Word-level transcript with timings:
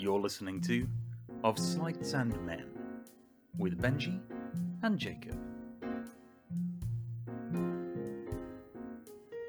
You're 0.00 0.20
listening 0.20 0.60
to 0.60 0.86
Of 1.42 1.58
Sleights 1.58 2.12
and 2.12 2.30
Men 2.46 2.66
with 3.58 3.82
Benji 3.82 4.20
and 4.84 4.96
Jacob. 4.96 5.36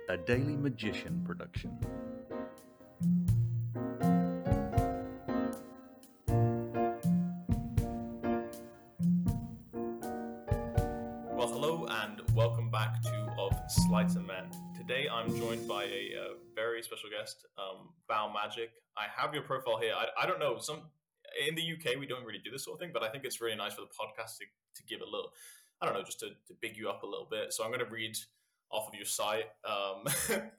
A 0.10 0.18
Daily 0.18 0.58
Magician 0.58 1.22
production. 1.24 1.78
Magic. 18.34 18.72
I 18.98 19.06
have 19.16 19.34
your 19.34 19.44
profile 19.44 19.78
here. 19.80 19.94
I, 19.96 20.24
I 20.24 20.28
don't 20.28 20.40
know 20.40 20.58
some 20.60 20.82
in 21.48 21.56
the 21.56 21.62
UK 21.62 22.00
we 22.00 22.08
don't 22.08 22.26
really 22.26 22.40
do 22.44 22.52
this 22.52 22.66
sort 22.66 22.76
of 22.76 22.80
thing, 22.80 22.92
but 22.94 23.04
I 23.04 23.10
think 23.10 23.24
it's 23.26 23.42
really 23.42 23.56
nice 23.56 23.74
for 23.74 23.82
the 23.82 23.88
podcast 23.88 24.38
to, 24.40 24.46
to 24.76 24.84
give 24.88 25.02
a 25.02 25.06
little, 25.06 25.32
I 25.82 25.86
don't 25.86 25.96
know, 25.96 26.04
just 26.04 26.20
to, 26.20 26.30
to 26.48 26.54
big 26.62 26.78
you 26.78 26.90
up 26.90 27.04
a 27.04 27.06
little 27.06 27.28
bit. 27.30 27.54
So 27.54 27.64
I'm 27.64 27.70
going 27.70 27.86
to 27.86 27.92
read 27.92 28.18
off 28.72 28.88
of 28.88 28.96
your 28.96 29.06
site. 29.06 29.46
Um, 29.66 30.06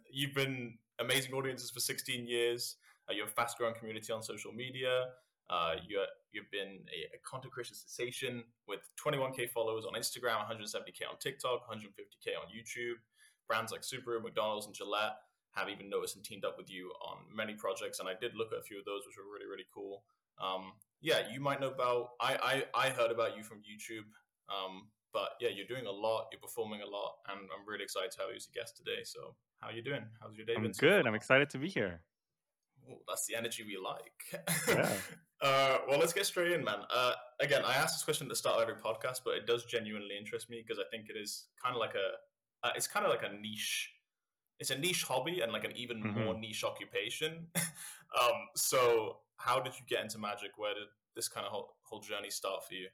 you've 0.11 0.35
been 0.35 0.79
amazing 0.99 1.33
audiences 1.35 1.71
for 1.71 1.81
16 1.81 2.27
years. 2.27 2.77
Uh, 3.09 3.15
you 3.15 3.23
have 3.23 3.31
a 3.31 3.35
fast 3.35 3.59
growing 3.59 3.75
community 3.75 4.13
on 4.13 4.23
social 4.23 4.53
media. 4.53 5.07
Uh, 5.49 5.75
you, 5.87 6.01
you've 6.33 6.51
been 6.53 6.79
a, 6.95 7.17
a, 7.17 7.19
content 7.29 7.53
creation 7.53 7.75
sensation 7.75 8.45
with 8.69 8.79
21k 9.05 9.51
followers 9.51 9.85
on 9.85 10.01
Instagram, 10.01 10.39
170k 10.47 11.11
on 11.11 11.19
TikTok, 11.19 11.69
150k 11.69 12.39
on 12.39 12.47
YouTube. 12.55 12.95
Brands 13.49 13.73
like 13.73 13.81
Subaru, 13.81 14.23
McDonald's, 14.23 14.67
and 14.67 14.75
Gillette 14.75 15.17
have 15.53 15.69
even 15.69 15.91
noticed 15.91 16.17
and 16.17 16.25
teamed 16.25 16.45
up 16.45 16.57
with 16.57 16.71
you 16.71 16.93
on 17.03 17.19
many 17.35 17.55
projects. 17.55 17.99
And 18.01 18.09
I 18.09 18.15
did 18.21 18.35
look 18.35 18.53
at 18.53 18.59
a 18.59 18.63
few 18.63 18.79
of 18.79 18.85
those, 18.85 19.03
which 19.07 19.17
were 19.17 19.31
really, 19.33 19.51
really 19.51 19.67
cool. 19.75 20.05
Um, 20.41 20.73
yeah, 21.01 21.21
you 21.33 21.41
might 21.41 21.61
know 21.61 21.71
about. 21.71 22.11
I, 22.21 22.65
I 22.75 22.87
I 22.87 22.91
heard 22.91 23.11
about 23.11 23.37
you 23.37 23.43
from 23.43 23.59
YouTube. 23.59 24.07
Um, 24.49 24.89
but 25.13 25.31
yeah, 25.41 25.49
you're 25.49 25.67
doing 25.67 25.87
a 25.87 25.91
lot. 25.91 26.29
You're 26.31 26.41
performing 26.41 26.83
a 26.83 26.87
lot, 26.87 27.15
and 27.29 27.41
I'm 27.41 27.67
really 27.67 27.85
excited 27.85 28.11
to 28.13 28.19
have 28.21 28.31
you 28.31 28.37
as 28.37 28.47
a 28.47 28.57
guest 28.57 28.77
today. 28.77 29.03
So, 29.05 29.35
how 29.59 29.69
are 29.69 29.73
you 29.73 29.83
doing? 29.83 30.05
How's 30.21 30.37
your 30.37 30.47
day 30.47 30.55
I'm 30.57 30.63
been? 30.63 30.73
good. 30.73 31.07
I'm 31.07 31.15
excited 31.15 31.51
to 31.51 31.59
be 31.59 31.69
here. 31.69 32.01
Ooh, 32.89 32.99
that's 33.09 33.27
the 33.27 33.37
energy 33.37 33.65
we 33.65 33.77
like. 33.77 34.47
Yeah. 34.69 34.93
uh, 35.43 35.79
well, 35.89 35.99
let's 35.99 36.13
get 36.13 36.27
straight 36.27 36.53
in, 36.53 36.65
man. 36.65 36.81
Uh, 36.93 37.13
again, 37.41 37.63
I 37.65 37.75
ask 37.75 37.95
this 37.95 38.05
question 38.05 38.27
at 38.27 38.31
the 38.31 38.37
start 38.37 38.57
of 38.57 38.63
every 38.63 38.81
podcast, 38.81 39.21
but 39.25 39.35
it 39.35 39.47
does 39.47 39.65
genuinely 39.65 40.17
interest 40.19 40.49
me 40.49 40.63
because 40.67 40.79
I 40.79 40.89
think 40.91 41.11
it 41.11 41.17
is 41.17 41.47
kind 41.63 41.75
of 41.75 41.81
like 41.81 41.95
a, 41.95 42.67
uh, 42.67 42.73
it's 42.75 42.87
kind 42.87 43.05
of 43.05 43.11
like 43.11 43.23
a 43.23 43.35
niche. 43.35 43.91
It's 44.61 44.71
a 44.71 44.79
niche 44.79 45.05
hobby 45.05 45.41
and 45.41 45.53
like 45.53 45.65
an 45.65 45.73
even 45.77 46.03
Mhm. 46.05 46.15
more 46.15 46.39
niche 46.39 46.65
occupation. 46.65 47.49
um, 48.21 48.49
so, 48.55 49.21
how 49.39 49.61
did 49.61 49.73
you 49.79 49.87
get 49.89 50.03
into 50.03 50.19
magic? 50.19 50.53
Where 50.59 50.75
did 50.75 50.89
this 51.17 51.29
kind 51.29 51.47
of 51.47 51.53
whole, 51.53 51.77
whole 51.83 52.01
journey 52.01 52.31
start 52.31 52.67
for 52.67 52.75
you? 52.75 52.89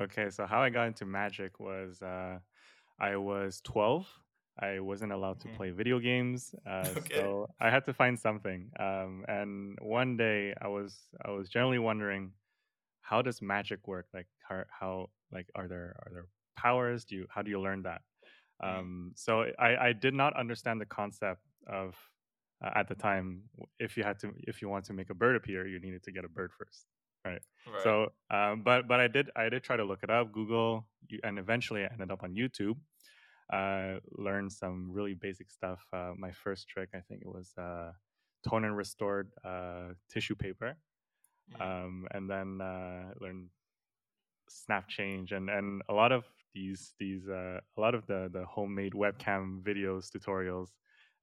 Okay, 0.00 0.30
so 0.30 0.46
how 0.46 0.60
I 0.62 0.70
got 0.70 0.88
into 0.88 1.04
magic 1.06 1.60
was 1.60 2.02
uh, 2.02 2.40
I 2.98 3.16
was 3.16 3.60
12. 3.62 4.08
I 4.58 4.80
wasn't 4.80 5.12
allowed 5.12 5.40
to 5.40 5.48
Mhm. 5.48 5.56
play 5.56 5.70
video 5.70 5.98
games, 6.00 6.54
uh, 6.66 6.94
Okay. 6.96 7.10
so 7.14 7.48
I 7.60 7.70
had 7.70 7.84
to 7.86 7.94
find 7.94 8.18
something. 8.18 8.70
Um, 8.78 9.24
and 9.28 9.78
one 9.82 10.16
day, 10.16 10.54
I 10.60 10.68
was 10.68 11.08
I 11.24 11.30
was 11.30 11.48
generally 11.48 11.78
wondering, 11.80 12.32
how 13.02 13.22
does 13.22 13.42
magic 13.42 13.88
work? 13.88 14.08
Like 14.14 14.28
how, 14.48 14.64
how 14.70 15.10
like 15.32 15.48
are 15.56 15.68
there 15.68 15.96
are 16.06 16.12
there 16.12 16.26
powers? 16.56 17.04
Do 17.04 17.16
you 17.16 17.26
how 17.30 17.42
do 17.42 17.50
you 17.50 17.60
learn 17.60 17.82
that? 17.84 18.02
Mm. 18.62 18.78
Um, 18.78 19.12
so 19.14 19.46
I, 19.58 19.88
I 19.88 19.92
did 19.92 20.14
not 20.14 20.36
understand 20.36 20.80
the 20.80 20.86
concept 20.86 21.42
of 21.66 21.96
uh, 22.64 22.70
at 22.76 22.88
the 22.88 22.94
time 22.94 23.42
if 23.78 23.96
you 23.96 24.04
had 24.04 24.18
to 24.20 24.32
if 24.46 24.62
you 24.62 24.68
want 24.68 24.84
to 24.86 24.92
make 24.92 25.10
a 25.10 25.14
bird 25.14 25.36
appear, 25.36 25.66
you 25.66 25.80
needed 25.80 26.02
to 26.04 26.12
get 26.12 26.24
a 26.24 26.28
bird 26.28 26.52
first. 26.52 26.86
Right. 27.24 27.42
So, 27.82 28.12
um, 28.30 28.62
but 28.62 28.86
but 28.86 29.00
I 29.00 29.08
did 29.08 29.30
I 29.34 29.48
did 29.48 29.62
try 29.62 29.76
to 29.76 29.84
look 29.84 30.02
it 30.02 30.10
up, 30.10 30.30
Google, 30.32 30.86
you- 31.08 31.20
and 31.24 31.38
eventually 31.38 31.82
I 31.84 31.88
ended 31.92 32.10
up 32.10 32.22
on 32.22 32.34
YouTube. 32.34 32.76
Uh, 33.52 34.00
learned 34.12 34.50
some 34.52 34.90
really 34.90 35.14
basic 35.14 35.50
stuff. 35.50 35.86
Uh, 35.92 36.12
my 36.16 36.30
first 36.32 36.66
trick, 36.68 36.90
I 36.94 37.00
think 37.00 37.20
it 37.22 37.28
was 37.28 37.52
uh, 37.58 37.92
tone 38.48 38.64
and 38.64 38.76
restored 38.76 39.30
uh, 39.44 39.94
tissue 40.08 40.34
paper, 40.34 40.76
Mm. 41.52 41.60
um, 41.60 42.06
and 42.12 42.30
then 42.30 42.60
uh, 42.60 43.12
learned 43.20 43.48
snap 44.48 44.88
change 44.88 45.32
and 45.32 45.50
and 45.50 45.82
a 45.88 45.94
lot 45.94 46.12
of 46.12 46.24
these 46.54 46.94
these 46.98 47.28
uh, 47.28 47.60
a 47.76 47.80
lot 47.80 47.94
of 47.94 48.06
the 48.06 48.30
the 48.32 48.44
homemade 48.46 48.92
webcam 48.94 49.62
videos 49.62 50.10
tutorials. 50.10 50.68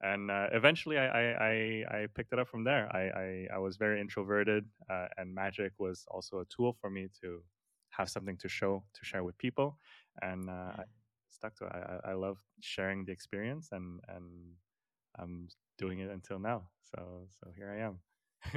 And 0.04 0.32
uh, 0.32 0.48
eventually, 0.52 0.98
I, 0.98 1.06
I, 1.08 1.24
I, 1.24 1.84
I 2.02 2.08
picked 2.16 2.34
it 2.34 2.40
up 2.40 2.48
from 2.48 2.64
there. 2.64 2.90
I, 2.92 3.02
I, 3.20 3.48
I 3.56 3.58
was 3.60 3.78
very 3.78 4.02
introverted, 4.02 4.66
uh, 4.90 5.08
and 5.18 5.34
magic 5.34 5.74
was 5.78 6.06
also 6.10 6.40
a 6.40 6.46
tool 6.46 6.74
for 6.82 6.90
me 6.90 7.08
to 7.22 7.44
have 7.92 8.10
something 8.10 8.36
to 8.38 8.50
show, 8.50 8.84
to 8.96 9.06
share 9.06 9.24
with 9.24 9.38
people. 9.38 9.78
And 10.22 10.50
uh, 10.50 10.74
I 10.80 10.84
Mm. 10.84 10.86
stuck 11.30 11.56
to 11.58 11.66
it. 11.66 11.72
I, 11.74 11.80
I 11.80 12.12
I 12.12 12.14
love 12.14 12.40
sharing 12.62 13.06
the 13.06 13.12
experience, 13.12 13.70
and, 13.72 14.00
and 14.08 14.26
I'm 15.20 15.48
doing 15.78 16.00
it 16.00 16.10
until 16.10 16.40
now. 16.40 16.70
So, 16.82 17.28
so 17.30 17.52
here 17.56 17.72
I 17.72 17.86
am. 17.86 18.00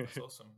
That's 0.01 0.19
awesome. 0.19 0.53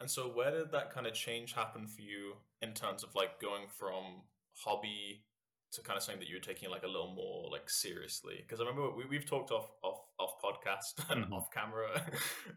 And 0.00 0.10
so, 0.10 0.28
where 0.28 0.50
did 0.50 0.72
that 0.72 0.90
kind 0.90 1.06
of 1.06 1.14
change 1.14 1.52
happen 1.54 1.86
for 1.86 2.02
you 2.02 2.34
in 2.62 2.72
terms 2.74 3.02
of 3.04 3.14
like 3.14 3.40
going 3.40 3.68
from 3.68 4.22
hobby 4.64 5.24
to 5.74 5.82
kind 5.82 5.96
of 5.96 6.02
something 6.02 6.20
that 6.20 6.28
you 6.28 6.36
were 6.36 6.40
taking 6.40 6.70
like 6.70 6.82
a 6.82 6.86
little 6.88 7.14
more 7.14 7.48
like 7.50 7.68
seriously? 7.68 8.36
Because 8.40 8.60
I 8.60 8.64
remember 8.64 8.90
we, 8.96 9.04
we've 9.06 9.26
talked 9.26 9.50
off 9.50 9.70
off 9.82 10.00
off 10.18 10.32
podcast 10.42 10.94
and 11.10 11.24
Mhm. 11.26 11.32
off 11.32 11.50
camera 11.52 11.90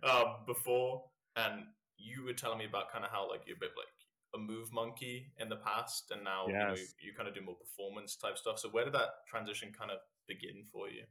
um, 0.03 0.45
before, 0.45 1.03
and 1.35 1.63
you 1.97 2.23
were 2.23 2.33
telling 2.33 2.59
me 2.59 2.65
about 2.65 2.91
kind 2.91 3.03
of 3.05 3.11
how 3.11 3.29
like 3.29 3.41
you're 3.47 3.57
a 3.57 3.59
bit 3.59 3.71
like 3.77 3.87
a 4.35 4.37
move 4.37 4.71
monkey 4.73 5.31
in 5.39 5.49
the 5.49 5.55
past, 5.57 6.11
and 6.11 6.23
now 6.23 6.47
you 6.47 6.53
know 6.53 6.73
you, 6.75 6.87
you 7.01 7.13
kind 7.15 7.27
of 7.29 7.33
do 7.35 7.41
more 7.41 7.55
performance 7.55 8.15
type 8.15 8.37
stuff. 8.37 8.59
So, 8.59 8.69
where 8.69 8.83
did 8.85 8.93
that 8.93 9.09
transition 9.27 9.71
kind 9.77 9.89
of 9.91 9.97
begin 10.27 10.63
for 10.71 10.89
you? 10.89 11.03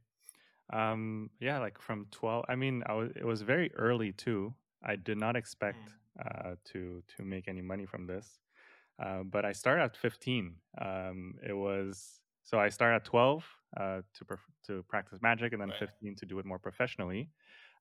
Um, 0.71 1.29
yeah, 1.39 1.59
like 1.59 1.79
from 1.79 2.07
12. 2.11 2.45
I 2.49 2.55
mean, 2.55 2.83
I 2.85 2.93
was, 2.93 3.11
it 3.15 3.25
was 3.25 3.41
very 3.41 3.73
early 3.75 4.11
too. 4.11 4.53
I 4.83 4.95
did 4.95 5.17
not 5.17 5.35
expect 5.35 5.77
uh, 6.23 6.55
to 6.71 7.01
to 7.15 7.23
make 7.23 7.47
any 7.47 7.61
money 7.61 7.85
from 7.85 8.05
this, 8.07 8.39
uh, 8.99 9.23
but 9.23 9.45
I 9.45 9.51
started 9.53 9.83
at 9.83 9.97
15. 9.97 10.55
Um, 10.79 11.35
it 11.47 11.53
was 11.53 12.21
so 12.43 12.59
I 12.59 12.69
started 12.69 12.95
at 12.97 13.03
12 13.05 13.45
uh, 13.75 14.01
to 14.15 14.25
perf- 14.25 14.53
to 14.67 14.83
practice 14.83 15.21
magic, 15.21 15.53
and 15.53 15.61
then 15.61 15.69
Right. 15.69 15.79
15 15.79 16.15
to 16.15 16.25
do 16.25 16.39
it 16.39 16.45
more 16.45 16.59
professionally. 16.59 17.31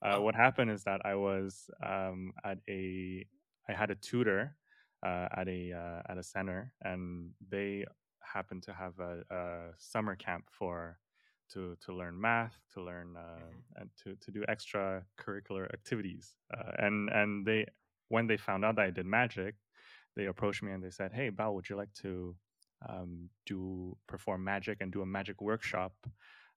Uh, 0.02 0.16
Oh. 0.16 0.22
What 0.22 0.34
happened 0.34 0.70
is 0.70 0.84
that 0.84 1.00
I 1.06 1.14
was 1.14 1.70
um, 1.82 2.32
at 2.44 2.58
a 2.68 3.26
I 3.68 3.72
had 3.72 3.90
a 3.90 3.94
tutor 3.96 4.56
uh, 5.04 5.28
at 5.36 5.48
a 5.48 5.72
uh, 5.72 6.02
at 6.12 6.18
a 6.18 6.22
center, 6.22 6.72
and 6.82 7.32
they 7.48 7.84
happened 8.22 8.62
to 8.64 8.72
have 8.72 8.98
a, 8.98 9.22
a 9.30 9.42
summer 9.78 10.16
camp 10.16 10.44
for 10.50 10.98
to 11.52 11.76
to 11.84 11.92
learn 11.94 12.20
math, 12.20 12.58
to 12.74 12.82
learn 12.82 13.16
uh, 13.16 13.38
Mhm. 13.38 13.62
and 13.76 13.90
to 14.02 14.16
to 14.16 14.30
do 14.32 14.42
extracurricular 14.48 15.72
activities. 15.72 16.36
Uh, 16.56 16.72
and 16.78 17.08
and 17.10 17.46
they 17.46 17.66
when 18.08 18.26
they 18.26 18.36
found 18.36 18.64
out 18.64 18.76
that 18.76 18.84
I 18.86 18.90
did 18.90 19.06
magic, 19.06 19.54
they 20.16 20.26
approached 20.26 20.62
me 20.62 20.72
and 20.72 20.82
they 20.82 20.90
said, 20.90 21.12
"Hey, 21.12 21.30
Bao, 21.30 21.54
would 21.54 21.68
you 21.68 21.76
like 21.76 21.92
to 22.02 22.34
um, 22.88 23.28
do 23.46 23.96
perform 24.06 24.44
magic 24.44 24.78
and 24.80 24.92
do 24.92 25.02
a 25.02 25.06
magic 25.06 25.40
workshop 25.40 25.92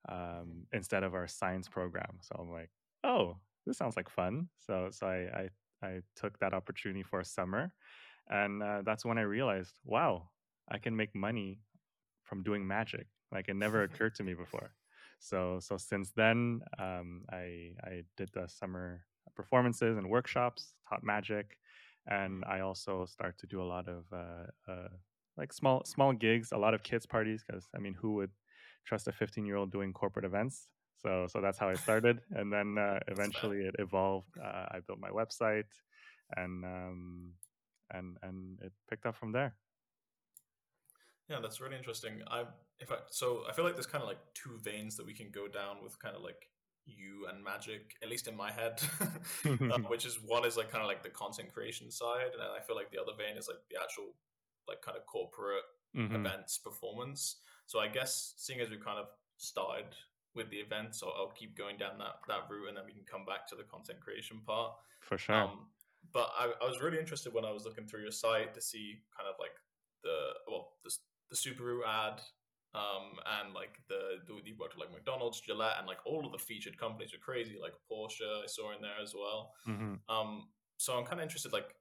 um, 0.08 0.66
instead 0.74 1.04
of 1.04 1.14
our 1.14 1.28
science 1.28 1.68
program?" 1.68 2.20
So 2.22 2.36
I'm 2.40 2.52
like, 2.52 2.70
"Oh, 3.04 3.38
this 3.66 3.78
sounds 3.78 3.98
like 3.98 4.10
fun." 4.10 4.50
So 4.60 4.90
so 4.92 5.08
I 5.08 5.50
I, 5.84 5.88
I 5.88 6.02
took 6.16 6.40
that 6.40 6.54
opportunity 6.54 7.04
for 7.04 7.20
a 7.20 7.26
summer, 7.26 7.74
and 8.30 8.64
uh, 8.64 8.82
that's 8.86 9.06
when 9.06 9.18
I 9.18 9.24
realized, 9.24 9.80
wow, 9.84 10.30
I 10.72 10.78
can 10.78 10.96
make 10.96 11.14
money 11.16 11.62
from 12.24 12.44
doing 12.44 12.66
magic. 12.68 13.08
Like 13.32 13.50
it 13.50 13.56
never 13.56 13.84
occurred 13.88 14.16
to 14.16 14.24
me 14.24 14.34
before. 14.34 14.72
So 15.20 15.60
so 15.60 15.78
since 15.78 16.12
then, 16.12 16.62
um, 16.80 17.26
I 17.32 17.74
I 17.84 18.04
did 18.18 18.30
the 18.34 18.48
summer 18.48 19.06
performances 19.36 19.98
and 19.98 20.10
workshops, 20.10 20.74
taught 20.88 21.04
magic, 21.04 21.58
and 22.10 22.44
I 22.46 22.60
also 22.62 23.06
start 23.06 23.38
to 23.40 23.48
do 23.48 23.62
a 23.62 23.64
lot 23.64 23.88
of 23.88 24.04
uh, 24.12 24.72
uh, 24.72 24.90
like 25.38 25.54
small 25.54 25.84
small 25.86 26.12
gigs, 26.12 26.52
a 26.52 26.58
lot 26.58 26.74
of 26.74 26.84
kids 26.84 27.06
parties. 27.06 27.44
Because 27.46 27.68
I 27.76 27.80
mean, 27.80 27.94
who 27.94 28.14
would 28.16 28.32
trust 28.86 29.08
a 29.08 29.12
15 29.12 29.46
year 29.46 29.56
old 29.56 29.72
doing 29.72 29.94
corporate 29.94 30.26
events? 30.26 30.68
So 30.98 31.28
so 31.30 31.40
that's 31.40 31.58
how 31.58 31.70
I 31.70 31.76
started, 31.76 32.20
and 32.32 32.52
then 32.52 32.78
uh, 32.78 33.00
eventually 33.08 33.60
it 33.60 33.76
evolved. 33.80 34.38
Uh, 34.44 34.66
I 34.72 34.80
built 34.86 35.00
my 35.00 35.10
website, 35.10 35.70
and 36.36 36.66
um, 36.66 37.34
and 37.92 38.18
and 38.24 38.60
it 38.62 38.74
picked 38.90 39.06
up 39.06 39.16
from 39.16 39.32
there. 39.32 39.56
Yeah, 41.30 41.38
that's 41.42 41.62
really 41.62 41.78
interesting. 41.78 42.24
I 42.28 42.46
if 42.80 42.92
I 42.92 42.98
so 43.12 43.44
I 43.48 43.54
feel 43.54 43.66
like 43.66 43.76
there's 43.76 43.86
kind 43.86 44.02
of 44.02 44.08
like 44.08 44.20
two 44.34 44.58
veins 44.62 44.96
that 44.98 45.06
we 45.06 45.14
can 45.14 45.30
go 45.30 45.48
down 45.48 45.78
with 45.84 46.00
kind 46.00 46.16
of 46.16 46.24
like 46.24 46.50
you 46.98 47.28
and 47.30 47.44
magic, 47.44 47.96
at 48.04 48.10
least 48.10 48.28
in 48.28 48.36
my 48.36 48.52
head. 48.52 48.82
uh, 49.46 49.78
which 49.90 50.06
is 50.06 50.20
one 50.26 50.46
is 50.46 50.58
like 50.58 50.72
kind 50.72 50.82
of 50.82 50.88
like 50.88 51.04
the 51.04 51.10
content 51.10 51.54
creation 51.54 51.90
side, 51.92 52.32
and 52.34 52.42
I 52.42 52.60
feel 52.66 52.76
like 52.76 52.92
the 52.92 53.02
other 53.02 53.14
vein 53.18 53.38
is 53.38 53.48
like 53.48 53.60
the 53.70 53.78
actual 53.82 54.16
like 54.68 54.82
kind 54.82 54.98
of 54.98 55.06
corporate 55.06 55.64
Mhm. 55.96 56.14
events 56.16 56.60
performance. 56.60 57.42
So 57.66 57.80
I 57.80 57.88
guess 57.88 58.36
seeing 58.38 58.60
as 58.62 58.70
we've 58.70 58.84
kind 58.84 59.00
of 59.00 59.08
started 59.38 59.88
with 60.36 60.50
the 60.52 60.58
events, 60.58 61.02
I'll, 61.02 61.14
I'll 61.18 61.32
keep 61.32 61.58
going 61.58 61.78
down 61.78 61.98
that 61.98 62.22
that 62.28 62.42
route, 62.50 62.68
and 62.68 62.78
then 62.78 62.86
we 62.86 62.94
can 62.94 63.06
come 63.06 63.26
back 63.26 63.48
to 63.48 63.56
the 63.56 63.64
content 63.64 64.00
creation 64.00 64.42
part. 64.46 64.74
For 65.02 65.18
sure. 65.18 65.36
Um, 65.36 65.72
but 66.14 66.30
I, 66.38 66.54
I 66.62 66.68
was 66.68 66.80
really 66.82 67.00
interested 67.00 67.34
when 67.34 67.44
I 67.46 67.52
was 67.52 67.66
looking 67.66 67.88
through 67.88 68.02
your 68.04 68.12
site 68.12 68.54
to 68.54 68.62
see 68.62 69.02
kind 69.18 69.28
of 69.28 69.36
like 69.40 69.56
the 70.04 70.18
well 70.48 70.74
the 70.84 70.92
the 71.32 71.36
Subaru 71.36 71.80
ad 71.88 72.22
um, 72.76 73.18
and 73.40 73.54
like 73.54 73.80
the, 73.88 74.20
the 74.28 74.34
you 74.46 74.56
worked 74.60 74.76
with 74.78 74.86
like 74.86 74.94
McDonald's, 74.94 75.42
Gillette, 75.42 75.76
and 75.80 75.88
like 75.88 76.00
all 76.06 76.26
of 76.26 76.32
the 76.32 76.38
featured 76.38 76.78
companies 76.78 77.14
are 77.14 77.18
crazy. 77.18 77.58
Like 77.62 77.74
Porsche, 77.92 78.44
I 78.44 78.48
saw 78.48 78.76
in 78.76 78.82
there 78.82 79.00
as 79.02 79.14
well. 79.16 79.54
Mm-hmm. 79.68 79.96
Um, 80.14 80.50
so 80.78 80.94
I'm 80.98 81.06
kind 81.06 81.20
of 81.20 81.24
interested, 81.24 81.52
like 81.52 81.76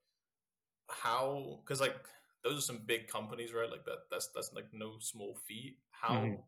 how, 0.88 1.60
because 1.64 1.80
like 1.80 1.96
those 2.42 2.58
are 2.58 2.62
some 2.62 2.80
big 2.86 3.08
companies, 3.08 3.52
right? 3.52 3.70
Like 3.70 3.84
that, 3.84 4.08
that's 4.10 4.28
that's 4.34 4.52
like 4.54 4.66
no 4.72 4.98
small 5.00 5.36
feat. 5.46 5.76
How 5.90 6.14
Mhm. 6.14 6.42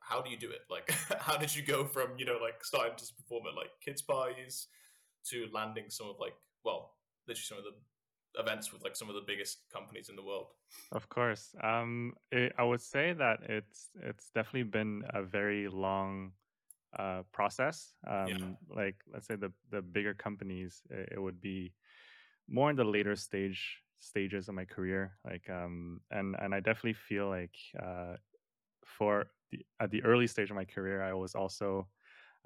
how 0.00 0.20
do 0.22 0.30
you 0.30 0.36
do 0.36 0.50
it? 0.50 0.62
Like, 0.70 0.90
how 1.20 1.36
did 1.36 1.54
you 1.54 1.62
go 1.62 1.84
from 1.84 2.18
you 2.18 2.24
know 2.24 2.38
like 2.42 2.64
starting 2.64 2.96
to 2.96 3.14
perform 3.14 3.46
at 3.48 3.54
like 3.54 3.70
kids 3.84 4.02
parties 4.02 4.68
to 5.26 5.46
landing 5.52 5.90
some 5.90 6.08
of 6.08 6.16
like 6.18 6.34
well, 6.64 6.96
literally 7.28 7.44
some 7.44 7.58
of 7.58 7.64
the 7.64 7.74
events 8.38 8.72
with 8.72 8.82
like 8.84 8.96
some 8.96 9.08
of 9.08 9.14
the 9.14 9.24
biggest 9.26 9.64
companies 9.72 10.08
in 10.08 10.16
the 10.16 10.22
world? 10.22 10.48
Of 10.92 11.08
course. 11.08 11.54
Um, 11.62 12.14
it, 12.30 12.52
I 12.58 12.64
would 12.64 12.80
say 12.80 13.12
that 13.12 13.40
it's 13.48 13.90
it's 14.02 14.30
definitely 14.30 14.64
been 14.64 15.04
a 15.10 15.22
very 15.22 15.68
long 15.68 16.32
uh, 16.98 17.22
process. 17.32 17.94
Um, 18.06 18.56
Like 18.68 18.96
let's 19.12 19.26
say 19.26 19.36
the 19.36 19.52
the 19.70 19.82
bigger 19.82 20.14
companies, 20.14 20.82
it, 20.90 21.10
it 21.12 21.20
would 21.20 21.40
be 21.40 21.72
more 22.48 22.70
in 22.70 22.76
the 22.76 22.84
later 22.84 23.16
stage 23.16 23.78
stages 23.98 24.48
of 24.48 24.54
my 24.54 24.64
career. 24.64 25.18
Like 25.24 25.48
um, 25.50 26.00
and 26.10 26.36
and 26.38 26.54
I 26.54 26.60
definitely 26.60 26.94
feel 27.08 27.28
like 27.28 27.56
uh, 27.78 28.16
for 28.84 29.26
the, 29.50 29.64
at 29.80 29.90
the 29.90 30.02
early 30.04 30.26
stage 30.26 30.50
of 30.50 30.56
my 30.56 30.64
career, 30.64 31.02
I 31.02 31.12
was 31.12 31.34
also 31.34 31.88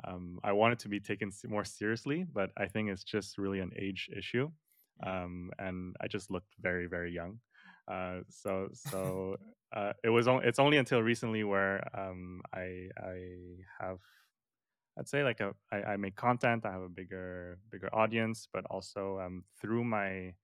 um, 0.07 0.41
I 0.43 0.53
wanted 0.53 0.79
to 0.81 0.89
be 0.89 1.01
taken 1.01 1.31
more 1.49 1.65
seriously, 1.65 2.27
but 2.33 2.51
I 2.57 2.67
think 2.67 2.91
it's 2.91 3.05
just 3.05 3.39
really 3.39 3.61
an 3.61 3.71
age 3.77 4.11
issue, 4.17 4.51
um, 5.03 5.51
and 5.59 5.97
I 6.01 6.09
just 6.09 6.31
looked 6.31 6.55
very 6.61 6.87
very 6.87 7.13
young. 7.13 7.41
Uh, 7.89 8.21
so 8.29 8.69
so 8.73 9.37
uh, 9.75 9.93
it 10.03 10.09
was 10.11 10.27
on, 10.29 10.45
it's 10.45 10.59
only 10.59 10.77
until 10.79 11.03
recently 11.03 11.45
where 11.45 11.87
um, 11.99 12.41
I 12.53 12.89
I 12.99 13.57
have 13.81 14.01
I'd 14.99 15.09
say 15.09 15.25
like 15.25 15.41
a 15.41 15.55
I, 15.73 15.95
I 15.95 15.97
make 15.97 16.17
content. 16.17 16.65
I 16.65 16.73
have 16.73 16.83
a 16.83 16.89
bigger 16.89 17.59
bigger 17.71 17.93
audience, 17.95 18.49
but 18.53 18.65
also 18.67 19.19
um, 19.21 19.45
through 19.61 19.85
my 19.85 20.35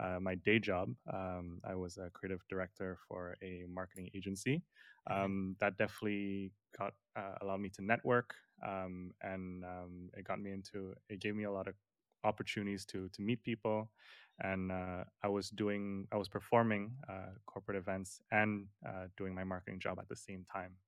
uh, 0.00 0.18
my 0.20 0.34
day 0.34 0.58
job, 0.58 0.94
um, 1.12 1.60
I 1.64 1.74
was 1.74 1.98
a 1.98 2.10
creative 2.10 2.40
director 2.48 2.98
for 3.08 3.36
a 3.42 3.64
marketing 3.68 4.10
agency. 4.14 4.62
Mhm. 5.08 5.22
Um, 5.22 5.56
that 5.60 5.76
definitely 5.76 6.52
got 6.76 6.94
uh, 7.16 7.34
allowed 7.42 7.60
me 7.60 7.70
to 7.70 7.82
network, 7.84 8.34
um, 8.66 9.12
and 9.20 9.64
um, 9.64 10.10
it 10.14 10.24
got 10.24 10.40
me 10.40 10.50
into. 10.52 10.94
It 11.08 11.20
gave 11.20 11.34
me 11.36 11.44
a 11.44 11.52
lot 11.52 11.68
of 11.68 11.74
opportunities 12.24 12.84
to 12.86 13.08
to 13.10 13.22
meet 13.22 13.42
people, 13.44 13.92
and 14.40 14.72
uh, 14.72 15.04
I 15.22 15.28
was 15.28 15.50
doing 15.50 16.08
I 16.12 16.16
was 16.16 16.28
performing 16.28 16.98
uh, 17.08 17.32
corporate 17.46 17.76
events 17.78 18.20
and 18.30 18.68
uh, 18.86 19.08
doing 19.16 19.34
my 19.34 19.44
marketing 19.44 19.80
job 19.80 19.98
at 19.98 20.08
the 20.08 20.16
same 20.16 20.44
time. 20.44 20.78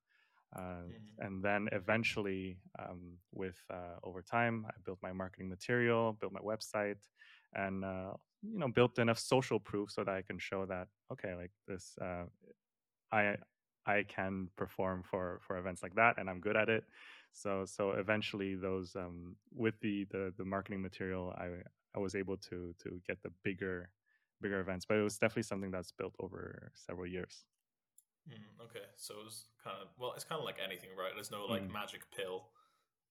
Uh, 0.55 0.85
Mhm. 0.87 1.19
and 1.19 1.43
then 1.43 1.69
eventually, 1.73 2.61
um, 2.79 3.19
with 3.33 3.65
uh, 3.71 3.97
over 4.05 4.23
time, 4.23 4.67
I 4.67 4.73
built 4.85 5.01
my 5.03 5.13
marketing 5.13 5.49
material, 5.49 6.13
built 6.13 6.33
my 6.33 6.41
website, 6.41 7.09
and 7.55 7.85
uh, 7.85 8.15
you 8.43 8.59
know, 8.59 8.69
built 8.69 8.99
enough 8.99 9.19
social 9.19 9.59
proof 9.59 9.91
so 9.91 10.05
that 10.05 10.15
I 10.15 10.23
can 10.23 10.39
show 10.39 10.67
that 10.67 10.89
okay, 11.13 11.35
like 11.35 11.53
this, 11.67 11.99
uh, 11.99 12.27
I 13.13 13.37
I 13.87 14.03
can 14.05 14.51
perform 14.57 15.03
for 15.03 15.41
for 15.41 15.59
events 15.59 15.83
like 15.83 15.95
that, 15.97 16.19
and 16.19 16.29
I'm 16.31 16.41
good 16.41 16.57
at 16.57 16.69
it. 16.69 16.85
So 17.35 17.65
so 17.67 17.93
eventually, 17.93 18.55
those 18.55 18.95
um, 18.97 19.37
with 19.53 19.81
the, 19.81 20.05
the 20.05 20.33
the 20.37 20.45
marketing 20.45 20.83
material, 20.83 21.31
I 21.37 21.63
I 21.95 21.99
was 21.99 22.15
able 22.15 22.37
to 22.39 22.75
to 22.79 23.03
get 23.07 23.23
the 23.23 23.31
bigger 23.43 23.93
bigger 24.41 24.61
events, 24.61 24.87
but 24.87 24.99
it 24.99 25.03
was 25.03 25.19
definitely 25.19 25.43
something 25.45 25.71
that's 25.73 25.93
built 25.93 26.15
over 26.21 26.73
several 26.75 27.07
years. 27.09 27.47
Mm, 28.29 28.65
okay, 28.65 28.87
so 28.97 29.17
it's 29.27 29.51
kind 29.63 29.83
of 29.83 29.89
well, 29.99 30.13
it's 30.15 30.25
kind 30.25 30.39
of 30.39 30.45
like 30.45 30.59
anything, 30.63 30.91
right? 30.97 31.13
There's 31.15 31.31
no 31.31 31.45
like 31.45 31.69
Mm. 31.69 31.71
magic 31.71 32.11
pill. 32.11 32.51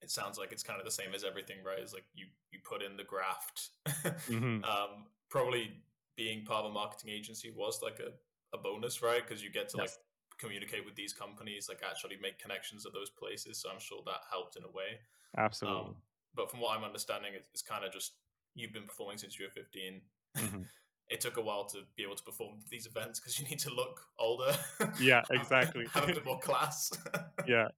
It 0.02 0.12
sounds 0.12 0.38
like 0.40 0.52
it's 0.52 0.64
kind 0.64 0.80
of 0.80 0.86
the 0.86 0.92
same 0.92 1.14
as 1.14 1.24
everything, 1.24 1.64
right? 1.64 1.80
It's 1.80 1.94
like 1.94 2.06
you 2.14 2.28
you 2.52 2.60
put 2.64 2.82
in 2.82 2.98
the 2.98 3.04
graft. 3.04 3.72
Mhm. 4.28 4.68
um, 4.68 5.08
probably 5.30 5.84
being 6.16 6.46
part 6.46 6.66
of 6.66 6.72
a 6.72 6.74
marketing 6.74 7.12
agency 7.12 7.52
was 7.52 7.82
like 7.82 8.00
a, 8.00 8.14
a 8.54 8.60
bonus, 8.60 9.02
right? 9.04 9.24
Because 9.24 9.44
you 9.44 9.52
get 9.52 9.70
to 9.70 9.78
like 9.78 9.92
Yes. 9.92 10.00
Communicate 10.40 10.86
with 10.86 10.96
these 10.96 11.14
companies, 11.14 11.68
like 11.70 11.82
actually 11.88 12.18
make 12.22 12.40
connections 12.40 12.86
at 12.86 12.94
those 12.94 13.10
places. 13.10 13.62
So 13.62 13.70
I'm 13.70 13.80
sure 13.80 14.02
that 14.06 14.22
helped 14.30 14.56
in 14.56 14.64
a 14.64 14.72
way. 14.72 15.00
Absolutely. 15.38 15.90
Um, 15.90 15.96
but 16.36 16.50
from 16.50 16.60
what 16.60 16.78
I'm 16.78 16.84
understanding, 16.84 17.34
it's, 17.36 17.48
it's 17.54 17.62
kind 17.62 17.86
of 17.86 17.92
just 17.92 18.14
you've 18.56 18.74
been 18.74 18.86
performing 18.86 19.18
since 19.18 19.40
you 19.40 19.46
were 19.46 19.52
15. 19.52 20.02
Mhm. 20.38 20.66
it 21.10 21.22
took 21.22 21.38
a 21.38 21.42
while 21.42 21.66
to 21.66 21.80
be 21.96 22.04
able 22.04 22.16
to 22.16 22.24
perform 22.24 22.60
these 22.70 22.86
events 22.86 23.20
because 23.20 23.40
you 23.40 23.46
need 23.48 23.60
to 23.60 23.74
look 23.74 24.02
older. 24.18 24.56
Yeah, 25.00 25.22
exactly. 25.32 25.86
Have 25.94 26.10
a 26.10 26.14
bit 26.14 26.26
more 26.26 26.40
class. 26.40 26.92
yeah. 27.48 27.70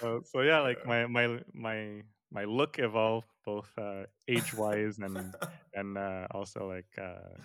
So, 0.00 0.22
so 0.24 0.40
yeah, 0.42 0.60
like 0.60 0.84
my 0.86 1.06
my 1.06 1.40
my 1.54 2.02
my 2.30 2.44
look 2.44 2.78
evolved 2.78 3.28
both 3.44 3.70
uh, 3.78 4.04
age 4.28 4.54
wise 4.54 4.98
and 4.98 5.34
and 5.74 5.98
uh, 5.98 6.26
also 6.30 6.68
like 6.68 6.92
uh, 7.00 7.40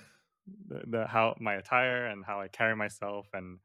the, 0.67 0.81
the 0.87 1.07
how 1.07 1.35
my 1.39 1.55
attire 1.55 2.07
and 2.07 2.25
how 2.25 2.41
I 2.41 2.47
carry 2.47 2.75
myself 2.75 3.27
and 3.33 3.59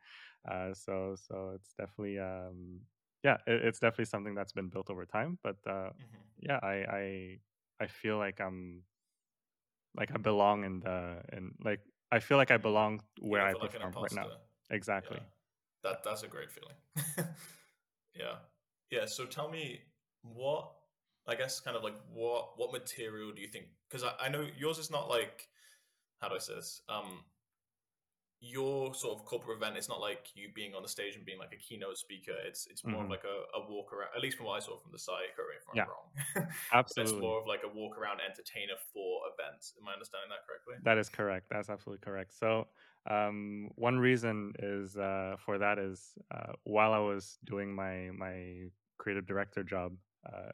uh, 0.50 0.75
so 0.75 1.16
so 1.16 1.52
it's 1.54 1.75
definitely 1.75 2.19
um, 2.19 2.81
yeah 3.25 3.37
it, 3.46 3.64
it's 3.64 3.78
definitely 3.78 4.06
something 4.06 4.34
that's 4.34 4.52
been 4.52 4.69
built 4.69 4.90
over 4.90 5.04
time. 5.06 5.38
But 5.43 5.56
uh, 5.66 5.90
Mhm. 5.90 6.22
yeah, 6.40 6.58
I 6.62 6.75
I 7.00 7.38
I 7.81 7.87
feel 7.87 8.19
like 8.19 8.40
I'm 8.40 8.82
like 9.96 10.10
I 10.14 10.19
belong 10.19 10.64
in 10.64 10.81
the 10.81 11.22
and 11.31 11.52
like 11.64 11.81
I 12.12 12.20
feel 12.20 12.37
like 12.37 12.50
I 12.50 12.58
Mm. 12.58 12.62
belong 12.62 13.00
where 13.20 13.43
I 13.43 13.54
perform 13.54 13.94
right 14.00 14.12
now. 14.12 14.28
Exactly. 14.70 15.19
Yeah, 15.19 15.90
that 15.90 16.04
that's 16.04 16.22
a 16.22 16.28
great 16.28 16.50
feeling. 16.50 16.76
yeah, 18.14 18.37
yeah. 18.90 19.06
So 19.06 19.25
tell 19.26 19.48
me 19.50 19.81
what 20.22 20.72
I 21.26 21.34
guess 21.34 21.60
kind 21.60 21.76
of 21.76 21.82
like 21.82 21.96
what 22.12 22.58
what 22.58 22.72
material 22.72 23.32
do 23.32 23.40
you 23.40 23.48
think? 23.48 23.66
Because 23.88 24.04
I, 24.04 24.26
I 24.26 24.28
know 24.28 24.46
yours 24.56 24.78
is 24.78 24.90
not 24.90 25.08
like 25.08 25.48
how 26.20 26.28
do 26.28 26.34
I 26.34 26.38
say 26.38 26.54
this? 26.54 26.82
Um, 26.88 27.25
your 28.40 28.94
sort 28.94 29.18
of 29.18 29.24
corporate 29.24 29.56
event 29.58 29.76
it's 29.76 29.88
not 29.88 30.00
like 30.00 30.28
you 30.34 30.52
being 30.54 30.74
on 30.74 30.82
the 30.82 30.88
stage 30.88 31.16
and 31.16 31.24
being 31.24 31.38
like 31.38 31.52
a 31.52 31.56
keynote 31.56 31.96
speaker. 31.98 32.34
It's 32.44 32.66
it's 32.66 32.84
more 32.84 33.02
of 33.04 33.08
Mhm. 33.08 33.10
like 33.10 33.24
a, 33.24 33.58
a 33.58 33.70
walk 33.70 33.92
around. 33.92 34.10
At 34.16 34.22
least 34.22 34.36
from 34.36 34.46
what 34.46 34.54
I 34.56 34.60
saw 34.60 34.78
from 34.78 34.92
the 34.92 34.98
site. 34.98 35.34
Correct 35.34 35.50
me 35.50 35.56
if 35.56 35.68
I'm 35.68 35.82
Yeah. 35.82 35.88
wrong. 35.88 36.12
but 36.88 36.98
it's 36.98 37.16
more 37.16 37.40
of 37.40 37.46
like 37.46 37.62
a 37.64 37.68
walk 37.68 37.96
around 37.98 38.20
entertainer 38.20 38.76
for 38.93 39.22
events. 39.32 39.74
Am 39.81 39.88
I 39.88 39.93
understanding 39.94 40.31
that 40.31 40.46
correctly? 40.46 40.76
That 40.82 40.98
is 40.98 41.08
correct. 41.08 41.48
That's 41.48 41.70
absolutely 41.70 42.05
correct. 42.05 42.32
So, 42.34 42.69
um, 43.08 43.70
one 43.76 43.98
reason 43.98 44.52
is 44.58 44.96
uh, 44.96 45.36
for 45.38 45.58
that 45.58 45.78
is 45.78 46.19
uh, 46.31 46.52
while 46.64 46.93
I 46.93 46.98
was 46.98 47.38
doing 47.44 47.74
my 47.74 48.10
my 48.10 48.69
creative 48.98 49.26
director 49.26 49.62
job, 49.64 49.96
uh, 50.31 50.50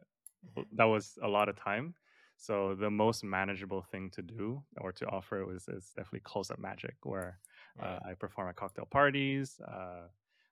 Mhm. 0.56 0.72
that 0.72 0.84
was 0.84 1.18
a 1.22 1.28
lot 1.28 1.48
of 1.48 1.56
time. 1.56 1.94
So 2.36 2.74
the 2.74 2.90
most 2.90 3.24
manageable 3.24 3.82
thing 3.82 4.10
to 4.12 4.22
do 4.22 4.64
or 4.80 4.92
to 4.92 5.06
offer 5.08 5.44
was 5.46 5.68
is 5.68 5.92
definitely 5.96 6.20
close 6.20 6.50
up 6.50 6.58
magic, 6.58 6.96
where 7.04 7.40
Right. 7.78 8.00
I 8.04 8.14
perform 8.14 8.48
at 8.48 8.56
cocktail 8.56 8.86
parties, 8.86 9.60
uh, 9.60 10.08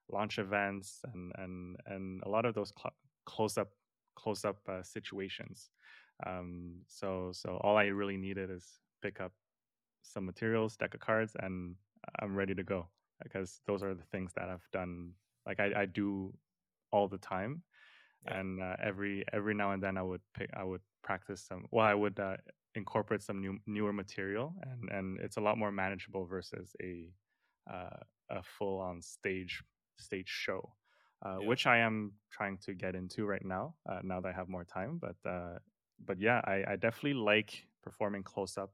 launch 0.09 0.39
events, 0.39 1.01
and 1.13 1.31
and 1.37 1.77
and 1.85 2.23
a 2.23 2.29
lot 2.29 2.45
of 2.45 2.53
those 2.55 2.73
cl- 2.77 2.95
close 3.25 3.57
up 3.57 3.69
close 4.15 4.43
up 4.45 4.57
uh, 4.67 4.83
situations. 4.83 5.71
Um, 6.25 6.81
so 6.87 7.31
so 7.33 7.57
all 7.63 7.77
I 7.77 7.85
really 7.85 8.17
needed 8.17 8.49
is 8.49 8.81
pick 9.01 9.19
up 9.21 9.33
some 10.03 10.25
materials, 10.25 10.77
deck 10.77 10.93
of 10.93 10.99
cards, 10.99 11.35
and 11.39 11.75
I'm 12.19 12.35
ready 12.35 12.55
to 12.55 12.63
go 12.63 12.89
because 13.23 13.61
those 13.67 13.83
are 13.83 13.93
the 13.93 14.03
things 14.11 14.33
that 14.33 14.49
I've 14.49 14.67
done. 14.71 15.13
Like 15.45 15.59
I, 15.59 15.81
I 15.81 15.85
do 15.85 16.33
all 16.91 17.07
the 17.07 17.17
time, 17.19 17.63
Yeah. 18.25 18.39
and 18.39 18.61
uh, 18.61 18.75
every 18.81 19.23
every 19.31 19.53
now 19.53 19.71
and 19.71 19.81
then 19.81 19.97
I 19.97 20.01
would 20.03 20.21
pick, 20.33 20.49
I 20.53 20.63
would 20.63 20.81
practice 21.03 21.41
some. 21.41 21.67
Well, 21.71 21.85
I 21.85 21.93
would 21.93 22.19
uh, 22.19 22.37
incorporate 22.75 23.21
some 23.21 23.41
new 23.41 23.59
newer 23.67 23.93
material, 23.93 24.55
and 24.63 24.89
and 24.89 25.19
it's 25.19 25.37
a 25.37 25.41
lot 25.41 25.57
more 25.57 25.71
manageable 25.71 26.25
versus 26.25 26.75
a 26.81 27.13
uh, 27.71 27.97
a 28.29 28.43
full 28.43 28.79
on 28.79 29.01
stage 29.01 29.63
stage 29.99 30.29
show. 30.29 30.75
Uh, 31.23 31.37
Yeah. 31.37 31.49
which 31.49 31.67
I 31.67 31.77
am 31.77 32.13
trying 32.31 32.57
to 32.65 32.73
get 32.73 32.95
into 32.95 33.25
right 33.27 33.45
now. 33.45 33.75
Uh, 33.87 33.99
now 34.03 34.19
that 34.21 34.29
I 34.29 34.31
have 34.31 34.49
more 34.49 34.65
time, 34.65 34.97
but 34.99 35.17
uh, 35.29 35.59
but 36.03 36.19
yeah, 36.19 36.41
I, 36.45 36.63
I 36.71 36.75
definitely 36.77 37.13
like 37.13 37.67
performing 37.83 38.23
close 38.23 38.57
up 38.57 38.73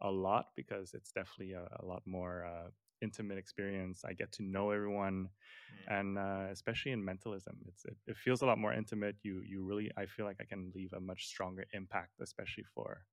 a 0.00 0.10
lot 0.10 0.46
because 0.56 0.94
it's 0.94 1.12
definitely 1.12 1.52
a, 1.54 1.66
a 1.80 1.84
lot 1.84 2.02
more 2.06 2.44
uh, 2.44 2.70
intimate 3.02 3.38
experience. 3.38 4.04
I 4.04 4.12
get 4.12 4.30
to 4.32 4.42
know 4.44 4.70
everyone, 4.70 5.30
Mm. 5.70 5.88
and 5.88 6.18
uh, 6.18 6.46
especially 6.50 6.92
in 6.92 7.04
mentalism, 7.04 7.58
it's 7.68 7.84
it, 7.84 7.96
it 8.06 8.16
feels 8.16 8.42
a 8.42 8.46
lot 8.46 8.58
more 8.58 8.72
intimate. 8.72 9.16
You 9.22 9.42
you 9.44 9.62
really 9.64 9.90
I 9.96 10.06
feel 10.06 10.26
like 10.26 10.38
I 10.40 10.44
can 10.44 10.72
leave 10.74 10.92
a 10.92 11.00
much 11.00 11.26
stronger 11.26 11.64
impact, 11.72 12.20
especially 12.20 12.64
for 12.64 13.04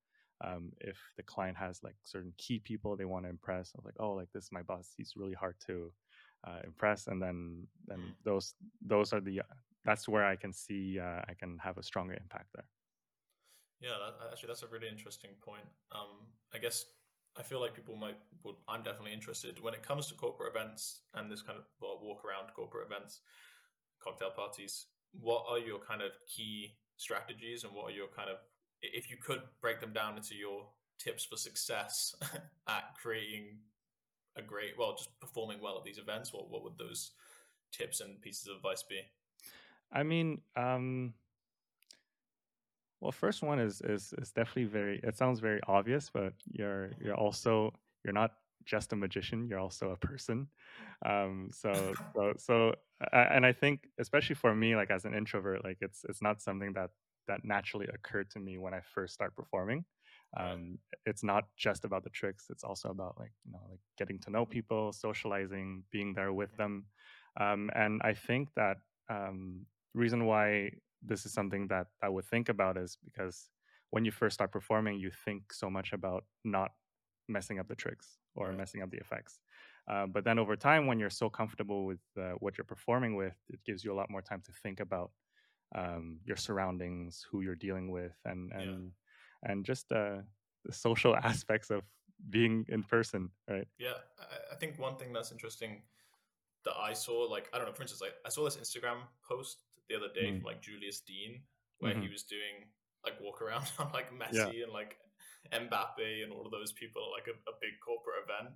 um, 0.41 0.71
if 0.81 0.97
the 1.17 1.23
client 1.23 1.57
has 1.57 1.79
like 1.83 1.95
certain 2.03 2.33
key 2.37 2.59
people 2.59 2.95
they 2.95 3.05
want 3.05 3.25
to 3.25 3.29
impress. 3.29 3.71
I'm 3.77 3.83
like, 3.85 3.95
oh, 3.99 4.11
like 4.11 4.29
this 4.33 4.45
is 4.45 4.51
my 4.51 4.61
boss. 4.61 4.93
He's 4.95 5.13
really 5.15 5.33
hard 5.33 5.55
to 5.67 5.91
uh, 6.45 6.59
impress, 6.63 7.07
and 7.07 7.21
then 7.21 7.67
then 7.87 7.99
those 8.23 8.55
those 8.85 9.13
are 9.13 9.21
the 9.21 9.41
that's 9.85 10.07
where 10.07 10.25
I 10.25 10.35
can 10.35 10.53
see 10.53 10.99
uh, 10.99 11.21
I 11.27 11.33
can 11.39 11.57
have 11.59 11.77
a 11.77 11.83
stronger 11.83 12.13
impact 12.13 12.47
there. 12.53 12.65
Yeah, 13.79 13.97
that, 13.99 14.31
actually, 14.31 14.47
that's 14.47 14.63
a 14.63 14.67
really 14.67 14.89
interesting 14.89 15.31
point. 15.39 15.65
Um, 15.91 16.27
I 16.53 16.57
guess 16.57 16.85
I 17.37 17.43
feel 17.43 17.61
like 17.61 17.75
people 17.75 17.95
might. 17.95 18.17
Would, 18.43 18.55
I'm 18.67 18.83
definitely 18.83 19.13
interested 19.13 19.61
when 19.61 19.73
it 19.73 19.83
comes 19.83 20.07
to 20.07 20.15
corporate 20.15 20.55
events 20.55 21.01
and 21.13 21.31
this 21.31 21.41
kind 21.41 21.57
of 21.57 21.65
well, 21.81 21.99
walk 22.01 22.23
around 22.25 22.53
corporate 22.55 22.87
events, 22.87 23.21
cocktail 24.03 24.31
parties. 24.31 24.87
What 25.19 25.45
are 25.49 25.59
your 25.59 25.79
kind 25.79 26.01
of 26.01 26.11
key 26.27 26.77
strategies, 26.97 27.63
and 27.63 27.73
what 27.73 27.89
are 27.89 27.95
your 27.95 28.07
kind 28.15 28.29
of 28.29 28.37
if 28.81 29.09
you 29.09 29.17
could 29.17 29.41
break 29.61 29.79
them 29.79 29.93
down 29.93 30.17
into 30.17 30.35
your 30.35 30.67
tips 30.99 31.25
for 31.25 31.37
success 31.37 32.15
at 32.67 32.83
creating 33.01 33.59
a 34.35 34.41
great, 34.41 34.73
well, 34.77 34.95
just 34.95 35.17
performing 35.19 35.59
well 35.61 35.77
at 35.77 35.83
these 35.83 35.97
events? 35.97 36.33
What 36.33 36.49
what 36.49 36.63
would 36.63 36.77
those 36.77 37.11
tips 37.71 38.01
and 38.01 38.21
pieces 38.21 38.47
of 38.47 38.57
advice 38.57 38.83
be? 38.83 39.01
I 39.91 40.03
mean, 40.03 40.41
um, 40.55 41.13
well, 42.99 43.11
first 43.11 43.43
one 43.43 43.59
is 43.59 43.81
is 43.81 44.13
is 44.17 44.31
definitely 44.31 44.65
very. 44.65 44.99
It 45.03 45.17
sounds 45.17 45.39
very 45.39 45.59
obvious, 45.67 46.09
but 46.09 46.33
you're 46.47 46.91
you're 46.99 47.15
also 47.15 47.73
you're 48.03 48.13
not 48.13 48.31
just 48.65 48.93
a 48.93 48.95
magician. 48.95 49.47
You're 49.47 49.59
also 49.59 49.91
a 49.91 49.97
person. 49.97 50.47
Um, 51.05 51.49
so 51.53 51.93
so 52.15 52.33
so, 52.37 52.75
and 53.13 53.45
I 53.45 53.53
think 53.53 53.87
especially 53.99 54.35
for 54.35 54.55
me, 54.55 54.75
like 54.75 54.91
as 54.91 55.05
an 55.05 55.13
introvert, 55.13 55.63
like 55.63 55.77
it's 55.81 56.05
it's 56.09 56.21
not 56.21 56.41
something 56.41 56.73
that 56.73 56.89
that 57.27 57.43
naturally 57.43 57.87
occurred 57.93 58.29
to 58.31 58.39
me 58.39 58.57
when 58.57 58.73
I 58.73 58.81
first 58.81 59.13
start 59.13 59.35
performing. 59.35 59.85
Um, 60.35 60.77
it's 61.05 61.23
not 61.23 61.45
just 61.55 61.85
about 61.85 62.03
the 62.03 62.09
tricks; 62.09 62.47
it's 62.49 62.63
also 62.63 62.89
about 62.89 63.15
like 63.17 63.31
you 63.45 63.51
know 63.51 63.61
like 63.69 63.79
getting 63.97 64.19
to 64.19 64.29
know 64.29 64.45
people, 64.45 64.91
socializing, 64.91 65.83
being 65.91 66.13
there 66.13 66.33
with 66.33 66.55
them, 66.57 66.85
um, 67.39 67.69
and 67.75 68.01
I 68.03 68.13
think 68.13 68.49
that 68.55 68.77
um, 69.09 69.65
reason 69.93 70.25
why 70.25 70.71
this 71.01 71.25
is 71.25 71.33
something 71.33 71.67
that 71.67 71.87
I 72.01 72.09
would 72.09 72.25
think 72.25 72.49
about 72.49 72.77
is 72.77 72.97
because 73.03 73.49
when 73.91 74.03
you 74.03 74.11
first 74.11 74.33
start 74.33 74.51
performing, 74.51 74.99
you 74.99 75.11
think 75.11 75.53
so 75.53 75.69
much 75.69 75.93
about 75.93 76.25
not 76.43 76.71
messing 77.29 77.59
up 77.59 77.67
the 77.67 77.75
tricks 77.75 78.17
or 78.35 78.47
right. 78.47 78.57
messing 78.57 78.81
up 78.81 78.89
the 78.91 78.97
effects. 78.97 79.39
Uh, 79.89 80.05
but 80.05 80.23
then 80.25 80.37
over 80.37 80.55
time, 80.55 80.87
when 80.87 80.99
you're 80.99 81.09
so 81.09 81.29
comfortable 81.29 81.85
with 81.85 81.99
uh, 82.19 82.31
what 82.39 82.57
you're 82.57 82.65
performing 82.65 83.15
with, 83.15 83.35
it 83.49 83.59
gives 83.65 83.83
you 83.83 83.93
a 83.93 83.95
lot 83.95 84.09
more 84.09 84.21
time 84.21 84.41
to 84.45 84.51
think 84.63 84.79
about 84.79 85.11
um, 85.75 86.19
your 86.25 86.37
surroundings, 86.37 87.25
who 87.29 87.41
you're 87.41 87.55
dealing 87.55 87.91
with, 87.91 88.13
and 88.25 88.51
and 88.53 88.91
yeah. 89.43 89.51
and 89.51 89.65
just 89.65 89.91
uh, 89.91 90.17
the 90.65 90.73
social 90.73 91.15
aspects 91.23 91.69
of 91.69 91.81
being 92.29 92.65
in 92.69 92.83
person, 92.83 93.29
right? 93.49 93.67
Yeah, 93.77 93.99
I, 94.19 94.53
I 94.53 94.55
think 94.55 94.79
one 94.79 94.97
thing 94.97 95.13
that's 95.13 95.31
interesting 95.31 95.81
that 96.65 96.73
I 96.79 96.93
saw, 96.93 97.21
like 97.29 97.49
I 97.53 97.57
don't 97.57 97.67
know, 97.67 97.73
for 97.73 97.83
instance, 97.83 98.01
like 98.01 98.15
I 98.25 98.29
saw 98.29 98.43
this 98.45 98.57
Instagram 98.57 98.99
post 99.27 99.57
the 99.89 99.95
other 99.95 100.09
day 100.13 100.27
mm. 100.27 100.37
from 100.37 100.45
like 100.45 100.61
Julius 100.61 101.01
Dein, 101.07 101.41
where 101.79 101.93
mm-hmm. 101.93 102.01
he 102.01 102.09
was 102.09 102.23
doing 102.23 102.67
like 103.05 103.19
walk 103.21 103.41
around 103.41 103.69
on 103.79 103.91
like 103.93 104.11
Messi 104.11 104.53
yeah. 104.53 104.63
and 104.63 104.73
like 104.73 104.97
Mbappe 105.53 106.23
and 106.23 106.31
all 106.31 106.45
of 106.45 106.51
those 106.51 106.71
people 106.73 107.11
like 107.11 107.27
a, 107.27 107.35
a 107.49 107.53
big 107.61 107.79
corporate 107.83 108.23
event. 108.25 108.55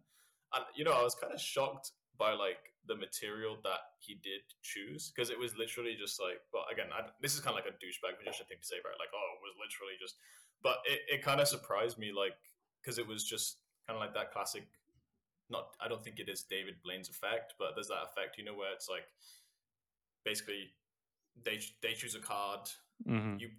And 0.53 0.65
you 0.75 0.84
know, 0.84 0.91
I 0.91 1.03
was 1.03 1.15
kind 1.15 1.34
of 1.34 1.39
shocked 1.39 1.91
by 2.18 2.34
like 2.34 2.72
the 2.88 2.96
material 2.96 3.58
that 3.63 3.94
he 4.00 4.15
did 4.20 4.41
choose 4.62 5.12
because 5.13 5.30
it 5.30 5.38
was 5.38 5.56
literally 5.56 5.96
just 5.96 6.20
like, 6.20 6.41
well, 6.53 6.65
again, 6.72 6.89
I, 6.91 7.08
this 7.22 7.34
is 7.34 7.39
kind 7.39 7.56
of 7.56 7.63
like 7.63 7.72
a 7.72 7.77
douchebag 7.77 8.18
magician 8.20 8.46
thing 8.50 8.58
to 8.62 8.68
say, 8.68 8.82
right? 8.84 8.98
Like, 8.98 9.13
oh, 9.13 9.27
it 9.38 9.41
was 9.46 9.56
literally 9.62 9.96
just, 10.01 10.18
but 10.63 10.82
it, 10.89 11.20
it 11.20 11.20
kind 11.22 11.39
of 11.39 11.48
surprised 11.48 11.98
me, 11.98 12.12
like, 12.12 12.34
because 12.82 12.98
it 12.98 13.06
was 13.06 13.24
just 13.24 13.62
kind 13.86 13.96
of 13.96 14.01
like 14.01 14.13
that 14.13 14.34
classic. 14.34 14.65
Not, 15.50 15.75
I 15.84 15.88
don't 15.88 16.03
think 16.03 16.20
it 16.20 16.30
is 16.30 16.44
David 16.44 16.75
Blaine's 16.84 17.10
effect, 17.10 17.53
but 17.60 17.75
there's 17.75 17.89
that 17.89 18.08
effect, 18.10 18.38
you 18.38 18.46
know, 18.46 18.56
where 18.56 18.74
it's 18.74 18.89
like 18.89 19.03
basically 20.24 20.72
they 21.44 21.60
they 21.82 21.94
choose 21.94 22.15
a 22.15 22.20
card. 22.20 22.70
Mm-hmm. 23.08 23.39
You 23.39 23.50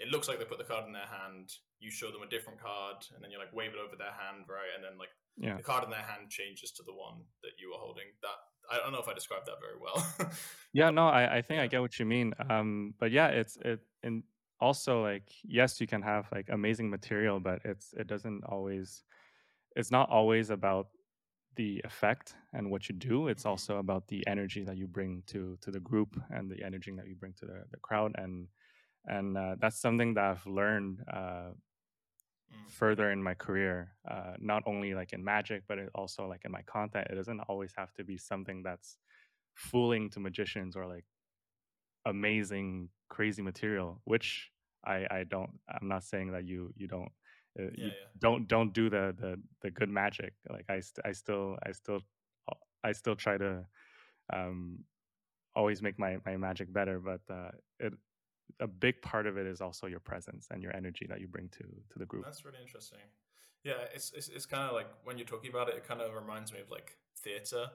it 0.00 0.08
looks 0.08 0.28
like 0.28 0.38
they 0.38 0.46
put 0.46 0.58
the 0.58 0.64
card 0.64 0.86
in 0.86 0.92
their 0.92 1.06
hand. 1.06 1.52
You 1.78 1.90
show 1.90 2.10
them 2.10 2.22
a 2.22 2.28
different 2.28 2.60
card, 2.60 2.96
and 3.14 3.22
then 3.22 3.30
you 3.30 3.38
like 3.38 3.52
wave 3.52 3.72
it 3.72 3.78
over 3.78 3.96
their 3.96 4.16
hand, 4.16 4.48
right? 4.48 4.72
And 4.74 4.82
then 4.82 4.98
like 4.98 5.12
yeah. 5.36 5.56
the 5.56 5.62
card 5.62 5.84
in 5.84 5.90
their 5.90 6.00
hand 6.00 6.30
changes 6.30 6.72
to 6.72 6.82
the 6.82 6.94
one 6.94 7.20
that 7.42 7.52
you 7.60 7.72
are 7.74 7.78
holding. 7.78 8.08
That 8.22 8.38
I 8.72 8.78
don't 8.78 8.92
know 8.92 9.00
if 9.00 9.08
I 9.08 9.14
described 9.14 9.46
that 9.46 9.60
very 9.60 9.78
well. 9.78 10.32
yeah, 10.72 10.90
no, 10.90 11.08
I, 11.08 11.38
I 11.38 11.42
think 11.42 11.58
yeah. 11.58 11.64
I 11.64 11.66
get 11.66 11.82
what 11.82 11.98
you 11.98 12.06
mean. 12.06 12.32
Um, 12.48 12.94
but 12.98 13.10
yeah, 13.10 13.28
it's 13.28 13.58
it 13.58 13.80
and 14.02 14.22
also 14.58 15.02
like 15.02 15.28
yes, 15.44 15.80
you 15.80 15.86
can 15.86 16.00
have 16.00 16.26
like 16.32 16.48
amazing 16.50 16.88
material, 16.88 17.38
but 17.38 17.60
it's 17.64 17.92
it 17.92 18.06
doesn't 18.06 18.42
always. 18.44 19.04
It's 19.76 19.90
not 19.90 20.08
always 20.10 20.50
about 20.50 20.88
the 21.56 21.80
effect 21.84 22.34
and 22.54 22.70
what 22.70 22.88
you 22.88 22.94
do 22.94 23.26
it's 23.26 23.42
mm-hmm. 23.42 23.50
also 23.50 23.78
about 23.78 24.06
the 24.06 24.24
energy 24.28 24.62
that 24.62 24.76
you 24.76 24.86
bring 24.86 25.20
to 25.26 25.58
to 25.60 25.72
the 25.72 25.80
group 25.80 26.16
and 26.30 26.48
the 26.48 26.62
energy 26.64 26.92
that 26.96 27.08
you 27.08 27.16
bring 27.16 27.32
to 27.32 27.44
the, 27.44 27.64
the 27.72 27.76
crowd 27.78 28.12
and 28.18 28.46
and 29.06 29.36
uh, 29.36 29.54
that's 29.60 29.80
something 29.80 30.14
that 30.14 30.24
i've 30.24 30.46
learned 30.46 30.98
uh, 31.12 31.50
mm. 32.52 32.70
further 32.70 33.10
in 33.10 33.22
my 33.22 33.34
career 33.34 33.92
uh, 34.10 34.34
not 34.38 34.62
only 34.66 34.94
like 34.94 35.12
in 35.12 35.22
magic 35.22 35.62
but 35.68 35.78
it 35.78 35.88
also 35.94 36.26
like 36.26 36.42
in 36.44 36.52
my 36.52 36.62
content 36.62 37.06
it 37.10 37.14
doesn't 37.14 37.40
always 37.40 37.72
have 37.76 37.92
to 37.94 38.04
be 38.04 38.16
something 38.16 38.62
that's 38.62 38.98
fooling 39.54 40.08
to 40.10 40.20
magicians 40.20 40.76
or 40.76 40.86
like 40.86 41.04
amazing 42.06 42.88
crazy 43.08 43.42
material 43.42 44.00
which 44.04 44.50
i 44.84 45.06
i 45.10 45.24
don't 45.28 45.50
i'm 45.68 45.88
not 45.88 46.02
saying 46.02 46.32
that 46.32 46.46
you 46.46 46.72
you 46.76 46.86
don't 46.86 47.10
uh, 47.58 47.64
yeah, 47.76 47.86
yeah. 47.86 47.90
don't 48.20 48.46
don't 48.48 48.72
do 48.72 48.88
the, 48.88 49.14
the 49.20 49.36
the 49.60 49.70
good 49.70 49.88
magic 49.88 50.32
like 50.48 50.64
i 50.68 50.80
st- 50.80 51.04
i 51.04 51.12
still 51.12 51.58
i 51.66 51.72
still 51.72 52.00
uh, 52.50 52.54
i 52.84 52.92
still 52.92 53.16
try 53.16 53.36
to 53.36 53.64
um 54.32 54.78
always 55.54 55.82
make 55.82 55.98
my 55.98 56.16
my 56.24 56.36
magic 56.36 56.72
better 56.72 57.00
but 57.00 57.20
uh 57.28 57.50
it 57.80 57.92
a 58.60 58.66
big 58.66 59.00
part 59.02 59.26
of 59.26 59.36
it 59.36 59.46
is 59.46 59.60
also 59.60 59.86
your 59.86 60.00
presence 60.00 60.48
and 60.50 60.62
your 60.62 60.74
energy 60.74 61.06
that 61.08 61.20
you 61.20 61.28
bring 61.28 61.48
to 61.48 61.64
to 61.90 61.98
the 61.98 62.06
group 62.06 62.24
that's 62.24 62.44
really 62.44 62.58
interesting 62.62 62.98
yeah 63.64 63.74
it's 63.94 64.12
it's, 64.12 64.28
it's 64.28 64.46
kind 64.46 64.68
of 64.68 64.74
like 64.74 64.88
when 65.04 65.16
you're 65.18 65.26
talking 65.26 65.50
about 65.50 65.68
it 65.68 65.76
it 65.76 65.86
kind 65.86 66.00
of 66.00 66.14
reminds 66.14 66.52
me 66.52 66.60
of 66.60 66.70
like 66.70 66.96
theater 67.18 67.66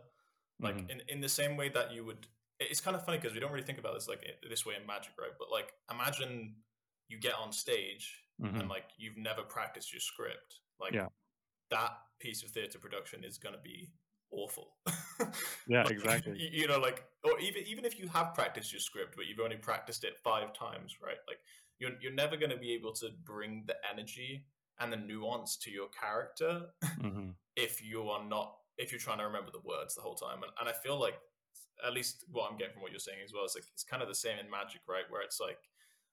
like 0.59 0.77
mm-hmm. 0.77 0.89
in 0.89 1.01
in 1.09 1.21
the 1.21 1.29
same 1.29 1.57
way 1.57 1.69
that 1.69 1.93
you 1.93 2.03
would 2.03 2.27
it's 2.59 2.79
kind 2.79 2.95
of 2.95 3.05
funny 3.05 3.17
because 3.17 3.33
we 3.33 3.39
don't 3.39 3.51
really 3.51 3.65
think 3.65 3.79
about 3.79 3.93
this 3.93 4.07
like 4.07 4.23
this 4.49 4.65
way 4.65 4.73
in 4.79 4.85
magic 4.87 5.11
right 5.19 5.31
but 5.37 5.51
like 5.51 5.73
imagine 5.91 6.55
you 7.07 7.19
get 7.19 7.33
on 7.35 7.51
stage 7.51 8.25
mm-hmm. 8.41 8.59
and 8.59 8.69
like 8.69 8.85
you've 8.97 9.17
never 9.17 9.41
practiced 9.41 9.93
your 9.93 9.99
script, 9.99 10.59
like 10.79 10.93
yeah. 10.93 11.07
that 11.71 11.91
piece 12.19 12.43
of 12.43 12.49
theater 12.49 12.79
production 12.79 13.23
is 13.23 13.37
going 13.37 13.55
to 13.55 13.61
be 13.61 13.89
awful. 14.35 14.69
yeah, 15.67 15.83
like, 15.83 15.91
exactly. 15.91 16.37
You, 16.37 16.61
you, 16.61 16.67
know, 16.67 16.79
like, 16.79 17.03
or 17.23 17.39
even 17.39 17.63
even 17.65 17.85
if 17.85 17.99
you 17.99 18.07
have 18.09 18.33
practiced 18.33 18.71
your 18.71 18.79
script, 18.79 19.15
but 19.15 19.25
you've 19.27 19.39
only 19.39 19.57
practiced 19.57 20.03
it 20.03 20.17
five 20.23 20.53
times, 20.53 20.97
right? 21.03 21.17
Like, 21.27 21.39
you're 21.79 21.91
you're 22.01 22.13
never 22.13 22.37
going 22.37 22.51
to 22.51 22.57
be 22.57 22.73
able 22.73 22.93
to 22.93 23.09
bring 23.23 23.63
the 23.67 23.75
energy 23.91 24.45
and 24.79 24.91
the 24.91 24.97
nuance 24.97 25.57
to 25.57 25.71
your 25.71 25.87
character 25.89 26.63
mm-hmm. 27.01 27.29
if 27.55 27.83
you 27.83 28.09
are 28.09 28.23
not 28.25 28.55
if 28.77 28.91
you're 28.91 28.99
trying 28.99 29.19
to 29.19 29.25
remember 29.25 29.51
the 29.51 29.63
words 29.63 29.95
the 29.95 30.01
whole 30.01 30.15
time. 30.15 30.43
And, 30.43 30.51
and 30.59 30.67
I 30.67 30.73
feel 30.73 30.99
like 30.99 31.15
at 31.85 31.93
least 31.93 32.25
what 32.29 32.49
I'm 32.49 32.57
getting 32.57 32.73
from 32.73 32.81
what 32.81 32.91
you're 32.91 32.99
saying 32.99 33.19
as 33.23 33.33
well 33.33 33.45
is 33.45 33.55
like 33.55 33.65
it's 33.73 33.83
kind 33.83 34.01
of 34.03 34.09
the 34.09 34.15
same 34.15 34.37
in 34.39 34.49
magic, 34.49 34.81
right? 34.87 35.03
Where 35.09 35.21
it's 35.21 35.39
like 35.39 35.59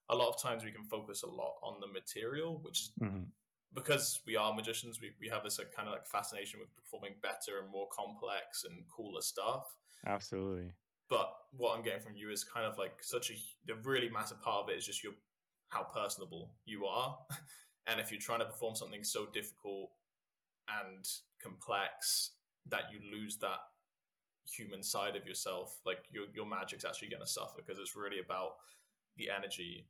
a 0.09 0.15
lot 0.15 0.29
of 0.29 0.41
times 0.41 0.65
we 0.65 0.71
can 0.71 0.85
focus 0.85 1.23
a 1.23 1.29
lot 1.29 1.55
on 1.63 1.81
the 1.81 1.87
material, 1.87 2.61
which 2.63 2.81
is 2.81 2.93
mm-hmm. 3.03 3.25
Because 3.75 4.21
we 4.27 4.37
are 4.37 4.53
magicians, 4.55 5.01
we, 5.01 5.13
we 5.21 5.29
have 5.29 5.43
this 5.45 5.59
like, 5.59 5.75
kind 5.75 5.89
of 5.89 5.95
like 5.95 6.07
fascination 6.07 6.61
with 6.61 6.75
performing 6.75 7.15
better 7.23 7.61
and 7.63 7.71
more 7.71 7.89
complex 7.91 8.65
and 8.69 8.85
cooler 8.95 9.23
stuff. 9.23 9.75
Absolutely. 10.07 10.73
But 11.09 11.33
what 11.57 11.77
I'm 11.77 11.83
getting 11.83 12.01
from 12.01 12.17
you 12.17 12.31
is 12.31 12.45
kind 12.45 12.67
of 12.67 12.79
like 12.79 13.03
such 13.03 13.31
a 13.31 13.35
the 13.67 13.75
really 13.83 14.09
massive 14.09 14.41
part 14.43 14.65
of 14.65 14.71
it 14.71 14.79
is 14.79 14.87
just 14.87 15.05
your 15.05 15.13
how 15.69 15.85
personable 15.85 16.51
you 16.65 16.87
are. 16.87 17.19
and 17.87 18.01
if 18.01 18.11
you're 18.11 18.21
trying 18.21 18.41
to 18.41 18.47
perform 18.47 18.75
something 18.75 19.05
so 19.05 19.27
difficult 19.33 19.91
and 20.81 21.07
complex 21.43 22.33
that 22.69 22.85
you 22.93 23.01
lose 23.11 23.37
that 23.39 23.59
human 24.45 24.83
side 24.83 25.17
of 25.17 25.27
yourself, 25.27 25.79
like 25.85 26.05
your 26.11 26.27
your 26.35 26.47
magic's 26.47 26.85
actually 26.85 27.09
going 27.09 27.23
to 27.23 27.27
suffer 27.27 27.55
because 27.57 27.79
it's 27.79 27.97
really 27.97 28.21
about 28.25 28.53
the 29.17 29.29
energy 29.31 29.87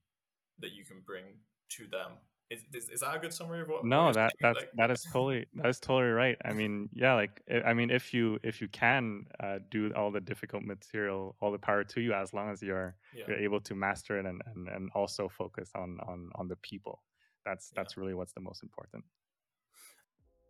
that 0.58 0.72
you 0.72 0.84
can 0.84 1.00
bring 1.04 1.24
to 1.70 1.86
them. 1.86 2.12
Is, 2.52 2.64
is, 2.74 2.90
is 2.90 3.00
that 3.00 3.16
a 3.16 3.18
good 3.18 3.32
summary 3.32 3.62
of 3.62 3.68
what? 3.68 3.84
No, 3.84 4.04
what 4.04 4.14
that 4.14 4.32
that's 4.40 4.58
like? 4.58 4.70
that 4.74 4.90
is 4.90 5.02
totally 5.04 5.46
that 5.54 5.66
is 5.66 5.80
totally 5.80 6.10
right. 6.10 6.36
I 6.44 6.52
mean, 6.52 6.90
yeah, 6.92 7.14
like 7.14 7.40
I 7.64 7.72
mean, 7.72 7.90
if 7.90 8.12
you 8.12 8.38
if 8.42 8.60
you 8.60 8.68
can 8.68 9.24
uh, 9.40 9.58
do 9.70 9.92
all 9.96 10.10
the 10.10 10.20
difficult 10.20 10.62
material, 10.62 11.34
all 11.40 11.50
the 11.50 11.58
power 11.58 11.82
to 11.84 12.00
you, 12.00 12.12
as 12.12 12.34
long 12.34 12.50
as 12.50 12.62
you're 12.62 12.94
yeah. 13.14 13.24
you're 13.28 13.38
able 13.38 13.60
to 13.60 13.74
master 13.74 14.18
it 14.18 14.26
and, 14.26 14.42
and 14.54 14.68
and 14.68 14.90
also 14.94 15.28
focus 15.28 15.70
on 15.74 15.98
on 16.06 16.30
on 16.34 16.48
the 16.48 16.56
people. 16.56 17.02
That's 17.46 17.70
that's 17.70 17.96
yeah. 17.96 18.00
really 18.00 18.14
what's 18.14 18.32
the 18.32 18.40
most 18.40 18.62
important. 18.62 19.04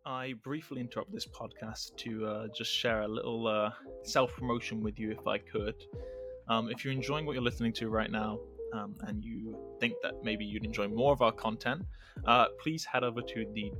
I 0.05 0.33
briefly 0.43 0.81
interrupt 0.81 1.13
this 1.13 1.25
podcast 1.25 1.95
to 1.97 2.25
uh, 2.25 2.47
just 2.53 2.71
share 2.71 3.03
a 3.03 3.07
little 3.07 3.47
uh, 3.47 3.71
self 4.03 4.33
promotion 4.33 4.81
with 4.81 4.99
you, 4.99 5.11
if 5.11 5.25
I 5.25 5.37
could. 5.37 5.75
Um, 6.49 6.69
if 6.69 6.83
you're 6.83 6.93
enjoying 6.93 7.25
what 7.25 7.33
you're 7.33 7.43
listening 7.43 7.71
to 7.73 7.87
right 7.87 8.11
now, 8.11 8.37
um, 8.73 8.95
and 9.01 9.23
you 9.23 9.55
think 9.79 9.93
that 10.03 10.23
maybe 10.23 10.43
you'd 10.43 10.65
enjoy 10.65 10.87
more 10.87 11.13
of 11.13 11.21
our 11.21 11.31
content, 11.31 11.83
uh, 12.25 12.45
please 12.61 12.83
head 12.85 13.03
over 13.03 13.21
to 13.21 13.45
the 13.53 13.71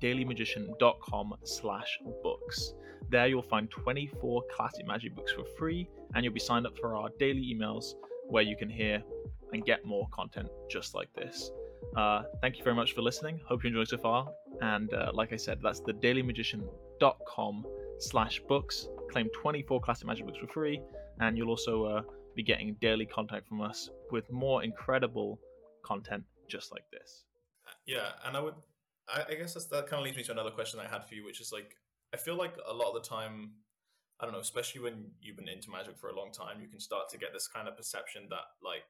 dailymagician.com 0.00 1.34
slash 1.44 1.98
books. 2.22 2.74
There 3.08 3.26
you'll 3.26 3.42
find 3.42 3.70
24 3.70 4.42
classic 4.54 4.86
magic 4.86 5.14
books 5.14 5.32
for 5.32 5.44
free, 5.58 5.88
and 6.14 6.24
you'll 6.24 6.34
be 6.34 6.40
signed 6.40 6.66
up 6.66 6.76
for 6.78 6.96
our 6.96 7.08
daily 7.18 7.54
emails 7.54 7.94
where 8.28 8.42
you 8.42 8.56
can 8.56 8.68
hear 8.68 9.02
and 9.52 9.64
get 9.64 9.84
more 9.84 10.08
content 10.12 10.48
just 10.68 10.94
like 10.94 11.12
this. 11.14 11.50
Uh, 11.96 12.22
thank 12.40 12.58
you 12.58 12.64
very 12.64 12.74
much 12.74 12.94
for 12.94 13.02
listening. 13.02 13.40
Hope 13.46 13.62
you 13.62 13.68
enjoyed 13.68 13.88
so 13.88 13.96
far. 13.96 14.28
And 14.60 14.92
uh, 14.92 15.12
like 15.14 15.32
I 15.32 15.36
said, 15.36 15.60
that's 15.62 15.80
the 15.80 15.92
dailymagician.com 15.92 17.66
slash 17.98 18.40
books. 18.48 18.88
Claim 19.10 19.28
24 19.34 19.80
classic 19.80 20.06
magic 20.06 20.26
books 20.26 20.38
for 20.38 20.48
free. 20.48 20.80
And 21.20 21.36
you'll 21.38 21.50
also 21.50 21.84
uh, 21.84 22.02
be 22.36 22.42
getting 22.42 22.76
daily 22.80 23.06
content 23.06 23.44
from 23.48 23.60
us 23.62 23.90
with 24.10 24.30
more 24.30 24.62
incredible 24.62 25.40
content 25.84 26.22
just 26.48 26.70
like 26.70 26.84
this. 26.92 27.24
Yeah, 27.86 28.10
and 28.24 28.36
I 28.36 28.40
would, 28.40 28.54
I, 29.08 29.24
I 29.28 29.34
guess 29.34 29.54
that 29.54 29.86
kind 29.86 30.00
of 30.00 30.04
leads 30.04 30.16
me 30.16 30.22
to 30.24 30.32
another 30.32 30.50
question 30.50 30.78
I 30.78 30.88
had 30.88 31.04
for 31.04 31.14
you, 31.14 31.24
which 31.24 31.40
is 31.40 31.50
like, 31.52 31.76
I 32.14 32.16
feel 32.16 32.36
like 32.36 32.54
a 32.68 32.72
lot 32.72 32.94
of 32.94 33.02
the 33.02 33.08
time, 33.08 33.52
I 34.20 34.24
don't 34.24 34.34
know, 34.34 34.40
especially 34.40 34.82
when 34.82 35.10
you've 35.20 35.36
been 35.36 35.48
into 35.48 35.70
magic 35.70 35.98
for 35.98 36.10
a 36.10 36.16
long 36.16 36.30
time, 36.30 36.60
you 36.60 36.68
can 36.68 36.78
start 36.78 37.08
to 37.10 37.18
get 37.18 37.32
this 37.32 37.48
kind 37.48 37.68
of 37.68 37.76
perception 37.76 38.28
that 38.30 38.46
like 38.62 38.86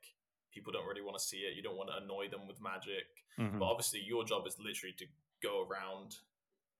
people 0.52 0.72
don't 0.72 0.86
really 0.86 1.02
want 1.02 1.16
to 1.16 1.22
see 1.22 1.38
it. 1.38 1.56
You 1.56 1.62
don't 1.62 1.76
want 1.76 1.90
to 1.90 2.02
annoy 2.02 2.28
them 2.28 2.46
with 2.48 2.60
magic. 2.60 3.06
Mhm. 3.38 3.58
But 3.58 3.66
obviously, 3.66 4.00
your 4.00 4.24
job 4.24 4.46
is 4.46 4.56
literally 4.58 4.94
to 4.98 5.06
go 5.42 5.66
around 5.68 6.16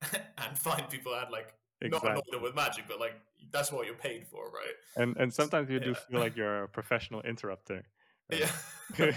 and 0.39 0.59
find 0.59 0.89
people 0.89 1.13
that 1.13 1.31
like 1.31 1.49
not 1.49 1.66
Exactly. 1.83 2.11
annoy 2.11 2.21
them 2.31 2.43
with 2.43 2.55
magic, 2.55 2.85
but 2.89 2.99
like 3.01 3.15
that's 3.53 3.71
what 3.71 3.87
you're 3.87 3.95
paid 3.97 4.27
for, 4.27 4.51
right? 4.51 4.75
And 4.97 5.17
and 5.19 5.33
sometimes 5.33 5.69
you 5.71 5.79
do 5.81 5.95
feel 5.95 6.21
like 6.21 6.37
you're 6.37 6.65
a 6.65 6.69
professional 6.69 7.21
interrupter. 7.23 7.85
Yeah. 8.31 8.51
yeah. 8.99 9.17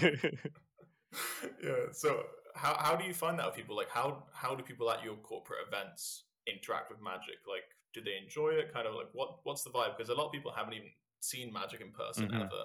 So 1.92 2.22
how 2.54 2.76
how 2.78 2.96
do 2.96 3.04
you 3.04 3.14
find 3.14 3.38
that 3.38 3.46
with 3.46 3.56
people? 3.56 3.76
Like 3.76 3.90
how 3.90 4.24
how 4.32 4.54
do 4.54 4.62
people 4.62 4.90
at 4.90 5.02
your 5.04 5.16
corporate 5.16 5.60
events 5.66 6.24
interact 6.46 6.90
with 6.90 7.00
magic? 7.02 7.36
Like 7.48 7.64
do 7.94 8.00
they 8.00 8.16
enjoy 8.22 8.50
it? 8.50 8.72
Kind 8.72 8.86
of 8.86 8.94
like 8.94 9.08
what 9.12 9.38
what's 9.44 9.62
the 9.64 9.70
vibe? 9.70 9.96
Because 9.96 10.10
a 10.10 10.14
lot 10.14 10.26
of 10.26 10.32
people 10.32 10.52
haven't 10.52 10.74
even 10.74 10.88
seen 11.20 11.52
magic 11.52 11.80
in 11.80 11.90
person 11.92 12.28
Mhm. 12.28 12.44
ever. 12.46 12.64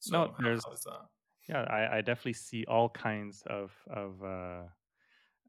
So 0.00 0.12
No, 0.12 0.32
how- 0.36 0.44
there's- 0.44 0.64
how 0.64 0.72
that? 0.72 1.06
yeah, 1.48 1.62
I, 1.62 1.98
I 1.98 2.00
definitely 2.00 2.34
see 2.34 2.64
all 2.66 2.88
kinds 2.88 3.42
of 3.46 3.72
of 3.88 4.22
uh, 4.22 4.62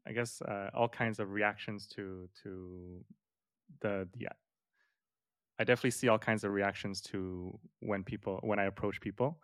I 0.06 0.12
guess 0.12 0.42
uh, 0.42 0.70
all 0.74 0.88
kinds 0.88 1.20
of 1.20 1.30
reactions 1.30 1.86
to 1.88 2.28
to 2.42 3.04
the 3.80 4.08
the. 4.14 4.28
I 5.58 5.64
definitely 5.64 5.90
see 5.90 6.08
all 6.08 6.18
kinds 6.18 6.44
of 6.44 6.52
reactions 6.52 7.00
to 7.02 7.58
when 7.80 8.02
people 8.04 8.40
when 8.42 8.58
I 8.58 8.64
approach 8.64 9.00
people. 9.00 9.40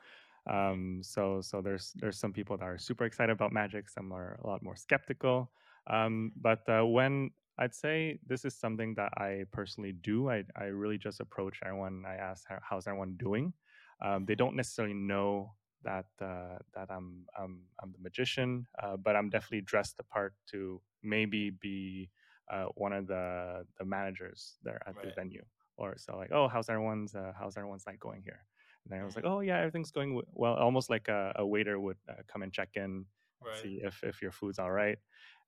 Um, 0.48 1.00
so 1.02 1.40
so 1.40 1.60
there's 1.60 1.92
there's 1.96 2.18
some 2.18 2.32
people 2.32 2.56
that 2.56 2.64
are 2.64 2.78
super 2.78 3.04
excited 3.04 3.32
about 3.32 3.52
magic, 3.52 3.88
some 3.88 4.12
are 4.12 4.38
a 4.42 4.46
lot 4.46 4.62
more 4.62 4.76
skeptical. 4.76 5.52
Um, 5.86 6.32
but 6.36 6.68
uh, 6.68 6.84
when 6.86 7.30
I'd 7.58 7.74
say 7.74 8.18
this 8.26 8.44
is 8.44 8.54
something 8.54 8.94
that 8.94 9.12
I 9.18 9.44
personally 9.52 9.92
do, 9.92 10.30
I 10.30 10.44
I 10.56 10.64
really 10.64 10.98
just 10.98 11.20
approach 11.20 11.60
everyone. 11.64 12.04
I 12.06 12.14
ask 12.16 12.48
how, 12.48 12.58
how's 12.62 12.86
everyone 12.86 13.16
doing. 13.18 13.52
Um, 14.00 14.24
they 14.26 14.34
don't 14.34 14.56
necessarily 14.56 14.94
know 14.94 15.54
that 15.82 16.06
uh, 16.20 16.58
that 16.74 16.90
I'm 16.90 17.26
I'm 17.38 17.62
I'm 17.82 17.92
the 17.92 17.98
magician, 17.98 18.66
uh, 18.82 18.96
but 18.96 19.16
I'm 19.16 19.28
definitely 19.30 19.62
dressed 19.62 19.96
the 19.96 20.04
part 20.04 20.34
to 20.52 20.80
maybe 21.02 21.50
be 21.50 22.10
uh, 22.50 22.66
one 22.74 22.92
of 22.92 23.06
the 23.06 23.64
the 23.78 23.84
managers 23.84 24.58
there 24.62 24.80
at 24.86 24.96
the 25.00 25.10
venue. 25.10 25.44
Or 25.76 25.96
so 25.96 26.16
like, 26.16 26.32
oh, 26.32 26.48
how's 26.48 26.68
everyone's 26.68 27.14
uh, 27.14 27.32
how's 27.38 27.56
everyone's 27.56 27.86
night 27.86 28.00
going 28.00 28.22
here? 28.22 28.44
And 28.84 28.92
then 28.92 29.00
I 29.00 29.04
was 29.04 29.14
like, 29.16 29.24
Mhm. 29.24 29.30
oh 29.30 29.40
yeah, 29.40 29.58
everything's 29.58 29.92
going 29.92 30.10
w- 30.10 30.26
well. 30.32 30.54
Almost 30.54 30.90
like 30.90 31.08
a, 31.08 31.32
a 31.36 31.46
waiter 31.46 31.78
would 31.78 31.98
uh, 32.08 32.22
come 32.26 32.42
and 32.42 32.52
check 32.52 32.70
in, 32.74 33.06
Right. 33.40 33.54
see 33.62 33.80
if, 33.82 34.02
if 34.02 34.20
your 34.22 34.32
food's 34.32 34.58
all 34.58 34.72
right, 34.72 34.98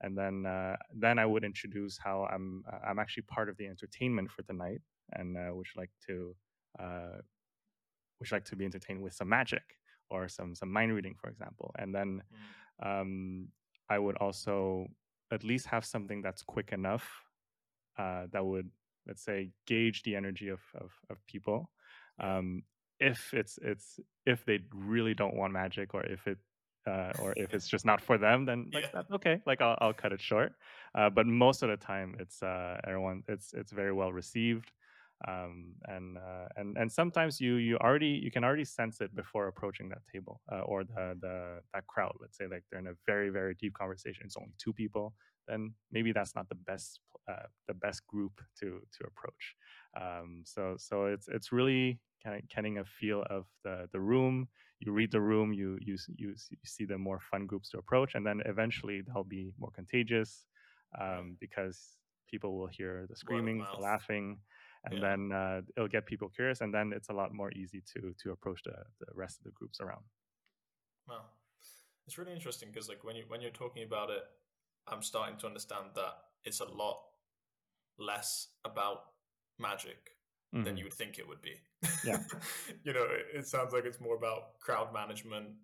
and 0.02 0.16
then 0.16 0.46
uh, 0.46 0.76
then 0.94 1.18
I 1.18 1.26
would 1.26 1.44
introduce 1.44 1.98
how 1.98 2.26
I'm 2.32 2.62
uh, 2.72 2.78
I'm 2.88 2.98
actually 2.98 3.24
part 3.24 3.48
of 3.48 3.56
the 3.56 3.66
entertainment 3.66 4.30
for 4.30 4.42
the 4.42 4.52
night, 4.54 4.82
and 5.12 5.36
uh, 5.36 5.50
would 5.54 5.66
like 5.76 5.90
to 6.06 6.36
uh, 6.78 7.18
would 8.18 8.32
like 8.32 8.44
to 8.46 8.56
be 8.56 8.64
entertained 8.64 9.02
with 9.02 9.14
some 9.14 9.28
magic 9.28 9.62
or 10.10 10.28
some 10.28 10.54
some 10.54 10.70
mind 10.72 10.94
reading, 10.94 11.14
for 11.20 11.28
example, 11.30 11.74
and 11.78 11.94
then 11.94 12.22
Mm. 12.82 13.00
um, 13.00 13.48
I 13.88 13.98
would 13.98 14.16
also 14.18 14.86
at 15.30 15.44
least 15.44 15.66
have 15.66 15.84
something 15.84 16.22
that's 16.22 16.42
quick 16.42 16.72
enough 16.72 17.08
uh, 17.98 18.26
that 18.32 18.44
would 18.44 18.70
let's 19.06 19.22
say 19.22 19.50
gauge 19.66 20.02
the 20.02 20.16
energy 20.16 20.48
of 20.48 20.60
of, 20.74 20.92
of 21.10 21.24
people. 21.26 21.70
Um, 22.18 22.62
if 22.98 23.32
it's 23.32 23.58
it's 23.62 23.98
if 24.26 24.44
they 24.44 24.60
really 24.74 25.14
don't 25.14 25.34
want 25.36 25.52
magic 25.52 25.94
or 25.94 26.04
if 26.04 26.26
it 26.26 26.38
uh, 26.86 27.12
or 27.18 27.34
if 27.36 27.54
it's 27.54 27.68
just 27.68 27.84
not 27.84 28.00
for 28.00 28.18
them, 28.18 28.44
then 28.44 28.70
like 28.72 28.84
Yeah. 28.84 28.90
that's 28.92 29.10
okay. 29.12 29.42
Like 29.46 29.60
I'll 29.60 29.76
I'll 29.80 29.92
cut 29.94 30.12
it 30.12 30.20
short. 30.20 30.52
Uh, 30.94 31.10
but 31.10 31.26
most 31.26 31.62
of 31.62 31.68
the 31.70 31.76
time, 31.76 32.16
it's 32.18 32.42
uh, 32.42 32.80
everyone 32.86 33.22
it's 33.28 33.52
it's 33.54 33.72
very 33.72 33.92
well 33.92 34.12
received. 34.12 34.72
Um, 35.28 35.74
and 35.84 36.16
uh, 36.16 36.48
and 36.56 36.78
and 36.78 36.90
sometimes 36.90 37.40
you 37.40 37.56
you 37.56 37.76
already 37.78 38.20
you 38.24 38.30
can 38.30 38.42
already 38.42 38.64
sense 38.64 39.00
it 39.00 39.14
before 39.14 39.48
approaching 39.48 39.88
that 39.90 40.02
table 40.10 40.40
uh, 40.50 40.60
or 40.60 40.84
the 40.84 41.16
the 41.20 41.60
that 41.74 41.86
crowd. 41.86 42.16
Let's 42.20 42.38
say 42.38 42.46
like 42.46 42.64
they're 42.70 42.80
in 42.80 42.86
a 42.86 42.96
very 43.06 43.28
very 43.28 43.54
deep 43.54 43.74
conversation. 43.74 44.22
It's 44.24 44.36
only 44.36 44.54
two 44.58 44.72
people. 44.72 45.14
Then 45.46 45.74
maybe 45.92 46.12
that's 46.12 46.34
not 46.34 46.48
the 46.48 46.54
best 46.54 47.00
uh, 47.28 47.46
the 47.68 47.74
best 47.74 48.06
group 48.06 48.40
to 48.60 48.80
to 48.98 49.04
approach. 49.06 49.56
Um, 50.00 50.42
so 50.44 50.76
so 50.78 51.06
it's 51.06 51.28
it's 51.28 51.52
really 51.52 51.98
kind 52.24 52.36
of 52.36 52.48
getting 52.48 52.78
a 52.78 52.84
feel 52.84 53.24
of 53.28 53.44
the 53.62 53.88
the 53.92 54.00
room. 54.00 54.48
You 54.80 54.92
read 54.92 55.12
the 55.12 55.20
room. 55.20 55.52
You 55.52 55.78
you 55.82 55.96
you, 56.16 56.34
see 56.64 56.86
the 56.86 56.96
more 56.96 57.20
fun 57.30 57.46
groups 57.46 57.68
to 57.70 57.78
approach, 57.78 58.14
and 58.14 58.26
then 58.26 58.40
eventually 58.46 59.02
they'll 59.02 59.24
be 59.24 59.52
more 59.58 59.70
contagious 59.70 60.46
um, 60.98 61.36
because 61.40 61.96
people 62.30 62.56
will 62.56 62.68
hear 62.68 63.06
the 63.08 63.16
screaming, 63.16 63.64
the 63.74 63.80
laughing, 63.80 64.38
and 64.84 65.00
Yeah. 65.00 65.02
then 65.02 65.32
uh, 65.32 65.62
it'll 65.76 65.88
get 65.88 66.06
people 66.06 66.28
curious, 66.28 66.60
and 66.60 66.74
then 66.74 66.92
it's 66.92 67.08
a 67.10 67.12
lot 67.14 67.32
more 67.34 67.52
easy 67.52 67.82
to 67.94 68.14
to 68.22 68.32
approach 68.32 68.62
the 68.64 68.84
the 69.00 69.06
rest 69.14 69.38
of 69.40 69.44
the 69.44 69.52
groups 69.52 69.80
around. 69.80 70.04
Wow, 71.06 71.30
it's 72.06 72.18
really 72.18 72.32
interesting 72.32 72.70
because 72.70 72.88
like 72.88 73.04
when 73.04 73.16
you 73.16 73.24
when 73.28 73.40
you're 73.40 73.50
talking 73.50 73.82
about 73.84 74.10
it, 74.10 74.24
I'm 74.86 75.02
starting 75.02 75.38
to 75.40 75.46
understand 75.46 75.92
that 75.94 76.14
it's 76.44 76.60
a 76.60 76.64
lot 76.64 77.04
less 77.98 78.54
about 78.64 79.14
magic 79.58 80.12
than 80.62 80.76
Mhm. 80.76 80.78
you 80.78 80.84
would 80.84 80.94
think 80.94 81.18
it 81.18 81.28
would 81.28 81.42
be. 81.42 81.60
Yeah. 82.02 82.24
you 82.84 82.92
know, 82.92 83.04
it, 83.04 83.26
it 83.40 83.46
sounds 83.48 83.72
like 83.72 83.84
it's 83.84 84.00
more 84.00 84.16
about 84.16 84.60
crowd 84.60 84.92
management, 84.92 85.56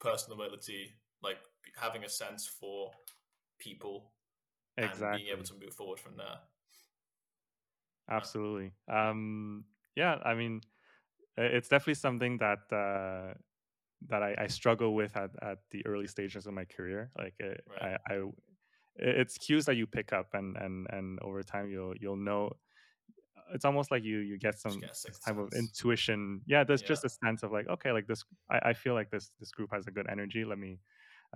personability, 0.00 0.92
like 1.22 1.38
having 1.76 2.04
a 2.04 2.08
sense 2.08 2.46
for 2.46 2.92
people 3.58 4.14
and 4.80 5.10
being 5.10 5.28
able 5.28 5.44
to 5.44 5.54
move 5.54 5.74
forward 5.74 6.00
from 6.00 6.16
there. 6.16 6.40
Absolutely. 8.12 8.72
Um, 8.88 9.64
yeah, 9.96 10.18
I 10.24 10.34
mean, 10.34 10.60
it's 11.36 11.68
definitely 11.68 11.94
something 11.94 12.38
that 12.38 12.60
uh, 12.72 13.34
that 14.08 14.22
I, 14.22 14.36
I 14.38 14.46
struggle 14.48 14.94
with 14.94 15.16
at, 15.16 15.30
at 15.42 15.58
the 15.70 15.86
early 15.86 16.06
stages 16.08 16.46
of 16.46 16.54
my 16.54 16.64
career. 16.66 17.12
Like, 17.16 17.34
it, 17.40 17.64
Right. 17.66 17.82
I, 17.82 17.98
I, 18.08 18.22
it's 18.96 19.38
cues 19.38 19.66
that 19.66 19.76
you 19.76 19.86
pick 19.86 20.12
up, 20.12 20.34
and 20.34 20.56
and 20.56 20.86
and 20.90 21.20
over 21.22 21.42
time 21.42 21.70
you'll 21.70 21.96
you'll 21.98 22.16
know. 22.16 22.52
It's 23.54 23.64
almost 23.64 23.90
like 23.90 24.02
you 24.04 24.18
you 24.18 24.38
get 24.38 24.58
some 24.58 24.90
type 25.26 25.36
of 25.38 25.52
intuition. 25.54 26.42
Yeah, 26.46 26.64
there's 26.64 26.82
Yeah. 26.82 26.88
just 26.88 27.04
a 27.04 27.08
sense 27.10 27.42
of 27.42 27.52
like, 27.52 27.68
okay, 27.68 27.92
like 27.92 28.06
this. 28.06 28.24
I, 28.50 28.70
I 28.70 28.72
feel 28.74 28.94
like 28.94 29.10
this 29.10 29.32
this 29.40 29.52
group 29.52 29.70
has 29.72 29.86
a 29.86 29.90
good 29.90 30.08
energy. 30.10 30.44
Let 30.44 30.58
me 30.58 30.80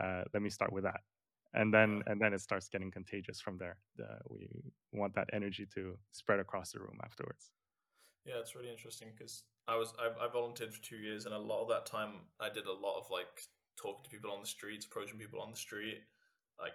uh, 0.01 0.25
let 0.33 0.43
me 0.43 0.51
start 0.51 0.73
with 0.73 0.85
that 0.85 1.01
and 1.57 1.75
then 1.75 2.03
and 2.07 2.21
then 2.21 2.35
it 2.35 2.41
starts 2.41 2.69
getting 2.69 2.91
contagious 2.91 3.41
from 3.41 3.59
there. 3.59 3.79
The, 3.97 4.19
we 4.31 4.49
want 4.93 5.15
that 5.15 5.31
energy 5.33 5.67
to 5.75 5.99
spread 6.13 6.41
across 6.41 6.73
the 6.73 6.81
room 6.81 7.01
afterwards. 7.05 7.53
Yeah, 8.25 8.39
it's 8.41 8.55
really 8.55 8.71
interesting 8.71 9.13
because 9.17 9.45
I 9.69 9.77
was 9.77 9.93
I, 9.99 10.09
I 10.25 10.29
volunteered 10.29 10.75
for 10.75 10.83
two 10.83 10.97
years, 10.97 11.27
and 11.27 11.35
a 11.35 11.39
lot 11.39 11.63
of 11.63 11.69
that 11.69 11.87
time 11.87 12.27
I 12.41 12.49
did 12.51 12.67
a 12.67 12.73
lot 12.73 12.99
of 12.99 13.11
like 13.11 13.43
talking 13.77 14.05
to 14.05 14.11
people 14.11 14.31
on 14.31 14.41
the 14.41 14.47
streets, 14.47 14.87
approaching 14.87 15.19
people 15.19 15.41
on 15.41 15.51
the 15.51 15.57
street, 15.57 16.01
like 16.61 16.73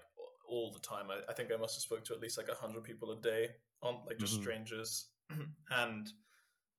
all 0.48 0.72
the 0.72 0.80
time. 0.80 1.12
I, 1.12 1.20
I 1.30 1.34
think 1.34 1.52
I 1.52 1.58
must 1.58 1.76
have 1.76 1.82
spoke 1.82 2.06
to 2.06 2.14
at 2.14 2.22
least 2.22 2.38
like 2.38 2.48
a 2.50 2.56
hundred 2.56 2.84
people 2.84 3.12
a 3.12 3.22
day 3.22 3.50
on 3.82 4.02
like 4.06 4.20
just 4.20 4.34
Mhm. 4.34 4.36
strangers, 4.36 5.10
and 5.72 6.10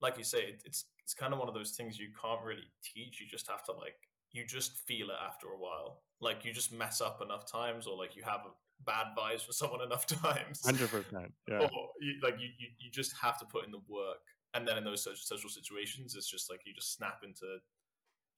like 0.00 0.18
you 0.18 0.24
say, 0.24 0.42
it, 0.44 0.62
it's 0.66 0.86
it's 1.02 1.14
kind 1.14 1.32
of 1.34 1.38
one 1.40 1.48
of 1.48 1.54
those 1.54 1.72
things 1.76 1.98
you 1.98 2.10
can't 2.20 2.44
really 2.44 2.72
teach. 2.82 3.20
You 3.20 3.26
just 3.28 3.50
have 3.50 3.64
to 3.64 3.72
like 3.72 3.96
you 4.32 4.44
just 4.46 4.76
feel 4.86 5.10
it 5.10 5.16
after 5.26 5.48
a 5.48 5.58
while. 5.58 6.02
Like 6.20 6.44
you 6.44 6.52
just 6.52 6.72
mess 6.72 7.00
up 7.00 7.20
enough 7.22 7.50
times, 7.50 7.86
or 7.86 7.96
like 7.96 8.16
you 8.16 8.22
have 8.22 8.40
bad 8.86 9.06
vibes 9.16 9.44
for 9.44 9.52
someone 9.52 9.82
enough 9.86 10.06
times, 10.06 10.62
Hundred 10.64 10.90
percent. 10.90 11.32
Yeah. 11.48 11.58
or 11.60 11.88
you, 12.00 12.14
like 12.22 12.34
you, 12.40 12.48
you 12.58 12.68
you 12.78 12.90
just 12.90 13.14
have 13.20 13.38
to 13.38 13.44
put 13.44 13.64
in 13.64 13.70
the 13.70 13.80
work 13.88 14.18
and 14.54 14.66
then 14.66 14.76
in 14.76 14.84
those 14.84 15.02
social, 15.02 15.48
situations 15.48 16.14
it's 16.14 16.28
just 16.30 16.50
like 16.50 16.60
you 16.66 16.74
just 16.74 16.92
snap 16.94 17.20
into 17.24 17.58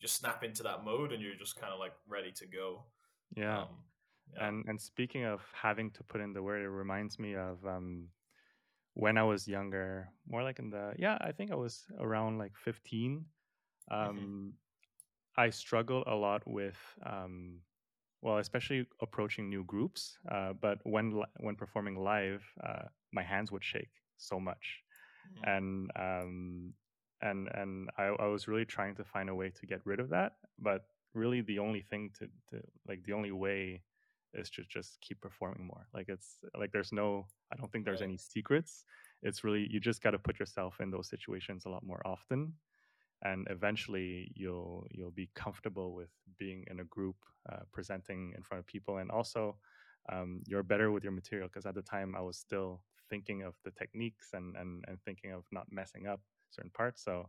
just 0.00 0.16
snap 0.16 0.44
into 0.44 0.62
that 0.62 0.84
mode 0.84 1.12
and 1.12 1.22
you're 1.22 1.34
just 1.34 1.58
kind 1.60 1.72
of 1.72 1.78
like 1.80 1.92
ready 2.08 2.30
to 2.32 2.46
go 2.46 2.84
Yeah. 3.36 3.62
um, 3.62 3.68
yeah. 4.32 4.46
And 4.48 4.64
and 4.68 4.80
speaking 4.80 5.24
of 5.24 5.40
having 5.52 5.90
to 5.92 6.02
put 6.04 6.20
in 6.20 6.32
the 6.32 6.42
word, 6.42 6.62
it 6.62 6.68
reminds 6.68 7.18
me 7.18 7.34
of 7.36 7.64
um, 7.66 8.08
when 8.94 9.16
I 9.18 9.22
was 9.22 9.46
younger, 9.48 10.08
more 10.28 10.42
like 10.42 10.58
in 10.58 10.70
the 10.70 10.92
yeah, 10.98 11.18
I 11.20 11.32
think 11.32 11.50
I 11.52 11.56
was 11.56 11.84
around 12.00 12.38
like 12.38 12.52
fifteen. 12.56 13.24
Um, 13.90 14.54
I 15.36 15.50
struggled 15.50 16.04
a 16.06 16.14
lot 16.14 16.46
with 16.46 16.78
um, 17.02 17.62
well, 18.22 18.38
especially 18.38 18.86
approaching 19.00 19.50
new 19.50 19.64
groups. 19.64 20.18
Uh, 20.30 20.52
but 20.54 20.80
when 20.84 21.22
when 21.40 21.56
performing 21.56 21.96
live, 21.96 22.44
uh, 22.62 22.84
my 23.12 23.22
hands 23.22 23.52
would 23.52 23.64
shake 23.64 23.92
so 24.16 24.40
much, 24.40 24.82
Mhm. 25.24 25.44
and 25.44 25.90
um, 25.96 26.74
and 27.20 27.48
and 27.48 27.90
I, 27.98 28.04
I 28.04 28.26
was 28.26 28.48
really 28.48 28.64
trying 28.66 28.94
to 28.96 29.04
find 29.04 29.28
a 29.30 29.34
way 29.34 29.50
to 29.50 29.66
get 29.66 29.84
rid 29.86 30.00
of 30.00 30.10
that. 30.10 30.38
But 30.58 30.86
really 31.14 31.42
the 31.42 31.58
only 31.60 31.82
thing 31.82 32.10
to, 32.18 32.28
to 32.50 32.62
like 32.86 33.04
the 33.04 33.12
only 33.12 33.32
way 33.32 33.84
is 34.32 34.50
to 34.50 34.64
just 34.64 35.00
keep 35.00 35.20
performing 35.20 35.66
more. 35.66 35.88
Like 35.94 36.08
it's 36.08 36.40
like 36.58 36.72
there's 36.72 36.92
no 36.92 37.28
I 37.52 37.56
don't 37.56 37.70
think 37.72 37.84
there's 37.84 38.02
Right. 38.02 38.02
any 38.02 38.18
secrets. 38.18 38.84
It's 39.22 39.44
really 39.44 39.66
you 39.70 39.80
just 39.80 40.02
got 40.02 40.12
to 40.12 40.18
put 40.18 40.38
yourself 40.40 40.80
in 40.80 40.90
those 40.90 41.08
situations 41.08 41.64
a 41.66 41.70
lot 41.70 41.84
more 41.84 42.02
often 42.06 42.54
and 43.24 43.46
eventually 43.50 44.30
you'll 44.34 44.86
you'll 44.90 45.10
be 45.10 45.30
comfortable 45.34 45.94
with 45.94 46.10
being 46.38 46.64
in 46.70 46.80
a 46.80 46.84
group 46.84 47.16
uh, 47.50 47.60
presenting 47.72 48.32
in 48.36 48.42
front 48.42 48.60
of 48.60 48.66
people 48.66 48.98
and 48.98 49.10
also 49.10 49.56
um, 50.12 50.42
you're 50.46 50.62
better 50.62 50.90
with 50.92 51.02
your 51.02 51.12
material 51.12 51.48
because 51.48 51.66
at 51.66 51.74
the 51.74 51.82
time 51.82 52.14
i 52.16 52.20
was 52.20 52.38
still 52.38 52.80
thinking 53.10 53.42
of 53.42 53.54
the 53.64 53.70
techniques 53.72 54.30
and, 54.34 54.56
and 54.56 54.84
and 54.88 54.98
thinking 55.02 55.32
of 55.32 55.44
not 55.52 55.66
messing 55.70 56.06
up 56.06 56.20
certain 56.50 56.70
parts 56.70 57.02
so 57.04 57.28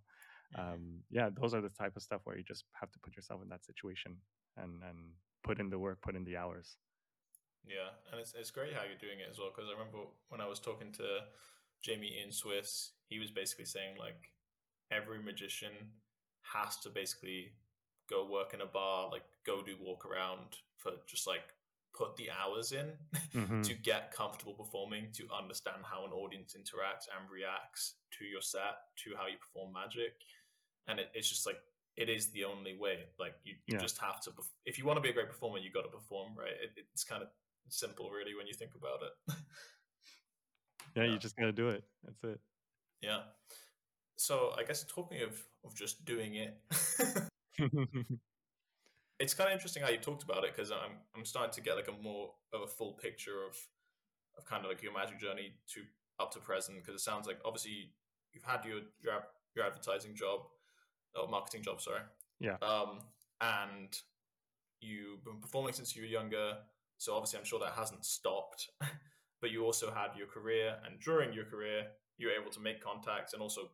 Mhm. 0.54 0.74
um, 0.74 1.04
yeah 1.10 1.30
those 1.40 1.54
are 1.54 1.62
the 1.62 1.70
type 1.70 1.96
of 1.96 2.04
stuff 2.04 2.22
where 2.26 2.38
you 2.38 2.44
just 2.44 2.66
have 2.74 2.92
to 2.92 3.00
put 3.00 3.16
yourself 3.16 3.42
in 3.42 3.50
that 3.50 3.66
situation 3.66 4.18
and 4.58 4.82
and 4.84 4.98
put 5.44 5.60
in 5.60 5.70
the 5.70 5.80
work 5.80 6.02
put 6.02 6.16
in 6.16 6.24
the 6.24 6.38
hours 6.38 6.78
Yeah, 7.66 7.98
and 8.12 8.20
it's 8.22 8.34
it's 8.38 8.52
great 8.52 8.74
how 8.74 8.84
you're 8.84 8.98
doing 9.00 9.20
it 9.20 9.28
as 9.30 9.40
well. 9.40 9.50
Because 9.54 9.70
I 9.70 9.74
remember 9.74 10.06
when 10.30 10.42
I 10.42 10.48
was 10.48 10.60
talking 10.60 10.92
to 10.94 11.26
Jamie 11.82 12.18
Ian 12.20 12.32
Swiss, 12.32 12.92
he 13.08 13.20
was 13.20 13.32
basically 13.32 13.66
saying 13.66 13.98
like 13.98 14.32
every 14.92 15.22
magician 15.22 15.72
has 16.42 16.78
to 16.78 16.90
basically 16.90 17.52
go 18.10 18.26
work 18.30 18.54
in 18.54 18.62
a 18.62 18.66
bar, 18.66 19.10
like 19.10 19.24
go 19.46 19.62
do 19.64 19.76
walk 19.82 20.06
around 20.06 20.58
for 20.78 20.92
just 21.08 21.26
like 21.28 21.42
put 21.94 22.16
the 22.18 22.30
hours 22.30 22.72
in 22.72 22.92
Mhm. 23.34 23.64
to 23.68 23.74
get 23.74 24.12
comfortable 24.12 24.54
performing, 24.54 25.12
to 25.14 25.28
understand 25.32 25.84
how 25.84 26.06
an 26.06 26.12
audience 26.12 26.56
interacts 26.56 27.08
and 27.18 27.30
reacts 27.30 27.96
to 28.12 28.26
your 28.26 28.42
set, 28.42 28.76
to 28.98 29.16
how 29.16 29.28
you 29.28 29.38
perform 29.38 29.74
magic, 29.74 30.14
and 30.88 31.00
it, 31.00 31.10
it's 31.14 31.30
just 31.30 31.46
like 31.46 31.58
it 31.98 32.10
is 32.10 32.32
the 32.32 32.44
only 32.44 32.78
way. 32.78 33.06
Like 33.18 33.36
you, 33.44 33.54
you 33.66 33.76
Yeah. 33.76 33.80
just 33.80 33.98
have 34.00 34.22
to. 34.24 34.32
If 34.66 34.78
you 34.78 34.86
want 34.86 34.98
to 34.98 35.02
be 35.02 35.10
a 35.10 35.14
great 35.14 35.30
performer, 35.30 35.58
you 35.60 35.72
got 35.72 35.84
to 35.84 35.90
perform, 35.90 36.36
right? 36.38 36.52
It, 36.52 36.86
it's 36.92 37.06
kind 37.06 37.24
of 37.24 37.30
simple, 37.70 38.12
really, 38.12 38.36
when 38.36 38.46
you 38.48 38.54
think 38.54 38.76
about 38.76 39.00
it. 39.02 39.14
yeah 40.96 41.04
Yeah. 41.06 41.12
you 41.14 41.18
just 41.18 41.36
gotta 41.38 41.52
do 41.54 41.70
it 41.70 41.84
that's 42.04 42.24
it 42.24 42.40
yeah. 43.02 43.24
So 44.16 44.52
I 44.58 44.64
guess 44.64 44.84
talking 44.88 45.22
of 45.22 45.42
of 45.64 45.76
just 45.76 46.06
doing 46.06 46.36
it, 46.36 46.58
it's 49.20 49.34
kind 49.34 49.50
of 49.50 49.54
interesting 49.54 49.84
how 49.84 49.90
you 49.90 49.98
talked 49.98 50.24
about 50.24 50.44
it 50.44 50.56
because 50.56 50.72
I'm 50.72 50.98
I'm 51.16 51.26
starting 51.26 51.54
to 51.54 51.62
get 51.62 51.76
like 51.76 51.88
a 51.88 52.04
more 52.04 52.32
of 52.54 52.62
a 52.62 52.68
full 52.68 52.94
picture 52.94 53.44
of 53.48 53.58
of 54.38 54.46
kind 54.46 54.64
of 54.64 54.70
like 54.70 54.84
your 54.84 54.94
magic 54.94 55.20
journey 55.20 55.54
to 55.74 55.82
up 56.20 56.32
to 56.34 56.40
present 56.40 56.78
because 56.78 56.96
it 56.96 57.04
sounds 57.04 57.28
like 57.28 57.40
obviously 57.46 57.92
you've 58.34 58.44
had 58.44 58.64
your 58.66 58.80
your 59.02 59.24
your 59.56 59.66
advertising 59.66 60.16
job 60.16 60.42
or 61.16 61.28
marketing 61.28 61.64
job, 61.64 61.82
sorry. 61.82 62.02
Yeah. 62.40 62.58
Um, 62.62 63.00
and 63.42 63.98
you've 64.82 65.24
been 65.24 65.40
performing 65.40 65.74
since 65.74 65.96
you 65.96 66.02
were 66.02 66.08
younger, 66.08 66.58
so 66.98 67.16
obviously 67.16 67.40
I'm 67.40 67.46
sure 67.46 67.60
that 67.60 67.74
hasn't 67.74 68.06
stopped. 68.06 68.70
but 69.42 69.52
you 69.52 69.64
also 69.64 69.92
had 69.92 70.10
your 70.18 70.28
career, 70.28 70.76
and 70.86 71.00
during 71.00 71.34
your 71.34 71.46
career, 71.46 71.88
you 72.18 72.28
were 72.28 72.34
able 72.34 72.52
to 72.52 72.60
make 72.60 72.84
contacts 72.84 73.34
and 73.34 73.42
also 73.42 73.70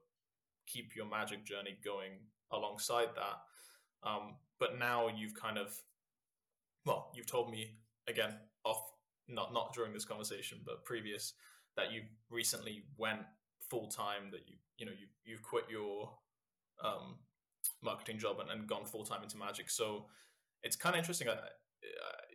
keep 0.68 0.96
your 0.96 1.06
magic 1.06 1.46
journey 1.46 1.78
going 1.84 2.12
alongside 2.52 3.10
that. 3.16 4.10
Um, 4.10 4.36
but 4.60 4.78
now 4.80 5.08
you've 5.08 5.34
kind 5.34 5.58
of, 5.58 5.76
well, 6.86 7.12
you've 7.16 7.28
told 7.28 7.52
me 7.52 7.78
again 8.08 8.34
off, 8.64 8.82
not 9.28 9.54
not 9.54 9.74
during 9.74 9.94
this 9.94 10.06
conversation, 10.06 10.60
but 10.66 10.86
previous, 10.86 11.34
that 11.78 11.92
you 11.92 12.02
recently 12.30 12.84
went 12.98 13.22
full 13.70 13.88
time. 13.88 14.30
That 14.32 14.42
you 14.48 14.56
you 14.78 14.86
know 14.86 14.92
you 14.92 15.08
you've 15.24 15.44
quit 15.44 15.66
your 15.70 16.12
um, 16.84 17.18
marketing 17.82 18.18
job 18.18 18.40
and, 18.40 18.50
and 18.50 18.68
gone 18.68 18.86
full 18.86 19.06
time 19.06 19.24
into 19.24 19.38
magic. 19.38 19.70
So 19.70 20.06
it's 20.64 20.76
kind 20.76 20.96
of 20.96 21.00
interesting. 21.00 21.28
Uh, 21.28 21.36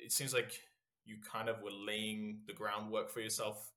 it 0.05 0.13
seems 0.13 0.33
like 0.33 0.61
you 1.05 1.17
kind 1.33 1.49
of 1.49 1.61
were 1.63 1.71
laying 1.71 2.41
the 2.47 2.53
groundwork 2.53 3.11
for 3.11 3.21
yourself 3.21 3.73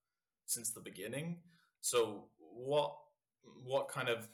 since 0.45 0.71
the 0.71 0.81
beginning. 0.81 1.38
So 1.81 2.25
what 2.39 2.95
what 3.63 3.89
kind 3.89 4.09
of 4.09 4.27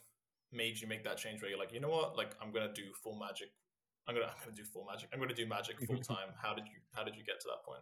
made 0.56 0.80
you 0.80 0.88
make 0.88 1.04
that 1.04 1.18
change 1.18 1.42
where 1.42 1.50
you're 1.50 1.60
like, 1.60 1.74
you 1.74 1.80
know 1.80 1.90
what, 1.90 2.18
like 2.18 2.36
I'm 2.42 2.52
gonna 2.52 2.74
do 2.74 2.84
full 3.04 3.18
magic. 3.18 3.50
I'm 4.08 4.16
gonna 4.16 4.28
I'm 4.36 4.44
gonna 4.44 4.56
do 4.56 4.64
full 4.64 4.86
magic. 4.90 5.10
I'm 5.14 5.20
gonna 5.20 5.34
do 5.34 5.46
magic 5.46 5.80
full 5.86 5.98
time. 6.16 6.30
how 6.42 6.54
did 6.54 6.66
you 6.68 6.80
how 6.94 7.04
did 7.04 7.16
you 7.16 7.24
get 7.24 7.40
to 7.42 7.48
that 7.48 7.64
point? 7.66 7.82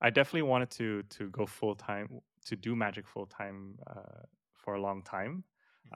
I 0.00 0.10
definitely 0.10 0.42
wanted 0.42 0.70
to 0.72 1.02
to 1.04 1.30
go 1.30 1.46
full 1.46 1.74
time 1.74 2.20
to 2.46 2.56
do 2.56 2.76
magic 2.76 3.06
full 3.06 3.26
time 3.26 3.78
uh, 3.86 4.22
for 4.54 4.74
a 4.74 4.80
long 4.80 5.02
time, 5.02 5.44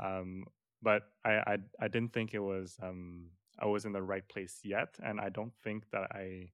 um, 0.03 0.45
but 0.83 1.03
I, 1.25 1.33
I 1.33 1.57
I 1.81 1.89
didn't 1.89 2.13
think 2.13 2.35
it 2.35 2.41
was 2.41 2.77
um, 2.83 3.27
I 3.59 3.67
was 3.67 3.85
in 3.85 3.93
the 3.93 4.03
right 4.03 4.27
place 4.29 4.61
yet, 4.65 4.97
and 5.03 5.21
I 5.21 5.29
don't 5.29 5.53
think 5.63 5.85
that 5.91 6.09
I 6.13 6.51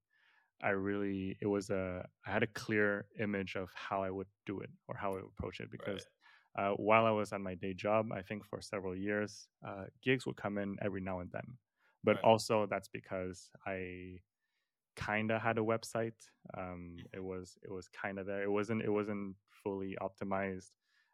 I 0.62 0.70
really 0.70 1.36
it 1.40 1.46
was 1.46 1.70
a 1.70 2.06
I 2.26 2.30
had 2.32 2.42
a 2.42 2.48
clear 2.48 3.06
image 3.20 3.56
of 3.56 3.70
how 3.74 4.02
I 4.02 4.10
would 4.10 4.26
do 4.46 4.60
it 4.60 4.70
or 4.88 4.96
how 4.96 5.12
I 5.12 5.14
would 5.16 5.30
approach 5.36 5.60
it 5.60 5.70
because 5.70 6.04
uh, 6.56 6.72
while 6.72 7.06
I 7.06 7.10
was 7.10 7.32
at 7.32 7.40
my 7.40 7.54
day 7.54 7.74
job, 7.74 8.12
I 8.12 8.22
think 8.22 8.44
for 8.44 8.60
several 8.60 8.96
years, 8.96 9.48
uh, 9.66 9.86
gigs 10.02 10.26
would 10.26 10.36
come 10.36 10.58
in 10.58 10.76
every 10.82 11.00
now 11.00 11.20
and 11.20 11.30
then, 11.32 11.58
but 12.04 12.16
Right. 12.16 12.24
also 12.24 12.66
that's 12.66 12.88
because 12.88 13.50
I 13.66 14.20
kind 14.96 15.30
of 15.30 15.42
had 15.42 15.58
a 15.58 15.62
website. 15.62 16.28
Um, 16.56 17.04
it 17.12 17.22
was 17.22 17.58
it 17.62 17.70
was 17.70 17.88
kind 17.88 18.18
of 18.18 18.26
there. 18.26 18.42
It 18.42 18.50
wasn't 18.50 18.82
it 18.82 18.90
wasn't 18.90 19.36
fully 19.50 19.96
optimized, 20.00 20.72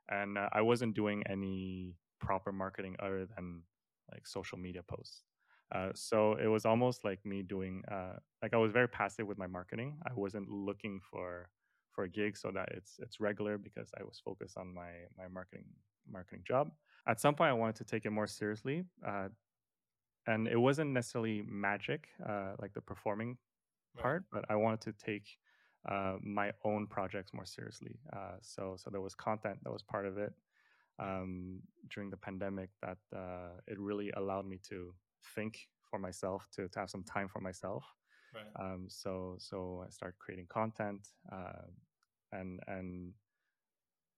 and 0.09 0.39
uh, 0.39 0.49
I 0.53 0.63
wasn't 0.63 0.95
doing 0.95 1.23
any 1.27 1.97
proper 2.21 2.53
marketing 2.53 2.97
other 3.01 3.27
than 3.27 3.65
like 4.13 4.27
social 4.27 4.59
media 4.59 4.83
posts. 4.83 5.25
Uh, 5.73 5.91
so 5.95 6.35
it 6.35 6.47
was 6.49 6.67
almost 6.67 7.03
like 7.05 7.25
me 7.25 7.43
doing 7.43 7.83
uh, 7.91 8.19
like 8.43 8.55
I 8.55 8.59
was 8.59 8.73
very 8.73 8.89
passive 8.89 9.27
with 9.27 9.39
my 9.39 9.47
marketing. 9.47 9.99
I 10.07 10.13
wasn't 10.15 10.49
looking 10.49 11.01
for 11.01 11.51
for 11.93 12.05
a 12.05 12.09
gig 12.09 12.37
so 12.37 12.51
that 12.53 12.71
it's 12.73 12.99
it's 12.99 13.21
regular 13.21 13.59
because 13.59 13.91
I 13.99 14.03
was 14.05 14.21
focused 14.25 14.57
on 14.57 14.73
my 14.75 14.93
my 15.17 15.29
marketing 15.29 15.67
marketing 16.09 16.45
job. 16.47 16.73
At 17.07 17.21
some 17.21 17.35
point, 17.35 17.51
I 17.51 17.55
wanted 17.55 17.77
to 17.77 17.85
take 17.85 18.07
it 18.07 18.11
more 18.11 18.27
seriously, 18.27 18.85
uh, 19.07 19.29
and 20.27 20.47
it 20.47 20.57
wasn't 20.57 20.91
necessarily 20.91 21.43
magic, 21.43 22.09
uh, 22.25 22.55
like 22.61 22.73
the 22.75 22.81
performing 22.81 23.39
Right. 23.95 24.13
part, 24.13 24.25
but 24.33 24.45
I 24.51 24.57
wanted 24.57 24.81
to 24.83 24.93
take 24.93 25.39
uh, 25.89 26.17
my 26.23 26.53
own 26.65 26.87
projects 26.87 27.33
more 27.35 27.47
seriously. 27.47 28.01
Uh, 28.13 28.37
so 28.43 28.77
so 28.79 28.91
there 28.91 29.01
was 29.01 29.15
content 29.15 29.59
that 29.65 29.73
was 29.73 29.83
part 29.83 30.07
of 30.07 30.19
it 30.19 30.35
um, 30.99 31.63
during 31.91 32.11
the 32.11 32.17
pandemic 32.17 32.71
that 32.83 32.99
uh, 33.17 33.61
it 33.67 33.79
really 33.79 34.11
allowed 34.17 34.47
me 34.47 34.59
to 34.71 34.95
think 35.35 35.69
for 35.83 35.99
myself, 35.99 36.49
to, 36.53 36.69
to 36.69 36.81
have 36.81 36.91
some 36.91 37.05
time 37.05 37.29
for 37.29 37.41
myself. 37.41 37.85
Right. 38.35 38.45
Um, 38.59 38.87
so 38.89 39.37
so 39.39 39.85
I 39.87 39.91
started 39.91 40.19
creating 40.19 40.47
content, 40.49 41.09
uh, 41.31 41.67
and 42.33 42.61
and 42.67 43.13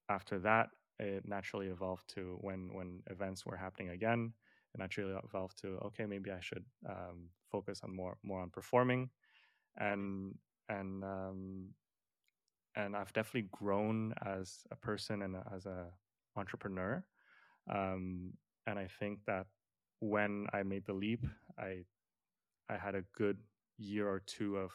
after 0.08 0.38
that, 0.40 0.68
it 0.98 1.26
naturally 1.26 1.66
evolved 1.68 2.08
to 2.14 2.38
when 2.40 2.72
when 2.72 3.02
events 3.10 3.44
were 3.46 3.56
happening 3.56 3.90
again. 3.90 4.32
It 4.74 4.78
naturally 4.78 5.14
evolved 5.24 5.58
to 5.62 5.78
okay, 5.86 6.06
maybe 6.06 6.30
I 6.30 6.40
should 6.40 6.64
um, 6.88 7.28
focus 7.50 7.80
on 7.82 7.94
more 7.94 8.16
more 8.22 8.40
on 8.42 8.50
performing, 8.50 9.10
and 9.78 10.34
and 10.68 11.04
um, 11.04 11.68
and 12.76 12.96
I've 12.96 13.12
definitely 13.12 13.48
grown 13.52 14.14
as 14.24 14.66
a 14.70 14.76
person 14.76 15.22
and 15.22 15.36
as 15.54 15.66
a 15.66 15.86
entrepreneur. 16.36 17.04
Um, 17.70 18.32
and 18.66 18.78
I 18.78 18.86
think 18.98 19.20
that 19.26 19.46
when 20.00 20.46
I 20.52 20.62
made 20.62 20.84
the 20.86 20.92
leap, 20.94 21.24
I 21.58 21.84
I 22.68 22.76
had 22.76 22.94
a 22.94 23.04
good 23.16 23.38
year 23.78 24.08
or 24.08 24.20
two 24.20 24.56
of 24.56 24.72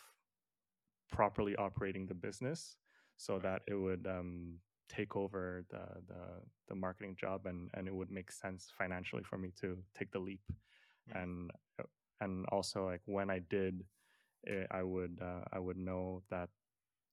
properly 1.12 1.56
operating 1.56 2.06
the 2.08 2.14
business 2.14 2.78
so 3.18 3.40
Right. 3.40 3.40
that 3.40 3.64
it 3.68 3.76
would 3.76 4.08
um, 4.08 4.60
take 4.88 5.16
over 5.16 5.66
the, 5.70 6.02
the 6.08 6.42
the 6.68 6.76
marketing 6.76 7.16
job 7.16 7.46
and 7.46 7.70
and 7.74 7.88
it 7.88 7.94
would 7.94 8.12
make 8.12 8.32
sense 8.32 8.72
financially 8.78 9.24
for 9.24 9.38
me 9.38 9.52
to 9.52 9.84
take 9.94 10.12
the 10.12 10.20
leap 10.20 10.42
Mhm. 11.08 11.16
and 11.16 11.52
and 12.22 12.46
also 12.48 12.86
like 12.86 13.02
when 13.06 13.30
I 13.30 13.40
did 13.40 13.88
it, 14.44 14.68
I 14.72 14.84
would 14.84 15.20
uh, 15.22 15.46
I 15.52 15.60
would 15.60 15.78
know 15.78 16.24
that 16.30 16.50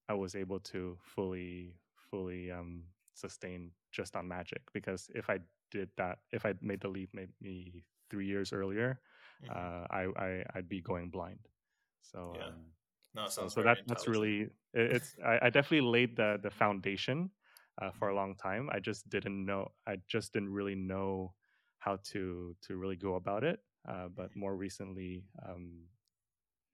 I 0.09 0.15
was 0.15 0.35
able 0.35 0.61
to 0.61 0.99
fully 1.03 1.75
fully 1.97 2.51
um, 2.51 2.85
sustain 3.15 3.73
just 3.93 4.17
on 4.17 4.29
magic 4.29 4.63
because 4.73 5.11
if 5.15 5.31
I 5.31 5.41
did 5.71 5.91
that 5.97 6.19
if 6.33 6.47
I 6.47 6.55
made 6.61 6.81
the 6.81 6.89
leap 6.89 7.11
maybe 7.15 7.85
three 8.11 8.27
years 8.27 8.53
earlier 8.53 9.01
Mhm. 9.41 9.51
uh, 9.51 9.87
I, 9.91 10.07
I 10.17 10.45
I'd 10.55 10.69
be 10.69 10.81
going 10.83 11.11
blind 11.11 11.49
so 12.13 12.33
Yeah. 12.35 12.47
um, 12.47 12.73
no, 13.15 13.29
so, 13.29 13.49
so 13.49 13.63
that 13.63 13.79
that's 13.87 14.07
really 14.09 14.51
it, 14.75 14.93
it's 14.93 15.17
I, 15.25 15.39
I 15.43 15.51
definitely 15.51 15.89
laid 15.89 16.17
the 16.17 16.39
the 16.43 16.51
foundation 16.51 17.31
uh, 17.81 17.91
for 17.91 18.09
a 18.09 18.15
long 18.15 18.35
time. 18.37 18.69
I 18.73 18.81
just 18.81 19.09
didn't 19.09 19.45
know 19.45 19.69
I 19.87 19.97
just 20.07 20.33
didn't 20.33 20.53
really 20.53 20.75
know 20.75 21.35
how 21.79 21.97
to 22.13 22.55
to 22.63 22.77
really 22.77 22.97
go 22.97 23.15
about 23.15 23.45
it 23.45 23.61
uh, 23.89 24.09
but 24.15 24.35
more 24.35 24.57
recently 24.57 25.25
um, 25.49 25.85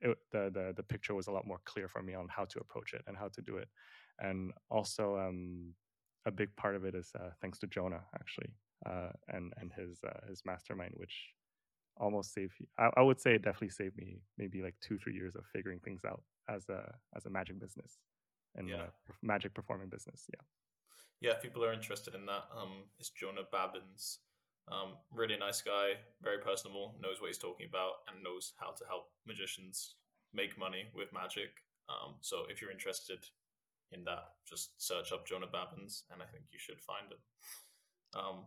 it, 0.01 0.17
the, 0.33 0.51
the 0.53 0.73
the 0.77 0.83
picture 0.83 1.15
was 1.15 1.29
a 1.29 1.33
lot 1.33 1.47
more 1.47 1.61
clear 1.65 1.89
for 1.89 2.03
me 2.03 2.15
on 2.15 2.27
how 2.29 2.45
to 2.45 2.59
approach 2.61 2.93
it 2.95 3.03
and 3.07 3.17
how 3.17 3.29
to 3.29 3.43
do 3.43 3.57
it. 3.57 3.69
And 4.19 4.53
also 4.71 5.17
um, 5.17 5.75
a 6.27 6.31
big 6.31 6.55
part 6.57 6.77
of 6.77 6.85
it 6.85 6.95
is 6.95 7.11
uh, 7.19 7.31
thanks 7.41 7.59
to 7.61 7.67
Jonah 7.67 8.03
actually 8.15 8.53
uh, 8.87 9.11
and 9.29 9.53
and 9.59 9.73
his 9.73 10.01
uh, 10.07 10.27
his 10.29 10.43
mastermind 10.45 10.93
which 10.97 11.31
almost 11.97 12.33
saved. 12.33 12.55
I, 12.79 12.91
I 12.97 13.03
would 13.03 13.21
say 13.21 13.35
it 13.35 13.43
definitely 13.43 13.71
saved 13.71 13.97
me 13.97 14.21
maybe 14.39 14.63
like 14.63 14.75
two 14.81 14.99
three 14.99 15.15
years 15.15 15.37
of 15.37 15.45
figuring 15.53 15.81
things 15.81 16.05
out 16.05 16.23
as 16.49 16.69
a 16.69 16.93
as 17.17 17.27
a 17.27 17.31
magic 17.31 17.59
business 17.61 17.99
and 18.57 18.69
Yeah. 18.69 18.87
magic 19.23 19.55
performing 19.55 19.89
business. 19.89 20.25
Yeah. 20.29 20.43
Yeah, 21.21 21.37
if 21.37 21.43
people 21.43 21.65
are 21.65 21.73
interested 21.73 22.15
in 22.15 22.27
that, 22.27 22.45
um, 22.57 22.85
it's 22.99 23.11
Jonah 23.11 23.47
Babins. 23.53 24.19
Um, 24.69 24.95
really 25.13 25.37
nice 25.37 25.61
guy, 25.63 25.95
very 26.23 26.39
personable, 26.39 26.97
knows 27.01 27.21
what 27.21 27.29
he's 27.29 27.39
talking 27.39 27.67
about, 27.69 28.03
and 28.09 28.23
knows 28.23 28.53
how 28.57 28.71
to 28.73 28.85
help 28.87 29.11
magicians 29.27 29.97
make 30.33 30.59
money 30.59 30.87
with 30.95 31.13
magic. 31.13 31.51
Um, 31.89 32.15
so 32.21 32.45
if 32.49 32.61
you're 32.61 32.71
interested 32.71 33.25
in 33.93 34.05
that, 34.05 34.35
just 34.49 34.81
search 34.83 35.13
up 35.13 35.27
Jonah 35.27 35.47
Babins, 35.47 36.05
and 36.11 36.23
I 36.23 36.27
think 36.27 36.45
you 36.51 36.59
should 36.59 36.81
find 36.81 37.07
him. 37.11 37.19
Um, 38.15 38.45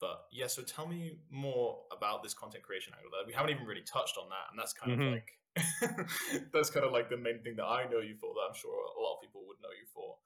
but 0.00 0.26
yeah, 0.30 0.46
so 0.46 0.62
tell 0.62 0.86
me 0.86 1.18
more 1.30 1.82
about 1.92 2.22
this 2.22 2.34
content 2.34 2.62
creation 2.64 2.92
angle. 2.96 3.10
We 3.26 3.32
haven't 3.32 3.50
even 3.50 3.66
really 3.66 3.82
touched 3.82 4.16
on 4.16 4.28
that, 4.30 4.50
and 4.50 4.58
that's 4.58 4.72
kind 4.72 4.92
Mhm. 4.92 5.00
of 5.02 5.12
like 5.12 5.38
that's 6.52 6.70
kind 6.70 6.86
of 6.86 6.92
like 6.92 7.10
the 7.10 7.16
main 7.16 7.42
thing 7.42 7.56
that 7.56 7.64
I 7.66 7.88
know 7.88 7.98
you 7.98 8.14
for. 8.14 8.32
That 8.34 8.48
I'm 8.50 8.54
sure 8.54 8.70
a 8.70 9.00
lot 9.00 9.16
of 9.16 9.20
people 9.22 9.42
would 9.46 9.58
know 9.62 9.70
you 9.70 9.86
for. 9.92 10.16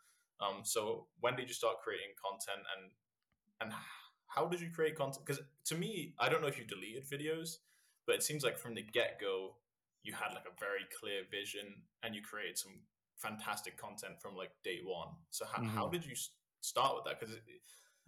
Um, 0.40 0.64
so 0.64 1.06
when 1.20 1.36
did 1.36 1.48
you 1.48 1.54
start 1.54 1.80
creating 1.82 2.12
content, 2.20 2.66
and 2.76 2.92
and 3.60 3.72
how 4.26 4.46
did 4.46 4.60
you 4.60 4.70
create 4.70 4.96
content? 4.96 5.24
Because 5.24 5.42
to 5.66 5.74
me, 5.74 6.14
I 6.18 6.28
don't 6.28 6.40
know 6.42 6.48
if 6.48 6.58
you 6.58 6.64
deleted 6.64 7.08
videos, 7.08 7.58
but 8.06 8.16
it 8.16 8.22
seems 8.22 8.44
like 8.44 8.58
from 8.58 8.74
the 8.74 8.82
get 8.82 9.20
go, 9.20 9.56
you 10.02 10.12
had 10.12 10.34
like 10.34 10.46
a 10.46 10.58
very 10.58 10.84
clear 10.98 11.22
vision, 11.30 11.82
and 12.02 12.14
you 12.14 12.22
created 12.22 12.58
some 12.58 12.82
fantastic 13.16 13.76
content 13.76 14.20
from 14.20 14.36
like 14.36 14.50
day 14.64 14.80
one. 14.84 15.08
So 15.30 15.44
how, 15.46 15.62
how 15.64 15.88
did 15.88 16.04
you 16.04 16.14
start 16.60 16.94
with 16.96 17.04
that? 17.04 17.20
Because 17.20 17.34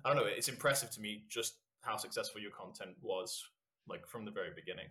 I 0.05 0.09
don't 0.09 0.17
know, 0.17 0.25
it's 0.27 0.49
impressive 0.49 0.91
to 0.93 1.01
me 1.01 1.25
just 1.29 1.57
how 1.83 1.97
successful 1.97 2.41
your 2.41 2.51
content 2.51 2.97
was, 3.03 3.45
like 3.89 4.07
from 4.07 4.25
the 4.25 4.31
very 4.31 4.51
beginning. 4.55 4.87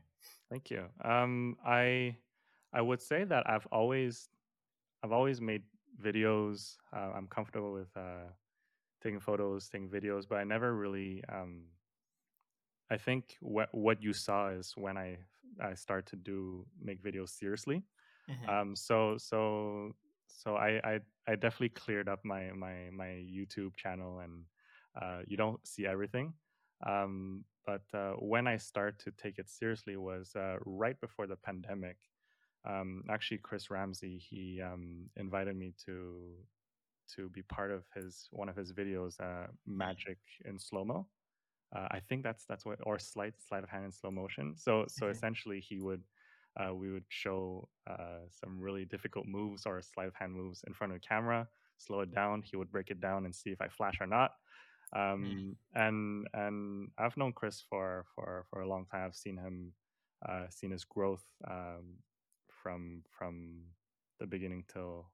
Thank 0.49 0.69
you. 0.69 0.85
Um, 1.03 1.57
I 1.65 2.17
I 2.73 2.81
would 2.81 3.01
say 3.01 3.23
that 3.23 3.49
I've 3.49 3.67
always 3.71 4.29
I've 5.03 5.11
always 5.11 5.41
made 5.41 5.63
videos. 6.01 6.77
Uh, 6.95 7.11
I'm 7.15 7.27
comfortable 7.27 7.73
with 7.73 7.95
uh, 7.95 8.29
taking 9.01 9.19
photos, 9.19 9.69
taking 9.69 9.89
videos, 9.89 10.27
but 10.27 10.37
I 10.37 10.43
never 10.43 10.75
really. 10.75 11.23
Um, 11.31 11.63
I 12.89 12.97
think 12.97 13.37
what 13.41 13.69
what 13.73 14.01
you 14.01 14.13
saw 14.13 14.49
is 14.49 14.73
when 14.75 14.97
I 14.97 15.17
I 15.61 15.73
start 15.73 16.05
to 16.07 16.15
do 16.15 16.65
make 16.81 17.03
videos 17.03 17.29
seriously. 17.29 17.83
Um, 18.47 18.75
so 18.75 19.17
so 19.17 19.91
so 20.27 20.55
I, 20.55 20.79
I 20.83 20.99
I 21.27 21.35
definitely 21.35 21.69
cleared 21.69 22.07
up 22.07 22.23
my 22.23 22.51
my 22.51 22.89
my 22.91 23.05
YouTube 23.05 23.75
channel, 23.75 24.19
and 24.19 24.43
uh, 24.99 25.21
you 25.27 25.37
don't 25.37 25.65
see 25.67 25.85
everything. 25.85 26.33
Um, 26.85 27.43
but 27.65 27.83
uh, 27.93 28.13
when 28.19 28.47
I 28.47 28.57
start 28.57 28.99
to 28.99 29.11
take 29.11 29.39
it 29.39 29.49
seriously 29.49 29.95
was 29.95 30.35
uh, 30.35 30.57
right 30.65 30.99
before 30.99 31.27
the 31.27 31.37
pandemic. 31.37 31.97
Um, 32.65 33.03
actually, 33.09 33.39
Chris 33.39 33.69
Ramsey 33.69 34.17
he 34.17 34.61
um, 34.61 35.09
invited 35.17 35.55
me 35.55 35.73
to 35.85 36.35
to 37.15 37.29
be 37.29 37.41
part 37.43 37.71
of 37.71 37.83
his 37.93 38.27
one 38.31 38.49
of 38.49 38.55
his 38.55 38.71
videos, 38.73 39.19
uh, 39.19 39.47
Magic 39.65 40.17
in 40.45 40.57
slow 40.57 40.85
mo. 40.85 41.07
Uh, 41.75 41.87
I 41.91 41.99
think 41.99 42.23
that's 42.23 42.45
that's 42.45 42.65
what 42.65 42.79
or 42.83 42.99
sleight 42.99 43.33
sleight 43.47 43.63
of 43.63 43.69
hand 43.69 43.85
in 43.85 43.91
slow 43.91 44.11
motion. 44.11 44.55
So 44.55 44.85
so 44.87 45.07
essentially 45.07 45.59
he 45.59 45.79
would 45.79 46.03
uh, 46.59 46.73
we 46.73 46.91
would 46.91 47.05
show 47.09 47.67
uh, 47.89 48.19
some 48.29 48.59
really 48.59 48.85
difficult 48.85 49.25
moves 49.25 49.65
or 49.65 49.81
sleight 49.81 50.07
of 50.07 50.15
hand 50.15 50.33
moves 50.33 50.63
in 50.67 50.73
front 50.73 50.93
of 50.93 51.01
the 51.01 51.07
camera, 51.07 51.47
slow 51.77 52.01
it 52.01 52.13
down. 52.13 52.43
He 52.43 52.57
would 52.57 52.71
break 52.71 52.91
it 52.91 53.01
down 53.01 53.25
and 53.25 53.33
see 53.33 53.49
if 53.49 53.59
I 53.59 53.67
flash 53.67 53.99
or 53.99 54.07
not. 54.07 54.31
Um, 54.95 55.57
And 55.73 56.27
and 56.33 56.91
I've 56.97 57.17
known 57.17 57.33
Chris 57.33 57.61
for 57.61 58.05
for 58.15 58.45
for 58.49 58.61
a 58.61 58.67
long 58.67 58.85
time. 58.85 59.05
I've 59.05 59.15
seen 59.15 59.37
him, 59.37 59.73
uh, 60.27 60.49
seen 60.49 60.71
his 60.71 60.85
growth 60.85 61.25
um, 61.47 61.99
from 62.49 63.03
from 63.09 63.67
the 64.19 64.27
beginning 64.27 64.65
till 64.67 65.11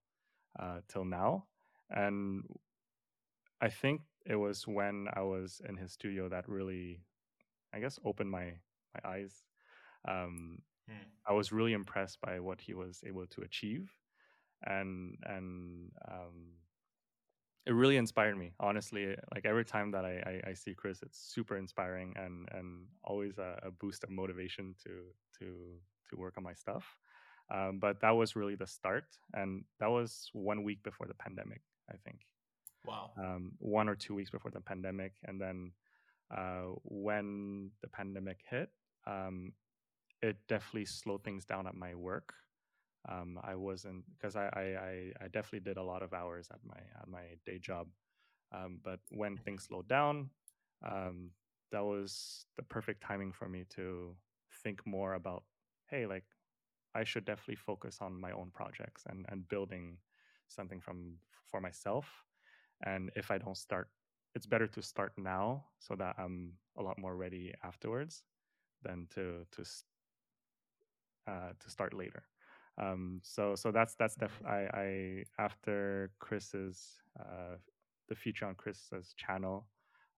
uh, 0.59 0.81
till 0.87 1.05
now. 1.05 1.47
And 1.89 2.43
I 3.61 3.69
think 3.69 4.01
it 4.25 4.35
was 4.35 4.67
when 4.67 5.07
I 5.13 5.21
was 5.21 5.61
in 5.67 5.77
his 5.77 5.91
studio 5.93 6.29
that 6.29 6.47
really, 6.47 7.05
I 7.73 7.79
guess, 7.79 7.99
opened 8.05 8.31
my 8.31 8.59
my 8.93 9.01
eyes. 9.09 9.45
Um, 10.07 10.63
Hmm. 10.87 11.05
I 11.27 11.33
was 11.33 11.51
really 11.51 11.73
impressed 11.73 12.21
by 12.21 12.39
what 12.39 12.61
he 12.61 12.73
was 12.73 13.03
able 13.05 13.27
to 13.27 13.41
achieve, 13.41 13.91
and 14.63 15.17
and 15.23 15.91
um, 16.07 16.55
it 17.69 17.73
really 17.73 17.97
inspired 17.97 18.37
me. 18.37 18.51
Honestly, 18.59 19.15
like 19.33 19.45
every 19.45 19.65
time 19.65 19.91
that 19.91 20.05
I, 20.05 20.41
I, 20.45 20.51
I 20.51 20.53
see 20.55 20.73
Chris, 20.73 21.03
it's 21.03 21.19
super 21.19 21.57
inspiring 21.57 22.15
and 22.17 22.49
and 22.51 22.87
always 23.03 23.37
a, 23.37 23.59
a 23.63 23.71
boost 23.71 24.03
of 24.03 24.09
motivation 24.09 24.75
to 24.83 24.91
to 25.39 25.47
to 26.09 26.17
work 26.17 26.35
on 26.37 26.43
my 26.43 26.53
stuff. 26.53 26.85
Um, 27.53 27.79
but 27.79 28.01
that 28.01 28.11
was 28.11 28.35
really 28.35 28.55
the 28.55 28.67
start, 28.67 29.05
and 29.33 29.65
that 29.79 29.89
was 29.89 30.29
one 30.33 30.63
week 30.63 30.83
before 30.83 31.07
the 31.07 31.15
pandemic, 31.15 31.61
I 31.89 31.95
think 32.05 32.21
Wow. 32.85 33.11
um, 33.17 33.53
one 33.59 33.89
or 33.89 33.95
two 33.95 34.15
weeks 34.15 34.31
before 34.31 34.51
the 34.51 34.61
pandemic, 34.61 35.13
and 35.25 35.39
then 35.41 35.71
uh, 36.35 36.73
when 36.83 37.71
the 37.81 37.87
pandemic 37.87 38.39
hit, 38.49 38.69
um, 39.07 39.53
it 40.21 40.37
definitely 40.47 40.85
slowed 40.85 41.23
things 41.23 41.45
down 41.45 41.67
at 41.67 41.75
my 41.75 41.95
work. 41.95 42.33
Um, 43.07 43.39
I 43.43 43.55
wasn't 43.55 44.03
because 44.17 44.35
I, 44.35 44.47
I, 44.53 44.61
I 44.61 45.25
I 45.25 45.27
definitely 45.29 45.61
did 45.61 45.77
a 45.77 45.83
lot 45.83 46.01
of 46.03 46.13
hours 46.13 46.49
at 46.51 46.59
my 46.65 46.79
at 47.01 47.07
my 47.07 47.37
day 47.45 47.57
job, 47.59 47.87
um, 48.51 48.79
but 48.83 48.99
when 49.09 49.37
things 49.37 49.63
slowed 49.65 49.87
down, 49.87 50.29
um, 50.85 51.31
that 51.71 51.83
was 51.83 52.45
the 52.57 52.63
perfect 52.63 53.01
timing 53.01 53.31
for 53.31 53.47
me 53.47 53.65
to 53.75 54.15
think 54.63 54.85
more 54.85 55.13
about 55.13 55.43
hey 55.89 56.05
like 56.05 56.25
I 56.95 57.03
should 57.03 57.25
definitely 57.25 57.55
focus 57.55 57.99
on 58.01 58.19
my 58.19 58.31
own 58.31 58.51
projects 58.53 59.03
and 59.07 59.25
and 59.29 59.47
building 59.47 59.97
something 60.47 60.81
from 60.81 61.17
for 61.47 61.61
myself. 61.61 62.25
And 62.83 63.09
if 63.15 63.31
i 63.31 63.37
don't 63.37 63.57
start 63.57 63.89
it's 64.35 64.45
better 64.45 64.67
to 64.67 64.81
start 64.81 65.13
now 65.17 65.65
so 65.79 65.95
that 65.95 66.15
i'm 66.17 66.53
a 66.77 66.81
lot 66.83 66.97
more 66.97 67.15
ready 67.15 67.53
afterwards 67.63 68.23
than 68.83 69.07
to 69.11 69.45
to 69.51 69.63
uh, 71.27 71.53
to 71.59 71.69
start 71.69 71.93
later 71.93 72.23
um 72.79 73.19
so 73.23 73.55
so 73.55 73.71
that's 73.71 73.95
that's 73.95 74.15
def- 74.15 74.41
I, 74.47 74.67
I 74.73 75.23
after 75.37 76.11
chris's 76.19 77.01
uh 77.19 77.55
the 78.07 78.15
feature 78.15 78.45
on 78.45 78.55
chris's 78.55 79.13
channel 79.17 79.67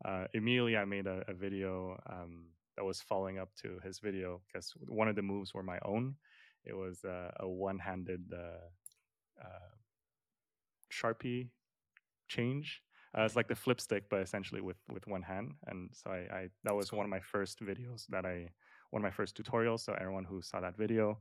uh 0.05 0.25
immediately 0.33 0.77
i 0.77 0.85
made 0.85 1.07
a, 1.07 1.23
a 1.27 1.33
video 1.33 1.99
um 2.09 2.45
that 2.77 2.85
was 2.85 3.01
following 3.01 3.39
up 3.39 3.49
to 3.61 3.79
his 3.83 3.99
video 3.99 4.41
because 4.47 4.73
one 4.87 5.07
of 5.07 5.15
the 5.15 5.21
moves 5.21 5.53
were 5.53 5.63
my 5.63 5.79
own 5.85 6.15
it 6.63 6.73
was 6.77 7.03
uh, 7.03 7.31
a 7.39 7.49
one-handed 7.49 8.31
uh, 8.33 9.43
uh, 9.43 9.69
sharpie 10.91 11.49
change. 12.27 12.81
It's 13.15 13.35
like 13.35 13.47
the 13.47 13.55
flip 13.55 13.81
stick, 13.81 14.05
but 14.09 14.21
essentially 14.21 14.61
with 14.61 14.77
with 14.89 15.07
one 15.07 15.21
hand. 15.23 15.53
And 15.67 15.89
so 15.93 16.11
I, 16.11 16.19
I 16.33 16.49
that 16.63 16.75
was 16.75 16.93
one 16.93 17.05
of 17.05 17.09
my 17.09 17.19
first 17.19 17.59
videos 17.61 18.07
that 18.09 18.25
I 18.25 18.49
one 18.91 19.01
of 19.01 19.03
my 19.03 19.11
first 19.11 19.35
tutorials. 19.35 19.81
So 19.81 19.93
everyone 19.93 20.23
who 20.25 20.41
saw 20.41 20.61
that 20.61 20.77
video, 20.77 21.19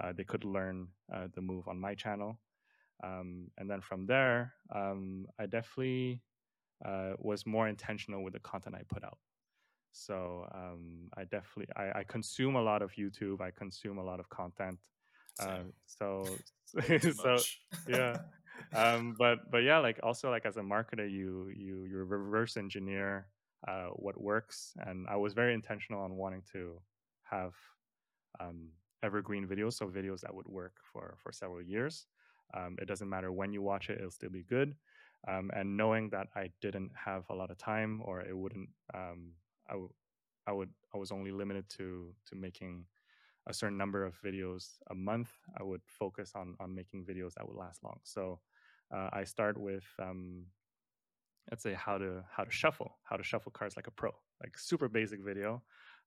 uh, 0.00 0.12
they 0.16 0.24
could 0.24 0.44
learn 0.44 0.88
uh, 1.12 1.28
the 1.34 1.40
move 1.40 1.68
on 1.68 1.78
my 1.78 1.94
channel. 1.94 2.38
Um, 3.02 3.48
and 3.58 3.70
then 3.70 3.80
from 3.80 4.06
there, 4.06 4.54
um, 4.74 5.26
I 5.38 5.46
definitely 5.46 6.22
uh, 6.84 7.12
was 7.18 7.46
more 7.46 7.68
intentional 7.68 8.22
with 8.24 8.32
the 8.32 8.40
content 8.40 8.74
I 8.74 8.82
put 8.88 9.04
out. 9.04 9.18
So 9.92 10.46
um, 10.54 11.08
I 11.16 11.24
definitely 11.24 11.68
I, 11.76 12.00
I 12.00 12.04
consume 12.04 12.56
a 12.56 12.62
lot 12.62 12.82
of 12.82 12.92
YouTube. 12.92 13.40
I 13.40 13.50
consume 13.50 13.98
a 13.98 14.04
lot 14.04 14.20
of 14.20 14.28
content. 14.28 14.78
Uh, 15.38 15.64
so 15.86 16.24
so 17.14 17.38
yeah 17.88 18.18
um 18.74 19.14
but 19.18 19.50
but 19.50 19.58
yeah 19.58 19.78
like 19.78 20.00
also 20.02 20.30
like 20.30 20.46
as 20.46 20.56
a 20.56 20.60
marketer 20.60 21.10
you 21.10 21.50
you 21.54 21.84
you 21.84 22.04
reverse 22.04 22.56
engineer 22.56 23.26
uh 23.68 23.86
what 23.94 24.20
works 24.20 24.72
and 24.86 25.06
i 25.08 25.16
was 25.16 25.34
very 25.34 25.54
intentional 25.54 26.02
on 26.02 26.16
wanting 26.16 26.42
to 26.52 26.80
have 27.22 27.54
um 28.40 28.68
evergreen 29.02 29.46
videos 29.46 29.74
so 29.74 29.86
videos 29.86 30.20
that 30.20 30.34
would 30.34 30.48
work 30.48 30.74
for 30.82 31.16
for 31.18 31.32
several 31.32 31.62
years 31.62 32.06
um 32.54 32.76
it 32.80 32.86
doesn't 32.86 33.08
matter 33.08 33.32
when 33.32 33.52
you 33.52 33.62
watch 33.62 33.88
it 33.90 33.98
it'll 33.98 34.10
still 34.10 34.30
be 34.30 34.42
good 34.42 34.74
um 35.28 35.50
and 35.54 35.76
knowing 35.76 36.08
that 36.10 36.28
i 36.34 36.50
didn't 36.60 36.90
have 36.94 37.24
a 37.30 37.34
lot 37.34 37.50
of 37.50 37.58
time 37.58 38.00
or 38.04 38.20
it 38.22 38.36
wouldn't 38.36 38.68
um 38.94 39.32
i, 39.68 39.72
w- 39.72 39.92
I 40.46 40.52
would 40.52 40.70
i 40.94 40.98
was 40.98 41.10
only 41.12 41.30
limited 41.32 41.68
to 41.78 42.14
to 42.26 42.36
making 42.36 42.86
a 43.46 43.54
certain 43.54 43.78
number 43.78 44.04
of 44.04 44.20
videos 44.22 44.78
a 44.90 44.94
month, 44.94 45.30
I 45.58 45.62
would 45.62 45.82
focus 45.86 46.32
on 46.34 46.56
on 46.60 46.74
making 46.74 47.04
videos 47.04 47.34
that 47.34 47.46
would 47.46 47.56
last 47.56 47.82
long. 47.82 48.00
So 48.04 48.40
uh, 48.94 49.10
I 49.12 49.24
start 49.24 49.58
with 49.58 49.84
um, 50.00 50.46
let's 51.50 51.62
say 51.62 51.74
how 51.74 51.98
to 51.98 52.24
how 52.30 52.44
to 52.44 52.50
shuffle, 52.50 52.98
how 53.04 53.16
to 53.16 53.22
shuffle 53.22 53.52
cards 53.52 53.76
like 53.76 53.86
a 53.86 53.90
pro, 53.90 54.10
like 54.42 54.58
super 54.58 54.88
basic 54.88 55.20
video. 55.24 55.62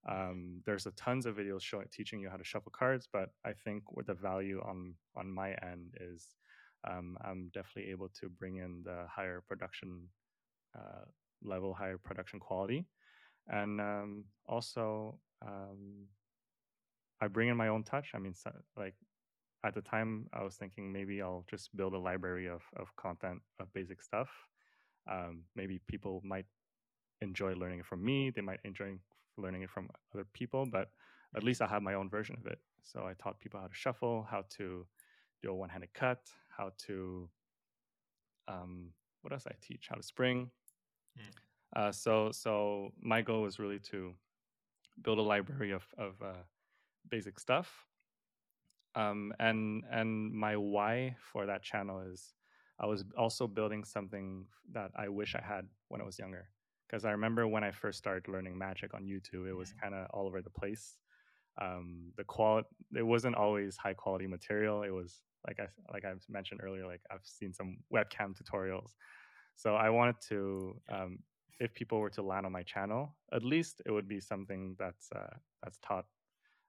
Um, 0.07 0.62
there's 0.65 0.85
a 0.85 0.91
tons 0.91 1.25
of 1.25 1.35
videos 1.35 1.62
showing 1.62 1.88
teaching 1.91 2.19
you 2.19 2.29
how 2.29 2.38
to 2.38 2.43
shuffle 2.43 2.71
cards, 2.71 3.07
but 3.12 3.29
I 3.45 3.53
think 3.53 3.83
what 3.91 4.07
the 4.07 4.13
value 4.13 4.62
on 4.65 4.95
on 5.15 5.31
my 5.31 5.49
end 5.62 5.95
is 5.99 6.35
um, 6.88 7.17
I'm 7.21 7.49
definitely 7.53 7.91
able 7.91 8.09
to 8.21 8.29
bring 8.29 8.57
in 8.57 8.83
the 8.85 9.05
higher 9.13 9.43
production 9.47 10.07
uh, 10.77 11.05
level, 11.43 11.73
higher 11.73 11.97
production 11.97 12.39
quality, 12.39 12.85
and 13.47 13.81
um, 13.81 14.23
also 14.47 15.19
um, 15.45 16.07
I 17.21 17.27
bring 17.27 17.49
in 17.49 17.57
my 17.57 17.67
own 17.67 17.83
touch. 17.83 18.12
I 18.15 18.19
mean, 18.19 18.33
so, 18.33 18.51
like 18.77 18.95
at 19.65 19.75
the 19.75 19.81
time, 19.81 20.27
I 20.33 20.43
was 20.43 20.55
thinking 20.55 20.93
maybe 20.93 21.21
I'll 21.21 21.45
just 21.49 21.75
build 21.75 21.93
a 21.93 21.99
library 21.99 22.47
of 22.47 22.62
of 22.77 22.95
content 22.95 23.41
of 23.59 23.73
basic 23.73 24.01
stuff. 24.01 24.29
Um, 25.12 25.43
maybe 25.55 25.81
people 25.88 26.21
might 26.23 26.45
enjoy 27.21 27.53
learning 27.53 27.83
from 27.83 28.03
me. 28.03 28.31
They 28.33 28.41
might 28.41 28.59
enjoy 28.63 28.97
learning 29.39 29.63
it 29.63 29.69
from 29.69 29.89
other 30.13 30.25
people, 30.34 30.65
but 30.65 30.91
at 31.36 31.43
least 31.43 31.62
I 31.62 31.67
have 31.67 31.82
my 31.82 31.93
own 31.93 32.10
version 32.10 32.36
of 32.39 32.45
it. 32.45 32.60
So 32.84 33.02
I 33.02 33.13
taught 33.13 33.39
people 33.39 33.60
how 33.60 33.67
to 33.67 33.73
shuffle, 33.73 34.28
how 34.30 34.45
to 34.58 34.86
do 35.41 35.49
a 35.49 35.56
one-handed 35.56 35.93
cut, 35.93 36.30
how 36.49 36.71
to 36.86 37.30
um, 38.47 38.91
what 39.21 39.32
else 39.34 39.45
I 39.47 39.54
teach? 39.62 39.88
How 39.89 39.95
to 39.95 40.04
spring. 40.04 40.49
Mm. 41.17 41.32
Uh, 41.75 41.91
so 41.91 42.32
so 42.32 42.91
my 42.99 43.21
goal 43.21 43.45
is 43.45 43.60
really 43.60 43.80
to 43.91 44.13
build 45.02 45.19
a 45.19 45.21
library 45.21 45.71
of 45.71 45.84
of 45.97 46.21
uh, 46.21 46.43
basic 47.10 47.39
stuff. 47.39 47.86
Um, 48.95 49.34
and 49.39 49.84
and 49.91 50.34
my 50.34 50.58
why 50.58 51.15
for 51.32 51.45
that 51.45 51.62
channel 51.62 52.02
is 52.02 52.34
I 52.80 52.86
was 52.86 53.04
also 53.17 53.45
building 53.45 53.84
something 53.84 54.45
that 54.71 54.91
I 54.95 55.10
wish 55.10 55.36
I 55.36 55.41
had 55.41 55.67
when 55.89 56.02
I 56.02 56.06
was 56.06 56.17
younger. 56.17 56.49
Because 56.89 57.06
I 57.06 57.12
remember 57.12 57.47
when 57.47 57.63
I 57.63 57.71
first 57.71 57.99
started 57.99 58.28
learning 58.28 58.58
magic 58.58 58.93
on 58.93 59.04
YouTube, 59.04 59.47
it 59.47 59.54
was 59.54 59.73
kind 59.80 59.93
of 59.93 60.08
all 60.12 60.25
over 60.25 60.41
the 60.41 60.49
place. 60.49 60.97
Um, 61.62 62.13
the 62.17 62.23
quality 62.23 62.67
it 62.95 63.06
wasn't 63.06 63.36
always 63.36 63.78
high 63.78 63.93
quality 63.93 64.28
material. 64.28 64.84
It 64.84 64.89
was 64.91 65.21
like 65.45 65.60
I 65.60 65.67
like 65.93 66.06
I 66.06 66.13
mentioned 66.30 66.62
earlier, 66.63 66.88
like 66.88 67.02
I've 67.12 67.25
seen 67.25 67.54
some 67.54 67.78
webcam 67.93 68.34
tutorials. 68.34 68.91
So 69.56 69.75
I 69.75 69.89
wanted 69.89 70.15
to, 70.30 70.80
um, 70.89 71.19
if 71.60 71.73
people 71.73 71.99
were 71.99 72.10
to 72.12 72.21
land 72.21 72.45
on 72.45 72.52
my 72.54 72.63
channel, 72.63 73.17
at 73.34 73.43
least 73.43 73.82
it 73.86 73.91
would 73.91 74.08
be 74.08 74.21
something 74.21 74.75
that's 74.80 75.10
uh, 75.13 75.36
that's 75.62 75.78
taught 75.80 76.06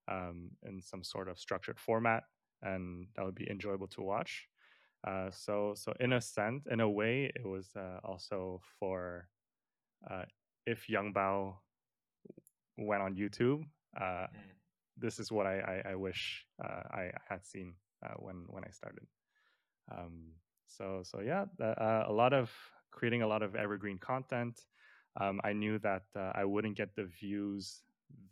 um, 0.08 0.50
in 0.64 0.82
some 0.82 1.04
sort 1.04 1.28
of 1.28 1.38
structured 1.38 1.78
format, 1.78 2.24
and 2.62 3.06
that 3.14 3.24
would 3.24 3.36
be 3.36 3.48
enjoyable 3.48 3.86
to 3.88 4.02
watch. 4.02 4.48
Uh, 5.06 5.30
so 5.30 5.72
so 5.74 5.94
in 6.00 6.12
a 6.12 6.20
sense, 6.20 6.66
in 6.70 6.80
a 6.80 6.90
way, 6.90 7.30
it 7.34 7.46
was 7.46 7.70
uh, 7.76 8.00
also 8.04 8.60
for 8.78 9.28
uh, 10.08 10.24
if 10.66 10.88
Young 10.88 11.12
Bao 11.12 11.54
went 12.78 13.02
on 13.02 13.14
YouTube. 13.14 13.64
Uh, 13.98 14.26
mm. 14.28 14.28
This 14.96 15.18
is 15.18 15.32
what 15.32 15.46
I 15.46 15.82
I, 15.84 15.92
I 15.92 15.94
wish 15.94 16.46
uh, 16.62 16.82
I 16.90 17.10
had 17.28 17.44
seen 17.46 17.74
uh, 18.04 18.14
when 18.18 18.44
when 18.48 18.64
I 18.64 18.70
started. 18.70 19.06
Um, 19.90 20.32
so 20.66 21.02
so 21.02 21.20
yeah, 21.20 21.46
uh, 21.60 22.04
a 22.06 22.12
lot 22.12 22.32
of 22.32 22.50
creating 22.90 23.22
a 23.22 23.26
lot 23.26 23.42
of 23.42 23.54
evergreen 23.54 23.98
content. 23.98 24.60
Um, 25.20 25.40
I 25.42 25.52
knew 25.52 25.78
that 25.80 26.04
uh, 26.14 26.32
I 26.34 26.44
wouldn't 26.44 26.76
get 26.76 26.94
the 26.94 27.04
views 27.04 27.82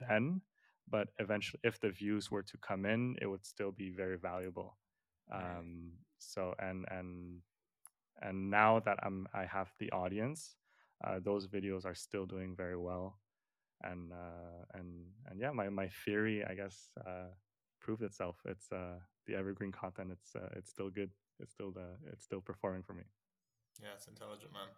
then, 0.09 0.41
but 0.89 1.09
eventually, 1.19 1.61
if 1.65 1.81
the 1.81 1.91
views 1.91 2.31
were 2.31 2.43
to 2.43 2.57
come 2.59 2.87
in, 2.87 3.17
it 3.21 3.27
would 3.27 3.45
still 3.45 3.73
be 3.73 3.91
very 3.91 4.17
valuable. 4.17 4.77
Um, 5.33 5.93
so 6.19 6.55
and 6.59 6.85
and 6.91 7.41
and 8.23 8.51
now 8.51 8.81
that 8.81 8.99
I'm 9.03 9.27
I 9.35 9.45
have 9.45 9.73
the 9.79 9.91
audience, 9.91 10.57
uh, 11.05 11.21
those 11.23 11.47
videos 11.47 11.85
are 11.85 11.95
still 11.95 12.27
doing 12.27 12.55
very 12.57 12.77
well, 12.77 13.19
and 13.83 14.13
uh, 14.13 14.65
and 14.75 15.07
and 15.31 15.41
yeah, 15.41 15.51
my 15.51 15.69
my 15.69 15.89
theory, 16.05 16.45
I 16.45 16.55
guess, 16.55 16.91
uh, 17.07 17.31
proved 17.81 18.03
itself. 18.03 18.37
It's 18.45 18.71
uh, 18.73 18.99
the 19.27 19.35
evergreen 19.35 19.73
content. 19.73 20.11
It's 20.13 20.35
uh, 20.35 20.49
it's 20.57 20.71
still 20.71 20.91
good. 20.91 21.11
It's 21.41 21.53
still 21.53 21.71
the 21.71 21.97
it's 22.13 22.25
still 22.25 22.41
performing 22.41 22.83
for 22.83 22.95
me. 22.95 23.05
Yeah, 23.81 23.91
it's 23.95 24.09
intelligent, 24.09 24.53
man. 24.53 24.69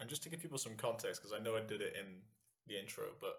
And 0.00 0.08
just 0.08 0.22
to 0.24 0.28
give 0.28 0.40
people 0.40 0.58
some 0.58 0.74
context, 0.76 1.20
because 1.20 1.36
I 1.38 1.42
know 1.42 1.56
I 1.56 1.60
did 1.60 1.80
it 1.80 1.94
in 1.98 2.22
the 2.66 2.78
intro, 2.78 3.04
but 3.20 3.36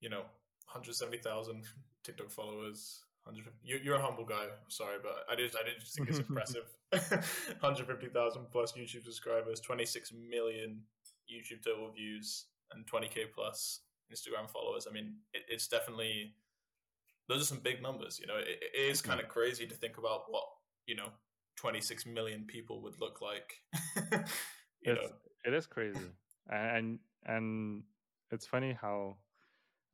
you 0.00 0.10
know, 0.10 0.22
170,000 0.66 1.64
TikTok 2.04 2.30
followers. 2.30 3.04
100, 3.24 3.52
you're, 3.62 3.78
you're 3.78 3.94
a 3.94 4.02
humble 4.02 4.24
guy. 4.24 4.46
Sorry, 4.66 4.96
but 5.00 5.24
I 5.30 5.36
did 5.36 5.54
I 5.54 5.64
did 5.64 5.78
just 5.78 5.96
think 5.96 6.08
it's 6.08 6.18
impressive. 6.28 6.64
150,000 6.90 8.46
plus 8.50 8.72
YouTube 8.72 9.04
subscribers, 9.04 9.60
26 9.60 10.12
million 10.28 10.82
YouTube 11.30 11.64
total 11.64 11.90
views, 11.90 12.46
and 12.72 12.86
20k 12.86 13.32
plus 13.34 13.80
Instagram 14.12 14.50
followers. 14.50 14.86
I 14.88 14.92
mean, 14.92 15.14
it, 15.32 15.42
it's 15.48 15.68
definitely 15.68 16.34
those 17.28 17.42
are 17.42 17.46
some 17.46 17.60
big 17.60 17.82
numbers. 17.82 18.18
You 18.20 18.26
know, 18.26 18.36
it, 18.36 18.60
it 18.74 18.90
is 18.90 19.02
kind 19.02 19.20
of 19.20 19.28
crazy 19.28 19.66
to 19.66 19.74
think 19.74 19.98
about 19.98 20.22
what 20.28 20.44
you 20.86 20.96
know 20.96 21.08
26 21.56 22.06
million 22.06 22.44
people 22.46 22.82
would 22.82 23.00
look 23.00 23.20
like. 23.20 23.54
you 24.12 24.92
it's, 24.92 25.00
know, 25.00 25.08
it 25.44 25.54
is 25.54 25.66
crazy, 25.66 26.10
and 26.50 26.98
and 27.24 27.82
it's 28.30 28.46
funny 28.46 28.76
how 28.80 29.16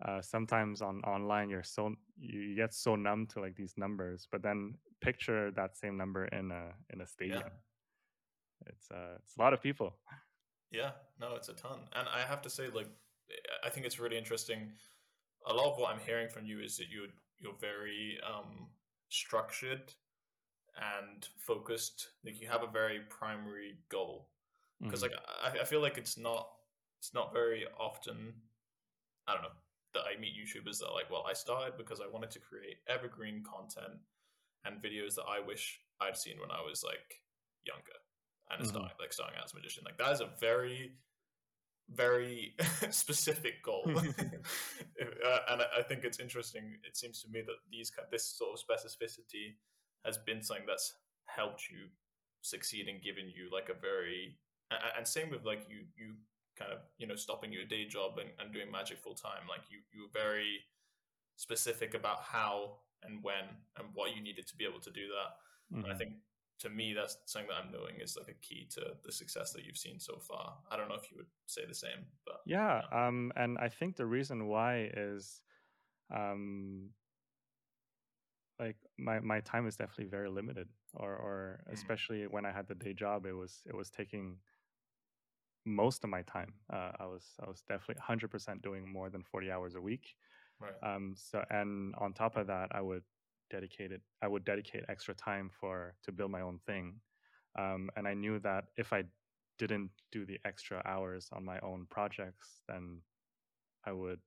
uh, 0.07 0.23
sometimes 0.23 0.81
on 0.81 1.01
online 1.03 1.51
you're 1.51 1.63
so 1.63 1.95
you 2.19 2.55
get 2.55 2.73
so 2.73 2.97
numb 2.97 3.27
to 3.27 3.41
like 3.41 3.57
these 3.57 3.75
numbers, 3.77 4.29
but 4.31 4.43
then 4.43 4.75
picture 5.01 5.51
that 5.53 5.77
same 5.77 5.97
number 5.97 6.27
in 6.27 6.51
a 6.51 6.73
in 6.93 7.01
a 7.01 7.07
stadium. 7.07 7.43
Yeah. 7.45 8.69
It's 8.73 8.91
uh 8.91 9.17
it's 9.23 9.37
a 9.37 9.43
lot 9.43 9.53
of 9.53 9.63
people. 9.63 9.97
Yeah, 10.71 10.91
no, 11.21 11.35
it's 11.35 11.49
a 11.49 11.55
ton, 11.55 11.79
and 11.95 12.07
I 12.09 12.21
have 12.21 12.43
to 12.43 12.51
say, 12.51 12.69
like, 12.73 12.89
I 13.65 13.71
think 13.71 13.87
it's 13.87 13.99
really 13.99 14.19
interesting. 14.19 14.73
A 15.47 15.53
lot 15.53 15.73
of 15.73 15.79
what 15.79 15.93
I'm 15.93 16.01
hearing 16.01 16.29
from 16.29 16.47
you 16.47 16.61
is 16.61 16.77
that 16.77 16.87
you're 16.91 17.09
you're 17.39 17.59
very 17.61 18.19
um, 18.27 18.69
structured 19.09 19.95
and 20.77 21.29
focused. 21.39 22.09
Like 22.25 22.41
you 22.41 22.49
have 22.49 22.63
a 22.63 22.71
very 22.71 23.01
primary 23.09 23.79
goal. 23.89 24.29
Because 24.81 25.03
mm-hmm. 25.03 25.13
like 25.13 25.59
I, 25.59 25.63
I 25.63 25.65
feel 25.65 25.81
like 25.81 25.99
it's 25.99 26.17
not 26.19 26.49
it's 27.01 27.15
not 27.15 27.33
very 27.33 27.65
often 27.79 28.35
I 29.27 29.35
don't 29.35 29.43
know 29.43 29.59
that 29.95 30.03
I 30.03 30.21
meet 30.21 30.35
YouTubers 30.35 30.79
that 30.79 30.89
are 30.89 30.95
like, 30.95 31.11
well, 31.11 31.25
I 31.29 31.33
started 31.33 31.77
because 31.77 32.01
I 32.01 32.13
wanted 32.13 32.31
to 32.33 32.41
create 32.41 32.77
evergreen 32.89 33.43
content 33.43 33.99
and 34.65 34.83
videos 34.83 35.15
that 35.15 35.25
I 35.29 35.45
wish 35.45 35.81
I'd 36.01 36.17
seen 36.17 36.37
when 36.41 36.51
I 36.51 36.61
was 36.63 36.85
like 36.85 37.23
younger 37.65 37.99
and 38.51 38.61
mm-hmm. 38.61 38.69
starting 38.69 38.97
like 39.01 39.13
starting 39.13 39.37
out 39.39 39.45
as 39.45 39.53
a 39.53 39.57
magician. 39.57 39.85
Like 39.85 39.99
that 39.99 40.13
is 40.13 40.21
a 40.21 40.31
very 40.41 40.93
very 41.91 42.55
specific 42.91 43.63
goal, 43.63 43.85
uh, 43.97 45.39
and 45.49 45.63
I 45.77 45.83
think 45.89 46.05
it's 46.05 46.21
interesting. 46.21 46.77
It 46.85 46.97
seems 46.97 47.23
to 47.23 47.29
me 47.31 47.43
that 47.47 47.57
these 47.71 47.91
kind, 47.91 48.07
this 48.11 48.27
sort 48.27 48.59
of 48.59 48.61
specificity 48.61 49.57
has 50.05 50.19
been 50.19 50.43
something 50.43 50.67
that's 50.67 50.95
helped 51.25 51.69
you 51.71 51.89
succeed 52.43 52.89
and 52.89 53.03
given 53.03 53.25
you 53.27 53.49
like 53.53 53.69
a 53.69 53.75
very 53.75 54.39
and 54.97 55.07
same 55.07 55.31
with 55.31 55.45
like 55.45 55.67
you 55.69 55.81
you 55.97 56.15
kind 56.59 56.73
of 56.73 56.79
you 56.99 57.07
know 57.07 57.17
stopping 57.17 57.53
your 57.53 57.65
day 57.65 57.87
job 57.87 58.19
and, 58.19 58.31
and 58.39 58.53
doing 58.53 58.71
magic 58.71 58.99
full 58.99 59.15
time 59.15 59.47
like 59.49 59.63
you 59.71 59.79
you 59.93 60.03
were 60.03 60.21
very 60.21 60.61
specific 61.37 61.95
about 61.95 62.19
how 62.23 62.79
and 63.03 63.23
when 63.23 63.45
and 63.79 63.89
what 63.95 64.15
you 64.15 64.23
needed 64.23 64.47
to 64.47 64.57
be 64.57 64.65
able 64.65 64.81
to 64.81 64.91
do 64.91 65.07
that 65.09 65.75
mm-hmm. 65.75 65.85
and 65.85 65.87
i 65.87 65.89
mm-hmm. 65.91 65.99
think 65.99 66.13
to 66.61 66.69
me, 66.69 66.93
that's 66.93 67.19
something 67.27 67.49
that 67.49 67.65
I'm 67.65 67.73
knowing 67.73 68.01
is 68.01 68.17
like 68.17 68.29
a 68.29 68.47
key 68.47 68.67
to 68.75 68.95
the 69.05 69.13
success 69.13 69.53
that 69.53 69.65
you've 69.65 69.77
seen 69.77 70.01
so 70.01 70.19
far. 70.19 70.55
I 70.71 70.77
don't 70.77 70.89
know 70.89 70.97
if 70.97 71.11
you 71.11 71.17
would 71.17 71.27
say 71.47 71.63
the 71.67 71.75
same, 71.75 72.07
but 72.27 72.41
yeah. 72.47 72.83
Um, 72.93 73.33
and 73.37 73.59
I 73.59 73.69
think 73.69 73.97
the 73.97 74.07
reason 74.07 74.47
why 74.47 74.91
is, 74.97 75.41
um, 76.15 76.91
like 78.59 78.77
my 78.99 79.21
my 79.21 79.41
time 79.41 79.67
is 79.69 79.77
definitely 79.77 80.07
very 80.07 80.29
limited, 80.29 80.69
or 80.95 81.15
or 81.15 81.61
mm. 81.69 81.73
especially 81.75 82.27
when 82.27 82.45
I 82.45 82.51
had 82.51 82.67
the 82.67 82.75
day 82.75 82.93
job, 82.93 83.25
it 83.25 83.35
was 83.35 83.63
it 83.67 83.75
was 83.75 83.91
taking 83.91 84.39
most 85.65 86.03
of 86.03 86.11
my 86.11 86.23
time. 86.23 86.55
Uh, 86.73 86.93
I 86.99 87.07
was 87.07 87.25
I 87.45 87.49
was 87.49 87.63
definitely 87.69 88.03
100% 88.09 88.63
doing 88.63 88.91
more 88.91 89.11
than 89.11 89.23
40 89.23 89.51
hours 89.51 89.75
a 89.75 89.81
week. 89.81 90.15
Right. 90.61 90.73
Um, 90.83 91.15
so 91.17 91.45
and 91.51 91.95
on 91.99 92.15
top 92.15 92.37
of 92.37 92.49
that, 92.49 92.71
I 92.73 92.81
would 92.81 93.05
dedicated 93.51 94.01
i 94.23 94.29
would 94.29 94.45
dedicate 94.45 94.85
extra 94.89 95.15
time 95.15 95.51
for 95.61 95.95
to 96.03 96.13
build 96.13 96.31
my 96.31 96.41
own 96.41 96.59
thing. 96.67 96.95
Um, 97.59 97.91
and 97.97 98.07
i 98.07 98.15
knew 98.15 98.39
that 98.41 98.65
if 98.77 98.93
i 98.93 99.05
didn't 99.59 99.91
do 100.13 100.25
the 100.25 100.39
extra 100.45 100.81
hours 100.85 101.29
on 101.33 101.45
my 101.45 101.59
own 101.61 101.87
projects 101.91 102.63
then 102.69 103.01
i 103.85 103.93
would 103.93 104.21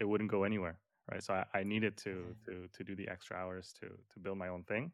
it 0.00 0.04
wouldn't 0.04 0.30
go 0.30 0.44
anywhere 0.44 0.80
right? 1.10 1.22
So 1.22 1.34
i, 1.34 1.44
I 1.58 1.62
needed 1.62 1.96
to 1.98 2.10
mm-hmm. 2.10 2.62
to 2.62 2.68
to 2.68 2.84
do 2.84 2.94
the 2.94 3.08
extra 3.08 3.36
hours 3.36 3.74
to 3.80 3.86
to 3.88 4.20
build 4.20 4.38
my 4.38 4.48
own 4.48 4.64
thing. 4.64 4.92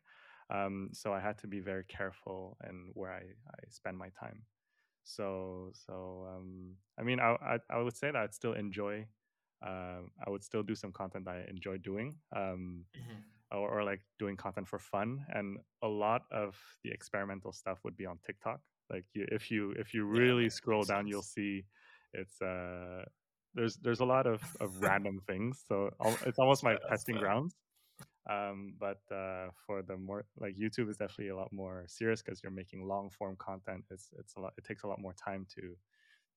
Um, 0.50 0.90
so 0.92 1.12
i 1.12 1.20
had 1.20 1.38
to 1.38 1.46
be 1.46 1.60
very 1.60 1.84
careful 1.84 2.56
in 2.68 2.90
where 2.94 3.12
i 3.12 3.22
i 3.22 3.58
spend 3.68 3.98
my 3.98 4.10
time. 4.18 4.42
So 5.04 5.70
so 5.72 6.26
um, 6.34 6.74
i 6.98 7.02
mean 7.02 7.20
I, 7.20 7.36
I 7.52 7.58
i 7.70 7.78
would 7.78 7.96
say 7.96 8.08
that 8.10 8.16
i'd 8.16 8.34
still 8.34 8.54
enjoy 8.54 9.06
um, 9.62 10.10
I 10.24 10.30
would 10.30 10.44
still 10.44 10.62
do 10.62 10.74
some 10.74 10.92
content 10.92 11.28
I 11.28 11.44
enjoy 11.48 11.78
doing, 11.78 12.16
um, 12.34 12.84
mm-hmm. 12.96 13.56
or, 13.58 13.80
or, 13.80 13.84
like 13.84 14.02
doing 14.18 14.36
content 14.36 14.68
for 14.68 14.78
fun. 14.78 15.24
And 15.30 15.58
a 15.82 15.88
lot 15.88 16.22
of 16.30 16.56
the 16.84 16.90
experimental 16.90 17.52
stuff 17.52 17.78
would 17.84 17.96
be 17.96 18.06
on 18.06 18.18
TikTok. 18.26 18.60
Like 18.90 19.04
you, 19.14 19.26
if 19.32 19.50
you 19.50 19.72
if 19.72 19.94
you 19.94 20.04
really 20.04 20.44
yeah, 20.44 20.48
scroll 20.50 20.82
down, 20.82 21.04
sense. 21.04 21.08
you'll 21.10 21.22
see 21.22 21.64
it's 22.12 22.40
uh, 22.40 23.04
there's 23.54 23.76
there's 23.76 24.00
a 24.00 24.04
lot 24.04 24.26
of, 24.26 24.42
of 24.60 24.70
random 24.82 25.20
things. 25.26 25.64
So 25.66 25.90
it's 26.26 26.38
almost 26.38 26.62
my 26.62 26.72
yeah, 26.72 26.88
testing 26.88 27.16
grounds. 27.16 27.56
Um, 28.28 28.74
but 28.78 29.00
uh, 29.14 29.48
for 29.66 29.82
the 29.82 29.96
more 29.96 30.24
like 30.38 30.56
YouTube 30.56 30.90
is 30.90 30.96
definitely 30.96 31.28
a 31.28 31.36
lot 31.36 31.52
more 31.52 31.84
serious 31.86 32.22
because 32.22 32.42
you're 32.42 32.52
making 32.52 32.86
long 32.86 33.10
form 33.10 33.36
content. 33.38 33.84
It's 33.90 34.10
it's 34.18 34.36
a 34.36 34.40
lot. 34.40 34.52
It 34.58 34.64
takes 34.64 34.82
a 34.82 34.88
lot 34.88 35.00
more 35.00 35.14
time 35.14 35.46
to 35.54 35.76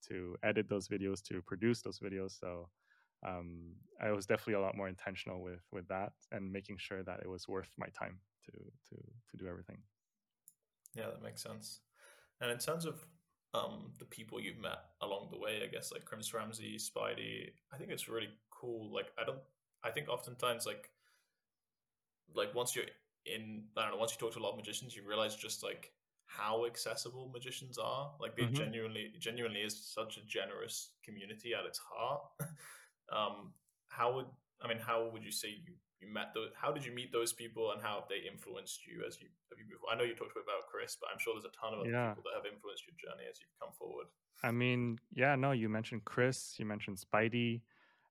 to 0.08 0.36
edit 0.44 0.70
those 0.70 0.88
videos 0.88 1.22
to 1.24 1.42
produce 1.42 1.82
those 1.82 2.00
videos. 2.00 2.40
So 2.40 2.70
um, 3.26 3.74
I 4.02 4.12
was 4.12 4.26
definitely 4.26 4.54
a 4.54 4.62
lot 4.62 4.78
more 4.78 4.88
intentional 4.88 5.42
with 5.42 5.62
with 5.72 5.88
that 5.90 6.14
and 6.32 6.52
making 6.52 6.78
sure 6.78 7.04
that 7.04 7.20
it 7.22 7.30
was 7.30 7.48
worth 7.48 7.70
my 7.78 7.88
time 7.88 8.20
to 8.46 8.52
to 8.52 9.02
to 9.32 9.38
do 9.38 9.48
everything. 9.48 9.78
Yeah, 10.96 11.08
that 11.08 11.22
makes 11.22 11.44
sense. 11.44 11.82
And 12.42 12.52
in 12.52 12.58
terms 12.58 12.86
of 12.86 13.06
um, 13.54 13.92
the 13.98 14.06
people 14.06 14.40
you've 14.40 14.60
met 14.60 14.80
along 15.02 15.30
the 15.32 15.38
way, 15.38 15.62
I 15.64 15.68
guess 15.68 15.92
like 15.92 16.06
Chris 16.06 16.34
Ramsey, 16.34 16.78
Spidey, 16.78 17.50
I 17.74 17.78
think 17.78 17.92
it's 17.92 18.08
really 18.08 18.30
cool. 18.52 18.94
Like 18.94 19.08
I 19.20 19.24
don't, 19.24 19.40
I 19.84 19.90
think 19.90 20.08
oftentimes 20.10 20.66
like, 20.66 20.90
like 22.34 22.54
once 22.54 22.76
you're 22.76 22.86
in, 23.26 23.64
I 23.76 23.84
don't 23.84 23.92
know, 23.92 23.98
once 23.98 24.12
you 24.12 24.18
talk 24.18 24.34
to 24.34 24.40
a 24.40 24.44
lot 24.44 24.52
of 24.52 24.58
magicians, 24.58 24.96
you 24.96 25.04
realize 25.08 25.36
just 25.36 25.64
like 25.64 25.92
how 26.26 26.66
accessible 26.66 27.30
magicians 27.34 27.78
are. 27.78 28.12
Like 28.20 28.36
they 28.36 28.44
mm-hmm. 28.44 28.56
genuinely, 28.56 29.14
genuinely 29.20 29.62
is 29.62 29.78
such 29.78 30.18
a 30.18 30.26
generous 30.26 30.92
community 31.04 31.54
at 31.54 31.66
its 31.66 31.80
heart. 31.80 32.22
um, 33.16 33.54
how 33.88 34.16
would 34.16 34.26
I 34.62 34.68
mean? 34.68 34.80
How 34.80 35.10
would 35.12 35.24
you 35.24 35.32
say 35.32 35.50
you 35.50 35.74
you 36.02 36.08
met 36.12 36.32
those 36.34 36.50
how 36.56 36.72
did 36.72 36.86
you 36.86 36.92
meet 36.92 37.12
those 37.12 37.34
people 37.34 37.72
and 37.72 37.82
how 37.82 37.96
have 37.96 38.08
they 38.10 38.28
influenced 38.30 38.88
you 38.88 39.04
as 39.08 39.20
you 39.22 39.28
have 39.50 39.60
you 39.60 39.66
moved 39.70 39.84
i 39.92 39.96
know 39.96 40.04
you 40.04 40.16
talked 40.16 40.32
about 40.32 40.68
chris 40.72 40.98
but 41.00 41.10
i'm 41.12 41.20
sure 41.20 41.34
there's 41.34 41.46
a 41.46 41.56
ton 41.56 41.74
of 41.74 41.82
other 41.82 41.92
yeah. 41.92 42.10
people 42.10 42.24
that 42.24 42.36
have 42.36 42.52
influenced 42.52 42.84
your 42.88 42.96
journey 42.98 43.28
as 43.30 43.40
you've 43.40 43.60
come 43.60 43.74
forward 43.78 44.08
i 44.44 44.52
mean 44.52 44.98
yeah 45.14 45.36
no 45.36 45.52
you 45.52 45.70
mentioned 45.70 46.04
chris 46.06 46.56
you 46.58 46.66
mentioned 46.66 46.98
spidey 46.98 47.62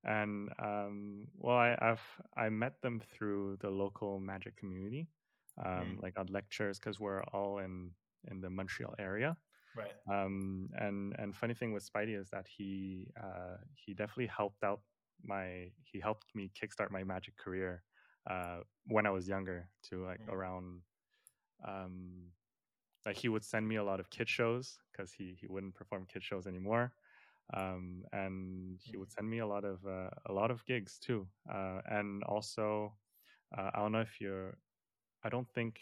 and 0.05 0.51
um, 0.63 1.27
well 1.37 1.57
I, 1.57 1.77
have 1.81 2.01
i 2.37 2.49
met 2.49 2.81
them 2.83 3.01
through 3.13 3.59
the 3.61 3.71
local 3.71 4.21
magic 4.21 4.57
community 4.57 5.09
um, 5.65 5.97
mm. 5.97 6.03
like 6.03 6.19
on 6.19 6.27
lectures 6.27 6.79
because 6.79 7.01
we're 7.01 7.23
all 7.33 7.59
in 7.59 7.91
in 8.31 8.41
the 8.41 8.51
montreal 8.51 8.95
area 8.99 9.37
right 9.79 9.95
um, 10.13 10.69
and 10.75 11.15
and 11.19 11.35
funny 11.35 11.55
thing 11.55 11.73
with 11.73 11.89
spidey 11.91 12.19
is 12.19 12.29
that 12.31 12.47
he 12.57 13.09
uh, 13.23 13.57
he 13.75 13.95
definitely 13.95 14.27
helped 14.27 14.63
out 14.65 14.81
my 15.25 15.71
he 15.83 16.01
helped 16.01 16.35
me 16.35 16.51
kickstart 16.61 16.91
my 16.91 17.05
magic 17.05 17.37
career 17.37 17.83
uh, 18.29 18.59
when 18.87 19.07
I 19.07 19.11
was 19.11 19.29
younger 19.29 19.69
to 19.91 20.05
like 20.05 20.21
mm-hmm. 20.21 20.35
around 20.35 20.81
um, 21.67 22.31
like 23.07 23.17
he 23.17 23.29
would 23.29 23.45
send 23.45 23.67
me 23.67 23.77
a 23.77 23.85
lot 23.85 24.01
of 24.01 24.11
kid 24.11 24.29
shows 24.29 24.79
because 24.93 25.13
he 25.13 25.37
he 25.41 25.47
wouldn't 25.47 25.75
perform 25.75 26.07
kid 26.13 26.23
shows 26.23 26.47
anymore 26.47 26.93
um, 27.55 28.03
and 28.13 28.79
he 28.83 28.97
would 28.97 29.09
mm-hmm. 29.09 29.21
send 29.21 29.31
me 29.31 29.39
a 29.39 29.47
lot 29.47 29.65
of 29.65 29.79
uh, 29.87 30.11
a 30.27 30.33
lot 30.33 30.51
of 30.51 30.65
gigs 30.67 30.99
too 30.99 31.27
uh, 31.53 31.81
and 31.87 32.23
also 32.25 32.93
uh, 33.57 33.71
I 33.75 33.79
don't 33.81 33.93
know 33.93 34.01
if 34.01 34.21
you're 34.21 34.59
I 35.25 35.29
don't 35.29 35.49
think 35.55 35.81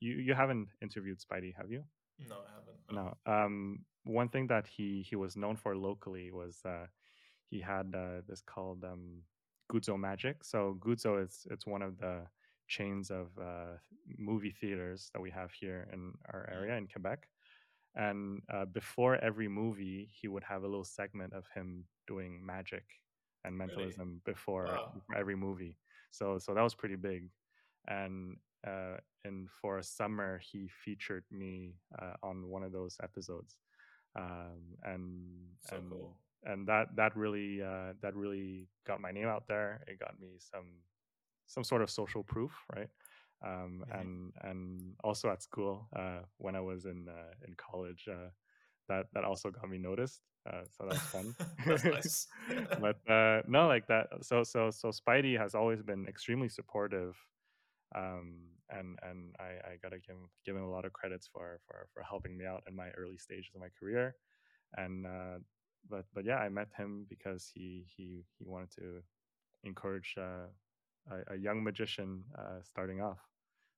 you 0.00 0.14
you 0.14 0.34
haven't 0.34 0.68
interviewed 0.82 1.18
Spidey 1.18 1.54
have 1.56 1.70
you 1.70 1.82
no 2.26 2.36
I 2.36 2.50
haven't 2.54 2.78
no, 2.90 3.14
no. 3.26 3.32
um 3.32 3.84
one 4.08 4.28
thing 4.28 4.46
that 4.48 4.66
he 4.66 5.04
he 5.08 5.16
was 5.16 5.36
known 5.36 5.56
for 5.56 5.76
locally 5.76 6.30
was 6.32 6.60
uh, 6.64 6.86
he 7.50 7.60
had 7.60 7.94
uh, 7.94 8.22
this 8.26 8.40
called 8.40 8.82
um, 8.84 9.22
Guzzo 9.70 9.98
Magic. 9.98 10.42
So 10.42 10.78
Guzzo 10.80 11.22
is 11.22 11.46
it's 11.50 11.66
one 11.66 11.82
of 11.82 11.98
the 11.98 12.22
chains 12.66 13.10
of 13.10 13.28
uh, 13.40 13.76
movie 14.18 14.54
theaters 14.60 15.10
that 15.12 15.20
we 15.20 15.30
have 15.30 15.52
here 15.52 15.88
in 15.92 16.12
our 16.32 16.48
mm. 16.50 16.56
area 16.56 16.76
in 16.76 16.88
Quebec. 16.88 17.28
And 17.94 18.42
uh, 18.52 18.66
before 18.66 19.16
every 19.16 19.48
movie, 19.48 20.08
he 20.20 20.28
would 20.28 20.44
have 20.44 20.62
a 20.62 20.68
little 20.68 20.84
segment 20.84 21.32
of 21.32 21.44
him 21.54 21.84
doing 22.06 22.44
magic 22.44 22.84
and 23.44 23.56
mentalism 23.56 24.08
really? 24.08 24.20
before, 24.34 24.64
wow. 24.66 24.92
every 25.16 25.36
movie. 25.36 25.76
So 26.10 26.38
so 26.38 26.54
that 26.54 26.62
was 26.62 26.74
pretty 26.74 26.96
big. 26.96 27.28
And 27.88 28.36
uh, 28.66 28.96
and 29.24 29.48
for 29.60 29.78
a 29.78 29.82
summer, 29.84 30.40
he 30.52 30.68
featured 30.84 31.24
me 31.30 31.74
uh, 32.00 32.14
on 32.22 32.48
one 32.48 32.62
of 32.62 32.72
those 32.72 32.96
episodes. 33.02 33.56
Um, 34.16 34.76
and 34.84 35.26
so 35.60 35.76
and 35.76 35.90
cool 35.90 36.16
and 36.44 36.66
that 36.66 36.94
that 36.96 37.16
really 37.16 37.62
uh, 37.62 37.92
that 38.02 38.14
really 38.14 38.68
got 38.86 39.00
my 39.00 39.10
name 39.10 39.26
out 39.26 39.46
there. 39.48 39.82
It 39.86 39.98
got 39.98 40.18
me 40.20 40.38
some 40.38 40.66
some 41.46 41.64
sort 41.64 41.82
of 41.82 41.90
social 41.90 42.22
proof, 42.22 42.52
right? 42.74 42.88
Um, 43.44 43.84
mm-hmm. 43.84 44.00
And 44.00 44.32
and 44.42 44.94
also 45.04 45.30
at 45.30 45.42
school 45.42 45.88
uh, 45.94 46.20
when 46.38 46.54
I 46.54 46.60
was 46.60 46.84
in 46.84 47.06
uh, 47.08 47.34
in 47.46 47.54
college, 47.56 48.08
uh, 48.10 48.30
that 48.88 49.06
that 49.14 49.24
also 49.24 49.50
got 49.50 49.68
me 49.68 49.78
noticed. 49.78 50.20
Uh, 50.48 50.62
so 50.70 50.86
that's 50.88 51.02
fun. 51.02 51.34
that's 51.66 51.84
nice. 51.96 52.26
but 52.80 52.96
uh, 53.10 53.42
no, 53.46 53.66
like 53.66 53.86
that. 53.88 54.08
So 54.22 54.42
so 54.44 54.70
so 54.70 54.88
Spidey 54.88 55.38
has 55.38 55.54
always 55.54 55.82
been 55.82 56.06
extremely 56.08 56.48
supportive. 56.48 57.16
Um, 57.94 58.50
and 58.70 58.98
and 59.02 59.34
I, 59.40 59.72
I 59.72 59.76
gotta 59.82 59.98
give 59.98 60.16
give 60.44 60.56
him 60.56 60.64
a 60.64 60.70
lot 60.70 60.84
of 60.84 60.92
credits 60.92 61.28
for 61.32 61.60
for 61.66 61.88
for 61.94 62.02
helping 62.02 62.36
me 62.36 62.44
out 62.44 62.62
in 62.68 62.76
my 62.76 62.90
early 62.90 63.16
stages 63.16 63.50
of 63.54 63.60
my 63.60 63.68
career, 63.80 64.14
and 64.76 65.06
uh, 65.06 65.38
but 65.88 66.04
but 66.14 66.24
yeah, 66.24 66.36
I 66.36 66.48
met 66.48 66.68
him 66.76 67.06
because 67.08 67.50
he 67.54 67.86
he 67.96 68.24
he 68.38 68.44
wanted 68.44 68.70
to 68.72 69.02
encourage 69.64 70.14
uh, 70.18 70.48
a, 71.10 71.34
a, 71.34 71.36
young 71.36 71.64
magician 71.64 72.24
uh, 72.38 72.60
starting 72.62 73.00
off. 73.00 73.20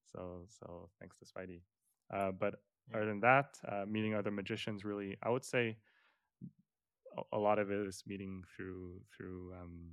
So 0.05 0.47
so 0.49 0.91
thanks 0.99 1.17
to 1.19 1.25
Spidey. 1.25 1.63
Uh, 2.13 2.33
but 2.33 2.55
yeah. 2.91 2.97
other 2.97 3.07
than 3.07 3.21
that, 3.21 3.59
uh, 3.71 3.85
meeting 3.87 4.15
other 4.15 4.31
magicians 4.33 4.85
really, 4.85 5.17
I 5.23 5.31
would 5.31 5.45
say 5.45 5.77
a, 7.17 7.37
a 7.37 7.39
lot 7.39 7.59
of 7.59 7.71
it 7.71 7.87
is 7.87 8.03
meeting 8.07 8.43
through 8.57 9.01
through 9.17 9.55
um, 9.61 9.93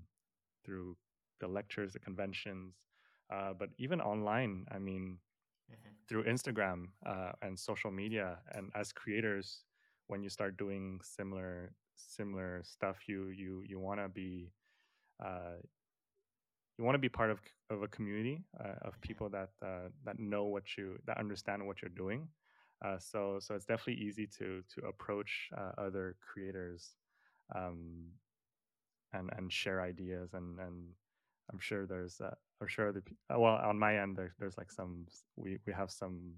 through 0.65 0.97
the 1.39 1.47
lectures, 1.47 1.93
the 1.93 1.99
conventions, 1.99 2.73
uh, 3.33 3.53
but 3.57 3.69
even 3.77 4.01
online. 4.01 4.65
I 4.71 4.79
mean. 4.79 5.19
Mm-hmm. 5.69 5.93
Through 6.07 6.23
Instagram 6.23 6.85
uh, 7.05 7.33
and 7.41 7.59
social 7.59 7.91
media, 7.91 8.37
and 8.53 8.71
as 8.73 8.93
creators, 8.93 9.65
when 10.07 10.23
you 10.23 10.29
start 10.29 10.55
doing 10.55 11.01
similar 11.03 11.73
similar 11.97 12.61
stuff, 12.63 13.07
you 13.07 13.27
you 13.27 13.63
you 13.67 13.77
want 13.77 13.99
to 13.99 14.07
be 14.07 14.53
uh, 15.23 15.59
you 16.77 16.83
want 16.83 16.95
to 16.95 16.99
be 16.99 17.09
part 17.09 17.31
of 17.31 17.39
of 17.69 17.81
a 17.81 17.87
community 17.87 18.43
uh, 18.59 18.87
of 18.87 18.99
people 19.01 19.29
that 19.29 19.49
uh, 19.61 19.89
that 20.05 20.19
know 20.19 20.45
what 20.45 20.77
you 20.77 20.97
that 21.05 21.17
understand 21.17 21.65
what 21.65 21.81
you're 21.81 21.89
doing. 21.89 22.27
Uh, 22.85 22.97
so 22.99 23.39
so 23.39 23.55
it's 23.55 23.65
definitely 23.65 24.01
easy 24.01 24.27
to 24.27 24.63
to 24.73 24.85
approach 24.87 25.49
uh, 25.57 25.71
other 25.77 26.15
creators 26.21 26.93
um, 27.55 28.05
and 29.13 29.29
and 29.35 29.51
share 29.51 29.81
ideas 29.81 30.33
and 30.33 30.59
and 30.59 30.89
I'm 31.51 31.59
sure 31.59 31.85
there's 31.85 32.21
uh, 32.21 32.35
I'm 32.61 32.67
sure 32.67 32.91
the 32.91 33.03
well 33.29 33.55
on 33.63 33.77
my 33.77 33.99
end 33.99 34.15
there's 34.15 34.33
there's 34.39 34.57
like 34.57 34.71
some 34.71 35.05
we 35.35 35.59
we 35.65 35.73
have 35.73 35.91
some 35.91 36.33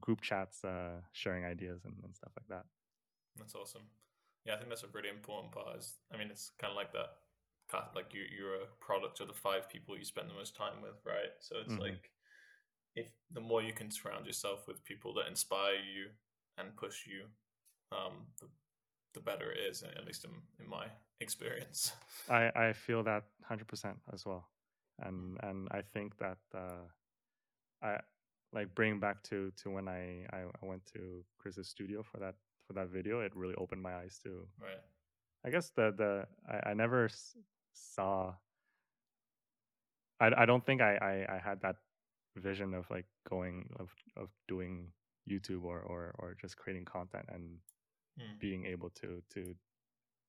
group 0.00 0.20
chats 0.20 0.64
uh, 0.64 1.00
sharing 1.12 1.44
ideas 1.44 1.84
and, 1.84 1.94
and 2.04 2.14
stuff 2.14 2.32
like 2.36 2.48
that. 2.48 2.64
That's 3.36 3.54
awesome. 3.54 3.82
Yeah, 4.44 4.54
I 4.54 4.56
think 4.58 4.68
that's 4.68 4.82
a 4.82 4.92
really 4.92 5.08
important 5.08 5.52
part. 5.52 5.78
Is 5.78 5.98
I 6.12 6.16
mean, 6.16 6.28
it's 6.30 6.52
kind 6.58 6.70
of 6.70 6.76
like 6.76 6.92
that. 6.92 7.10
Like 7.94 8.12
you, 8.12 8.22
you're 8.36 8.56
a 8.56 8.66
product 8.80 9.20
of 9.20 9.26
the 9.26 9.34
five 9.34 9.68
people 9.68 9.96
you 9.96 10.04
spend 10.04 10.28
the 10.28 10.34
most 10.34 10.54
time 10.54 10.82
with, 10.82 11.00
right? 11.04 11.32
So 11.40 11.56
it's 11.60 11.72
mm-hmm. 11.72 11.82
like 11.82 12.10
if 12.94 13.06
the 13.32 13.40
more 13.40 13.62
you 13.62 13.72
can 13.72 13.90
surround 13.90 14.26
yourself 14.26 14.68
with 14.68 14.84
people 14.84 15.14
that 15.14 15.26
inspire 15.28 15.74
you 15.74 16.10
and 16.58 16.76
push 16.76 17.06
you, 17.06 17.24
um, 17.90 18.26
the, 18.40 18.46
the 19.14 19.20
better 19.20 19.50
it 19.50 19.58
is. 19.68 19.82
At 19.82 20.06
least 20.06 20.24
in, 20.24 20.30
in 20.62 20.68
my 20.68 20.86
experience. 21.20 21.92
I 22.28 22.50
I 22.54 22.72
feel 22.72 23.02
that 23.04 23.24
hundred 23.42 23.66
percent 23.66 23.96
as 24.12 24.24
well, 24.26 24.46
and 25.00 25.38
and 25.42 25.68
I 25.70 25.82
think 25.92 26.16
that 26.18 26.38
uh, 26.54 26.84
I 27.82 27.98
like 28.52 28.74
bring 28.74 29.00
back 29.00 29.22
to 29.24 29.50
to 29.62 29.70
when 29.70 29.88
I, 29.88 30.26
I 30.32 30.44
went 30.62 30.86
to 30.94 31.24
Chris's 31.38 31.68
studio 31.68 32.02
for 32.02 32.18
that 32.18 32.34
for 32.66 32.72
that 32.74 32.88
video, 32.88 33.20
it 33.20 33.32
really 33.34 33.54
opened 33.56 33.82
my 33.82 33.94
eyes 33.94 34.18
to. 34.22 34.46
Right. 34.60 34.80
I 35.44 35.50
guess 35.50 35.70
the 35.70 35.92
the 35.96 36.26
I, 36.48 36.70
I 36.70 36.74
never 36.74 37.06
s- 37.06 37.36
saw. 37.72 38.34
I 40.20 40.30
I 40.36 40.46
don't 40.46 40.64
think 40.64 40.80
I, 40.80 40.96
I 40.96 41.36
I 41.36 41.38
had 41.38 41.60
that 41.62 41.76
vision 42.36 42.74
of 42.74 42.88
like 42.90 43.06
going 43.28 43.68
of 43.78 43.90
of 44.16 44.28
doing 44.48 44.88
YouTube 45.30 45.64
or 45.64 45.80
or 45.80 46.14
or 46.18 46.36
just 46.40 46.56
creating 46.56 46.84
content 46.84 47.26
and 47.28 47.58
mm. 48.18 48.40
being 48.40 48.64
able 48.66 48.90
to 48.90 49.22
to 49.34 49.54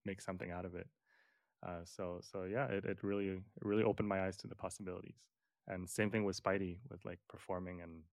make 0.05 0.21
something 0.21 0.51
out 0.51 0.65
of 0.65 0.75
it. 0.75 0.87
Uh, 1.65 1.83
so 1.83 2.19
so 2.21 2.43
yeah, 2.43 2.65
it, 2.67 2.85
it 2.85 2.97
really 3.01 3.29
it 3.29 3.63
really 3.63 3.83
opened 3.83 4.07
my 4.07 4.25
eyes 4.25 4.37
to 4.37 4.47
the 4.47 4.55
possibilities. 4.55 5.25
And 5.67 5.89
same 5.89 6.11
thing 6.11 6.23
with 6.23 6.41
Spidey 6.41 6.77
with 6.89 7.03
like 7.05 7.19
performing 7.27 7.81
and 7.81 8.03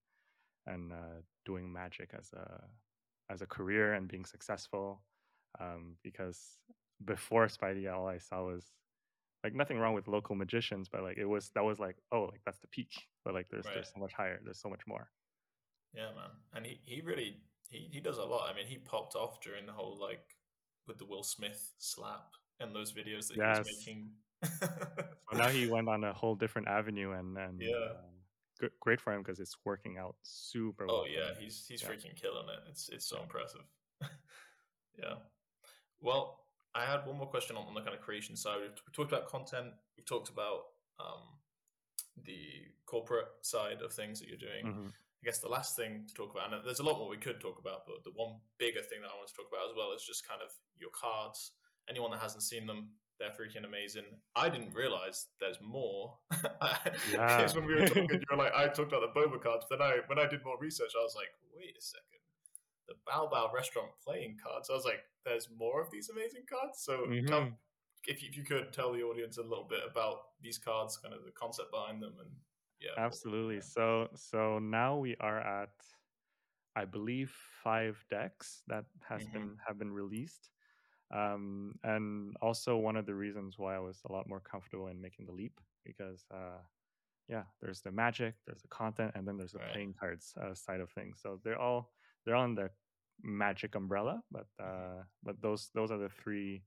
and 0.66 0.92
uh, 0.92 1.20
doing 1.44 1.72
magic 1.72 2.10
as 2.18 2.32
a 2.32 2.62
as 3.30 3.42
a 3.42 3.46
career 3.46 3.94
and 3.94 4.08
being 4.08 4.24
successful. 4.24 5.02
Um, 5.60 5.96
because 6.02 6.58
before 7.04 7.46
Spidey, 7.46 7.92
all 7.92 8.08
I 8.08 8.18
saw 8.18 8.44
was 8.44 8.64
like 9.44 9.54
nothing 9.54 9.78
wrong 9.78 9.94
with 9.94 10.08
local 10.08 10.34
magicians, 10.34 10.88
but 10.88 11.02
like 11.02 11.18
it 11.18 11.26
was 11.26 11.50
that 11.54 11.64
was 11.64 11.78
like 11.78 11.96
oh 12.10 12.22
like 12.32 12.40
that's 12.46 12.60
the 12.60 12.68
peak, 12.68 12.92
but 13.24 13.34
like 13.34 13.48
there's 13.50 13.66
right. 13.66 13.74
there's 13.74 13.92
so 13.92 14.00
much 14.00 14.14
higher, 14.14 14.40
there's 14.44 14.60
so 14.60 14.70
much 14.70 14.86
more. 14.86 15.10
Yeah, 15.94 16.10
man, 16.16 16.30
and 16.54 16.64
he 16.64 16.80
he 16.84 17.02
really 17.02 17.36
he 17.68 17.88
he 17.92 18.00
does 18.00 18.16
a 18.16 18.24
lot. 18.24 18.48
I 18.50 18.56
mean, 18.56 18.66
he 18.66 18.78
popped 18.78 19.14
off 19.14 19.42
during 19.42 19.66
the 19.66 19.72
whole 19.72 19.98
like 20.00 20.24
with 20.86 20.96
the 20.96 21.04
Will 21.04 21.22
Smith 21.22 21.72
slap 21.78 22.32
and 22.60 22.74
those 22.74 22.92
videos 22.92 23.28
that 23.28 23.36
yes. 23.36 23.56
he 23.56 23.60
was 23.60 23.86
making. 23.86 24.10
so 25.30 25.36
now 25.36 25.48
he 25.48 25.66
went 25.66 25.88
on 25.88 26.04
a 26.04 26.12
whole 26.12 26.34
different 26.34 26.68
avenue 26.68 27.12
and 27.12 27.36
and 27.38 27.60
yeah. 27.60 27.74
Uh, 28.62 28.68
great 28.80 29.00
for 29.00 29.12
him 29.12 29.22
because 29.22 29.40
it's 29.40 29.56
working 29.64 29.98
out 29.98 30.14
super 30.22 30.84
oh, 30.84 30.92
well. 30.92 31.02
Oh 31.02 31.06
yeah, 31.06 31.38
he's 31.38 31.64
he's 31.66 31.82
yeah. 31.82 31.88
freaking 31.88 32.20
killing 32.20 32.46
it. 32.48 32.70
It's 32.70 32.88
it's 32.88 33.06
so 33.06 33.20
impressive. 33.22 33.62
yeah. 34.98 35.14
Well, 36.00 36.40
I 36.74 36.84
had 36.84 37.06
one 37.06 37.18
more 37.18 37.26
question 37.26 37.56
on, 37.56 37.66
on 37.66 37.74
the 37.74 37.80
kind 37.80 37.94
of 37.94 38.00
creation 38.00 38.36
side. 38.36 38.58
We 38.60 38.92
talked 38.92 39.12
about 39.12 39.28
content. 39.28 39.68
We 39.96 40.04
talked 40.04 40.28
about 40.30 40.60
um, 40.98 41.38
the 42.24 42.38
corporate 42.86 43.28
side 43.42 43.82
of 43.82 43.92
things 43.92 44.20
that 44.20 44.28
you're 44.28 44.38
doing. 44.38 44.66
Mhm. 44.66 44.88
I 44.88 45.24
guess 45.24 45.38
the 45.38 45.48
last 45.48 45.76
thing 45.76 46.04
to 46.08 46.14
talk 46.14 46.34
about, 46.34 46.52
and 46.52 46.64
there's 46.66 46.80
a 46.80 46.82
lot 46.82 46.98
more 46.98 47.08
we 47.08 47.16
could 47.16 47.40
talk 47.40 47.58
about, 47.60 47.86
but 47.86 48.02
the 48.02 48.10
one 48.10 48.40
bigger 48.58 48.82
thing 48.82 49.02
that 49.02 49.10
I 49.10 49.14
want 49.14 49.28
to 49.28 49.34
talk 49.34 49.46
about 49.46 49.70
as 49.70 49.76
well 49.76 49.92
is 49.94 50.02
just 50.02 50.26
kind 50.26 50.42
of 50.42 50.50
your 50.76 50.90
cards. 50.90 51.52
Anyone 51.88 52.10
that 52.12 52.20
hasn't 52.20 52.42
seen 52.42 52.66
them, 52.66 52.90
they're 53.18 53.30
freaking 53.30 53.64
amazing. 53.66 54.04
I 54.36 54.48
didn't 54.48 54.74
realize 54.74 55.26
there's 55.40 55.58
more. 55.60 56.18
Yeah. 57.12 57.52
When 57.54 57.66
we 57.66 57.74
were 57.74 57.86
talking, 57.86 58.08
you 58.10 58.20
were 58.30 58.36
like, 58.36 58.52
I 58.54 58.66
talked 58.68 58.92
about 58.92 59.02
the 59.14 59.20
boba 59.20 59.40
cards. 59.42 59.66
but 59.68 59.78
Then 59.78 59.86
I, 59.86 59.98
when 60.06 60.18
I 60.18 60.26
did 60.26 60.44
more 60.44 60.56
research, 60.60 60.92
I 60.98 61.02
was 61.02 61.14
like, 61.16 61.28
wait 61.54 61.74
a 61.78 61.82
second, 61.82 62.20
the 62.88 62.94
Bao 63.08 63.30
Bao 63.30 63.52
restaurant 63.52 63.90
playing 64.04 64.36
cards. 64.42 64.70
I 64.70 64.74
was 64.74 64.84
like, 64.84 65.00
there's 65.24 65.48
more 65.56 65.80
of 65.82 65.90
these 65.90 66.08
amazing 66.10 66.42
cards. 66.50 66.80
So 66.82 67.06
tell, 67.26 67.40
Mhm. 67.42 67.56
if, 68.06 68.22
you, 68.22 68.28
if 68.30 68.36
you 68.36 68.44
could 68.44 68.72
tell 68.72 68.92
the 68.92 69.02
audience 69.02 69.38
a 69.38 69.42
little 69.42 69.66
bit 69.68 69.80
about 69.88 70.18
these 70.40 70.58
cards, 70.58 70.96
kind 70.98 71.14
of 71.14 71.24
the 71.24 71.30
concept 71.32 71.70
behind 71.70 72.02
them, 72.02 72.14
and 72.20 72.30
yeah, 72.80 72.90
Absolutely. 72.96 73.60
So 73.60 74.08
so 74.16 74.58
now 74.58 74.96
we 74.98 75.14
are 75.20 75.38
at, 75.38 75.70
I 76.74 76.84
believe, 76.84 77.30
five 77.62 78.04
decks 78.10 78.62
that 78.66 78.86
has 79.08 79.22
Mhm. 79.26 79.32
been 79.32 79.56
have 79.66 79.78
been 79.78 79.92
released. 79.92 80.50
Um, 81.12 81.74
and 81.84 82.36
also 82.40 82.76
one 82.76 82.96
of 82.96 83.06
the 83.06 83.14
reasons 83.14 83.58
why 83.58 83.76
I 83.76 83.78
was 83.78 84.00
a 84.08 84.12
lot 84.12 84.28
more 84.28 84.40
comfortable 84.40 84.86
in 84.88 85.00
making 85.00 85.26
the 85.26 85.32
leap 85.32 85.60
because 85.84 86.24
uh, 86.32 86.60
yeah, 87.28 87.42
there's 87.60 87.80
the 87.82 87.90
magic, 87.92 88.34
there's 88.46 88.62
the 88.62 88.68
content, 88.68 89.12
and 89.14 89.26
then 89.26 89.36
there's 89.36 89.52
the 89.52 89.58
Right. 89.58 89.72
playing 89.72 89.94
cards 89.98 90.34
uh, 90.40 90.54
side 90.54 90.80
of 90.80 90.90
things. 90.90 91.20
So 91.22 91.38
they're 91.44 91.60
all 91.60 91.92
they're 92.24 92.36
on 92.36 92.54
the 92.54 92.70
magic 93.22 93.74
umbrella, 93.74 94.22
but 94.30 94.46
Mm-hmm. 94.60 95.00
uh, 95.00 95.02
but 95.22 95.40
those 95.42 95.70
those 95.74 95.90
are 95.90 95.98
the 95.98 96.08
three 96.08 96.62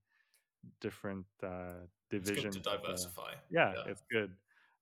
different 0.81 1.25
uh, 1.43 1.85
It's 2.11 2.29
good 2.29 2.35
divisions. 2.35 2.55
to 2.55 2.61
the- 2.61 2.77
diversify. 2.77 3.33
yeah, 3.49 3.73
it's 3.87 4.03
good. 4.11 4.31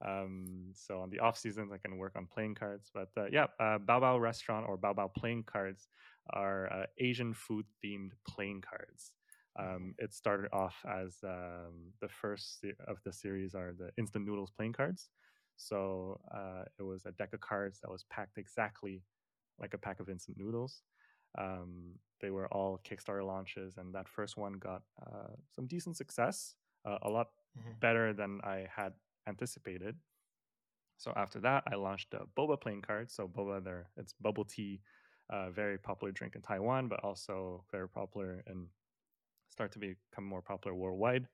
Um, 0.05 0.72
so 0.74 0.99
on 1.01 1.09
the 1.09 1.20
off 1.20 1.38
seasons, 1.38 1.72
I 1.72 1.78
can 1.78 1.97
work 1.97 2.14
on 2.18 2.26
playing 2.26 2.55
cards. 2.55 2.91
But 2.93 3.09
uh, 3.18 3.28
yeah, 3.32 3.47
uh, 3.59 3.80
Bao 3.80 4.01
Bao 4.01 4.20
Restaurant 4.20 4.66
or 4.68 4.78
Bao 4.78 4.93
Bao 4.95 5.14
playing 5.14 5.43
cards 5.43 5.88
are 6.32 6.72
uh, 6.72 6.86
Asian 6.97 7.34
food 7.34 7.66
themed 7.84 8.11
playing 8.28 8.61
cards. 8.61 9.14
Um, 9.58 9.95
it 9.99 10.14
started 10.14 10.51
off 10.54 10.76
as 10.88 11.20
um, 11.24 11.93
the 12.01 12.10
first 12.10 12.60
se- 12.62 12.74
of 12.88 13.01
the 13.04 13.14
series 13.14 13.54
are 13.56 13.74
the 13.74 13.91
instant 13.97 14.26
noodles 14.26 14.51
playing 14.51 14.74
cards. 14.74 15.10
So 15.58 16.20
uh, 16.34 16.64
it 16.80 16.84
was 16.84 17.06
a 17.06 17.12
deck 17.12 17.34
of 17.34 17.41
cards 17.41 17.80
that 17.82 17.91
was 17.91 18.04
packed 18.06 18.38
exactly 18.38 19.04
like 19.60 19.74
a 19.74 19.78
pack 19.78 19.99
of 19.99 20.10
instant 20.10 20.38
noodles. 20.38 20.84
Um, 21.38 21.95
they 22.20 22.30
were 22.32 22.47
all 22.54 22.80
Kickstarter 22.84 23.26
launches, 23.26 23.78
and 23.78 23.93
that 23.95 24.08
first 24.08 24.38
one 24.38 24.54
got 24.54 24.84
uh, 25.06 25.36
some 25.56 25.68
decent 25.68 25.97
success, 25.97 26.56
uh, 26.86 26.99
a 27.04 27.10
lot 27.10 27.30
Mhm. 27.56 27.82
better 27.82 28.14
than 28.14 28.39
I 28.43 28.68
had 28.76 28.93
anticipated. 29.28 29.97
So 30.97 31.14
after 31.16 31.39
that, 31.41 31.64
I 31.68 31.76
launched 31.76 32.14
a 32.14 32.26
boba 32.38 32.60
playing 32.60 32.82
card. 32.82 33.12
So 33.12 33.28
boba, 33.28 33.64
there 33.64 33.89
it's 33.97 34.14
bubble 34.14 34.45
tea, 34.45 34.82
uh, 35.30 35.49
very 35.51 35.78
popular 35.78 36.12
drink 36.12 36.36
in 36.36 36.41
Taiwan, 36.41 36.88
but 36.88 37.04
also 37.04 37.66
very 37.72 37.89
popular 37.89 38.43
and 38.47 38.68
start 39.54 39.72
to 39.74 39.80
become 39.80 40.26
more 40.26 40.41
popular 40.41 40.76
worldwide. 40.76 41.28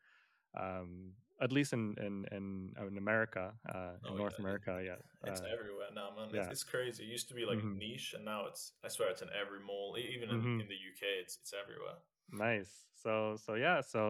Um, 0.60 1.14
at 1.42 1.52
least 1.52 1.74
in 1.74 1.96
in 2.08 2.26
in, 2.38 2.74
in 2.88 2.98
America, 2.98 3.54
uh, 3.74 3.94
in 4.06 4.12
Oh, 4.14 4.18
North 4.18 4.34
yeah, 4.34 4.40
America, 4.44 4.74
yeah, 4.90 5.00
It's 5.30 5.42
uh, 5.42 5.46
everywhere 5.56 5.92
now, 5.96 6.10
man. 6.16 6.28
It's, 6.28 6.36
yeah. 6.36 6.52
it's 6.52 6.64
crazy. 6.64 7.04
It 7.04 7.12
used 7.18 7.28
to 7.30 7.34
be 7.36 7.46
like 7.46 7.60
Mhm. 7.64 7.80
niche, 7.80 8.14
and 8.16 8.26
now 8.26 8.46
it's. 8.50 8.74
I 8.84 8.90
swear, 8.90 9.10
it's 9.10 9.22
in 9.22 9.30
every 9.34 9.62
mall. 9.70 9.96
Even 9.98 10.30
in, 10.30 10.36
Mhm. 10.36 10.62
in 10.62 10.68
the 10.68 10.80
UK, 10.90 11.04
it's 11.24 11.36
it's 11.42 11.54
everywhere. 11.54 11.98
Nice. 12.32 12.72
So 12.96 13.36
so 13.38 13.56
yeah, 13.56 13.82
so 13.82 14.02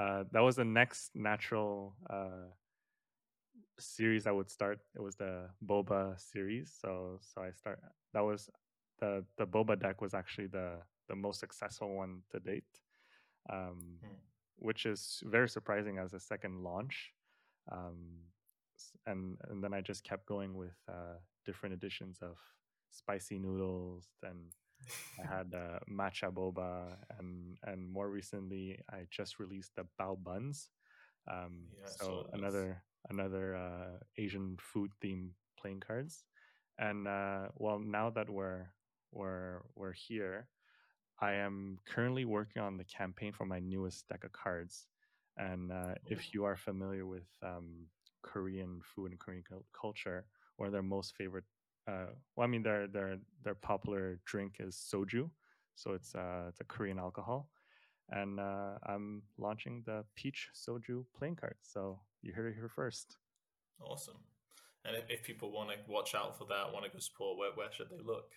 uh, 0.00 0.24
that 0.32 0.40
was 0.40 0.56
the 0.56 0.64
next 0.64 1.10
natural 1.14 1.96
uh, 2.08 2.48
series 3.78 4.26
I 4.26 4.32
would 4.32 4.50
start. 4.50 4.80
It 4.94 5.00
was 5.00 5.16
the 5.16 5.48
Boba 5.64 6.18
series. 6.20 6.72
So 6.80 7.18
so 7.20 7.42
I 7.42 7.50
start 7.52 7.80
that 8.12 8.20
was 8.24 8.50
the 9.00 9.24
the 9.36 9.46
Boba 9.46 9.78
deck 9.78 10.00
was 10.00 10.14
actually 10.14 10.48
the 10.48 10.78
the 11.08 11.16
most 11.16 11.40
successful 11.40 11.94
one 11.96 12.22
to 12.30 12.40
date, 12.40 12.64
um, 13.48 13.98
Hmm. 14.02 14.14
which 14.56 14.84
is 14.86 15.22
very 15.24 15.48
surprising 15.48 15.98
as 15.98 16.12
a 16.12 16.20
second 16.20 16.62
launch. 16.62 17.12
Um, 17.70 18.24
and 19.06 19.36
and 19.48 19.62
then 19.62 19.72
I 19.72 19.80
just 19.80 20.04
kept 20.04 20.26
going 20.26 20.54
with 20.56 20.76
uh, 20.88 21.18
different 21.44 21.74
editions 21.74 22.18
of 22.22 22.36
spicy 22.90 23.38
noodles. 23.38 24.08
Then 24.22 24.50
I 25.18 25.22
had 25.36 25.54
uh, 25.54 25.78
matcha 25.90 26.30
boba, 26.32 26.96
and 27.18 27.56
and 27.64 27.88
more 27.90 28.08
recently, 28.10 28.78
I 28.90 29.06
just 29.10 29.38
released 29.38 29.72
the 29.76 29.84
bao 30.00 30.16
buns. 30.22 30.70
Um, 31.30 31.68
Yeah, 31.78 31.86
so 31.86 32.26
another 32.32 32.82
another 33.08 33.54
uh, 33.56 33.98
Asian 34.16 34.56
food 34.60 34.90
theme 35.00 35.34
playing 35.60 35.80
cards. 35.80 36.24
And 36.78 37.06
uh, 37.06 37.48
well, 37.56 37.78
now 37.78 38.10
that 38.10 38.28
we're 38.30 38.72
we're 39.12 39.62
we're 39.74 39.92
here, 39.92 40.48
I 41.20 41.34
am 41.34 41.78
currently 41.86 42.24
working 42.24 42.62
on 42.62 42.76
the 42.76 42.84
campaign 42.84 43.32
for 43.32 43.44
my 43.44 43.60
newest 43.60 44.08
deck 44.08 44.24
of 44.24 44.32
cards. 44.32 44.86
And 45.36 45.72
uh, 45.72 45.94
if 46.06 46.34
you 46.34 46.44
are 46.44 46.56
familiar 46.56 47.06
with 47.06 47.28
um, 47.42 47.86
Korean 48.22 48.80
food 48.82 49.12
and 49.12 49.20
Korean 49.20 49.44
culture, 49.78 50.26
one 50.56 50.66
of 50.66 50.72
their 50.72 50.82
most 50.82 51.14
favorite 51.16 51.44
uh, 51.90 52.06
well, 52.36 52.44
I 52.44 52.50
mean, 52.50 52.62
their 52.62 52.86
their 52.86 53.16
their 53.42 53.54
popular 53.54 54.18
drink 54.24 54.56
is 54.60 54.76
soju, 54.76 55.30
so 55.74 55.92
it's 55.92 56.14
uh, 56.14 56.44
it's 56.48 56.60
a 56.60 56.64
Korean 56.64 56.98
alcohol, 56.98 57.48
and 58.10 58.38
uh, 58.38 58.78
I'm 58.86 59.22
launching 59.38 59.82
the 59.86 60.04
peach 60.14 60.50
soju 60.54 61.04
playing 61.16 61.36
card. 61.36 61.56
So 61.62 62.00
you 62.22 62.32
heard 62.32 62.52
it 62.52 62.54
here 62.54 62.68
first. 62.68 63.16
Awesome. 63.82 64.18
And 64.84 64.96
if, 64.96 65.04
if 65.08 65.22
people 65.22 65.52
want 65.52 65.70
to 65.70 65.76
watch 65.88 66.14
out 66.14 66.38
for 66.38 66.44
that, 66.46 66.72
want 66.72 66.84
to 66.84 66.90
go 66.90 66.98
support, 66.98 67.38
where 67.38 67.50
where 67.54 67.72
should 67.72 67.88
they 67.90 68.02
look? 68.04 68.32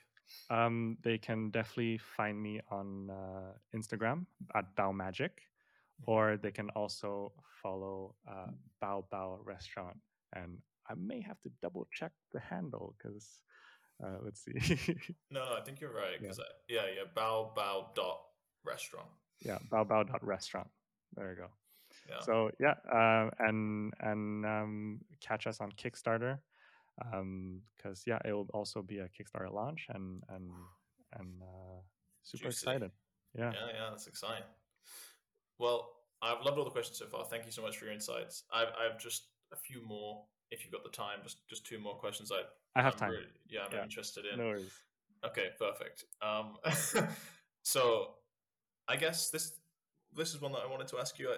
Um, 0.49 0.97
they 1.03 1.17
can 1.17 1.49
definitely 1.51 1.97
find 1.97 2.41
me 2.41 2.61
on 2.71 3.09
uh, 3.09 3.53
Instagram 3.75 4.25
at 4.55 4.75
Bao 4.75 4.93
Magic, 4.93 5.41
or 6.05 6.37
they 6.37 6.51
can 6.51 6.69
also 6.71 7.31
follow 7.61 8.15
uh, 8.27 8.47
Bao 8.83 9.03
Bao 9.11 9.37
Restaurant. 9.45 9.97
And 10.35 10.57
I 10.89 10.93
may 10.95 11.21
have 11.21 11.39
to 11.41 11.49
double 11.61 11.87
check 11.93 12.11
the 12.33 12.39
handle 12.39 12.95
because 12.97 13.41
uh, 14.03 14.17
let's 14.23 14.43
see. 14.43 14.97
No, 15.31 15.45
no, 15.45 15.55
I 15.57 15.61
think 15.61 15.81
you're 15.81 15.93
right. 15.93 16.13
Yeah. 16.21 16.29
Because 16.29 16.39
yeah, 16.67 16.81
yeah, 16.95 17.03
bao 17.15 17.55
bao 17.55 17.93
dot 17.95 18.19
restaurant. 18.65 19.07
yeah, 19.45 19.57
Bao 19.71 19.85
Bao 19.87 20.07
dot 20.07 20.25
restaurant. 20.25 20.67
There 21.15 21.29
you 21.29 21.35
go. 21.37 21.47
Yeah. 22.09 22.19
So 22.21 22.51
yeah, 22.59 22.75
uh, 22.91 23.29
and 23.39 23.93
and 23.99 24.45
um, 24.45 24.99
catch 25.21 25.47
us 25.47 25.61
on 25.61 25.71
Kickstarter 25.71 26.39
because 26.97 28.03
yeah, 28.05 28.19
it 28.25 28.33
will 28.33 28.47
also 28.53 28.81
be 28.81 28.99
a 28.99 29.07
Kickstarter 29.09 29.51
launch 29.51 29.87
and 29.89 30.23
and 30.29 30.49
and 31.19 31.41
uh, 31.41 31.81
super 32.23 32.45
Juicy. 32.45 32.65
excited. 32.67 32.91
Yeah. 33.37 33.51
yeah, 33.51 33.67
yeah, 33.73 33.89
that's 33.89 34.07
exciting. 34.07 34.43
Well, 35.59 35.89
I've 36.21 36.43
loved 36.45 36.57
all 36.57 36.63
the 36.65 36.69
questions 36.71 36.97
so 36.99 37.05
far. 37.07 37.25
Thank 37.25 37.45
you 37.45 37.51
so 37.51 37.61
much 37.61 37.77
for 37.77 37.85
your 37.85 37.93
insights. 37.93 38.43
I've, 38.53 38.67
I've 38.79 38.99
just 38.99 39.23
a 39.51 39.55
few 39.55 39.81
more, 39.85 40.23
if 40.51 40.63
you've 40.63 40.71
got 40.71 40.83
the 40.83 40.89
time, 40.89 41.19
just 41.23 41.47
just 41.49 41.65
two 41.65 41.79
more 41.79 41.95
questions. 41.95 42.31
I 42.31 42.41
I 42.79 42.83
have 42.83 42.93
I'm 42.93 42.99
time. 42.99 43.11
really- 43.11 43.25
yeah, 43.49 43.61
I'm 43.65 43.73
Yeah. 43.73 43.83
interested 43.83 44.25
in. 44.31 44.37
No 44.39 44.45
worries. 44.45 44.71
Okay, 45.25 45.47
perfect. 45.57 46.03
Um, 46.21 46.57
so 47.63 48.15
I 48.87 48.95
guess 48.97 49.29
this 49.29 49.53
this 50.15 50.33
is 50.33 50.41
one 50.41 50.51
that 50.51 50.59
I 50.59 50.67
wanted 50.69 50.87
to 50.89 50.99
ask 50.99 51.17
you. 51.19 51.33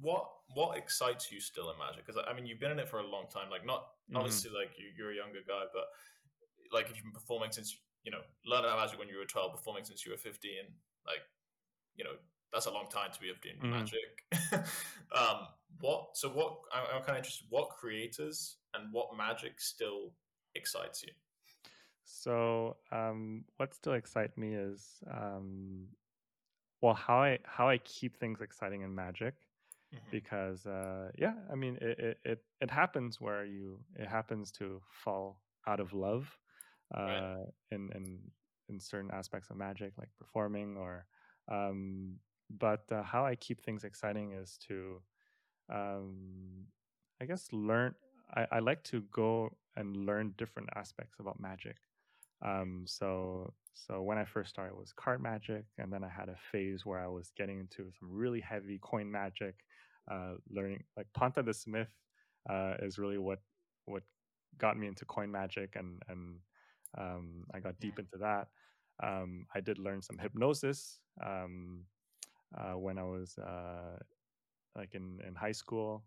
What 0.00 0.30
what 0.54 0.76
excites 0.76 1.32
you 1.32 1.40
still 1.40 1.70
in 1.70 1.78
Magic? 1.78 2.06
Because 2.06 2.22
I 2.26 2.32
mean, 2.34 2.46
you've 2.46 2.60
been 2.60 2.72
in 2.72 2.78
it 2.78 2.88
for 2.88 3.00
a 3.00 3.06
long 3.06 3.26
time. 3.28 3.50
Like, 3.50 3.64
not 3.64 3.86
Mhm. 4.10 4.16
obviously 4.16 4.50
like 4.50 4.78
you, 4.78 4.86
you're 4.96 5.12
a 5.12 5.16
younger 5.16 5.40
guy, 5.46 5.64
but 5.72 5.86
like 6.72 6.90
if 6.90 6.96
you've 6.96 7.04
been 7.04 7.12
performing 7.12 7.52
since 7.52 7.80
you 8.02 8.10
know 8.10 8.20
learning 8.44 8.66
about 8.66 8.78
Magic 8.80 8.98
when 8.98 9.08
you 9.08 9.18
were 9.18 9.24
12, 9.24 9.52
performing 9.52 9.84
since 9.84 10.04
you 10.04 10.12
were 10.12 10.18
15, 10.18 10.52
like 11.06 11.20
you 11.96 12.04
know 12.04 12.16
that's 12.52 12.66
a 12.66 12.70
long 12.70 12.88
time 12.88 13.10
to 13.12 13.20
be 13.20 13.32
doing 13.42 13.58
Mhm. 13.60 13.70
Magic. 13.70 14.24
um, 15.12 15.48
what? 15.80 16.16
So 16.16 16.28
what? 16.30 16.58
I'm, 16.72 16.84
I'm 16.96 17.00
kind 17.02 17.12
of 17.12 17.16
interested. 17.18 17.46
What 17.50 17.70
creators 17.70 18.58
and 18.74 18.92
what 18.92 19.16
Magic 19.16 19.60
still 19.60 20.14
excites 20.54 21.02
you? 21.02 21.12
So 22.04 22.76
um, 22.92 23.44
what 23.56 23.74
still 23.74 23.94
excites 23.94 24.36
me 24.36 24.54
is 24.54 25.02
um, 25.10 25.88
well 26.80 26.94
how 26.94 27.22
I 27.22 27.38
how 27.44 27.68
I 27.68 27.78
keep 27.78 28.16
things 28.18 28.40
exciting 28.40 28.82
in 28.82 28.94
Magic 28.94 29.34
Mhm. 29.94 30.12
because 30.12 30.66
uh, 30.66 31.10
yeah, 31.18 31.34
I 31.52 31.54
mean 31.56 31.78
it, 31.80 31.98
it 31.98 32.18
it 32.24 32.38
it 32.60 32.70
happens 32.70 33.20
where 33.20 33.44
you 33.44 33.80
it 33.96 34.08
happens 34.08 34.52
to 34.52 34.80
fall 34.90 35.40
out 35.66 35.80
of 35.80 35.92
love 35.92 36.38
uh, 36.94 37.36
Right. 37.36 37.44
in 37.70 37.90
in 37.94 38.18
in 38.68 38.80
certain 38.80 39.10
aspects 39.12 39.50
of 39.50 39.56
Magic 39.56 39.92
like 39.98 40.10
performing 40.18 40.76
or 40.76 41.06
um, 41.50 42.16
but 42.50 42.84
uh, 42.92 43.02
how 43.02 43.24
I 43.26 43.36
keep 43.36 43.62
things 43.62 43.84
exciting 43.84 44.32
is 44.32 44.58
to 44.68 45.00
um, 45.70 46.66
I 47.20 47.26
guess 47.26 47.48
learn. 47.52 47.94
I, 48.34 48.46
I 48.52 48.58
like 48.60 48.82
to 48.84 49.02
go 49.12 49.56
and 49.76 49.96
learn 50.06 50.34
different 50.36 50.70
aspects 50.74 51.16
about 51.20 51.40
magic. 51.40 51.76
Um, 52.44 52.84
so 52.86 53.52
so 53.74 54.02
when 54.02 54.18
I 54.18 54.24
first 54.24 54.50
started, 54.50 54.72
it 54.74 54.78
was 54.78 54.92
card 54.92 55.20
magic, 55.22 55.64
and 55.78 55.92
then 55.92 56.04
I 56.04 56.08
had 56.08 56.28
a 56.28 56.36
phase 56.52 56.86
where 56.86 57.00
I 57.00 57.08
was 57.08 57.32
getting 57.36 57.58
into 57.60 57.90
some 57.98 58.08
really 58.10 58.40
heavy 58.40 58.78
coin 58.82 59.10
magic, 59.10 59.54
uh, 60.10 60.34
learning 60.50 60.84
like 60.96 61.06
Ponta 61.14 61.42
the 61.42 61.54
Smith 61.54 61.88
uh, 62.48 62.74
is 62.82 62.98
really 62.98 63.18
what 63.18 63.40
what 63.86 64.02
got 64.58 64.76
me 64.78 64.86
into 64.86 65.04
coin 65.04 65.30
magic, 65.30 65.74
and 65.76 66.00
and 66.08 66.36
um, 66.98 67.44
I 67.54 67.60
got 67.60 67.80
deep 67.80 67.98
into 67.98 68.16
that. 68.20 68.48
Um, 69.02 69.46
I 69.54 69.60
did 69.60 69.78
learn 69.78 70.02
some 70.02 70.18
hypnosis 70.18 71.00
um, 71.24 71.84
uh, 72.56 72.78
when 72.78 72.98
I 72.98 73.02
was 73.04 73.36
uh, 73.38 73.98
like 74.76 74.94
in 74.94 75.18
in 75.26 75.34
high 75.34 75.52
school. 75.52 76.04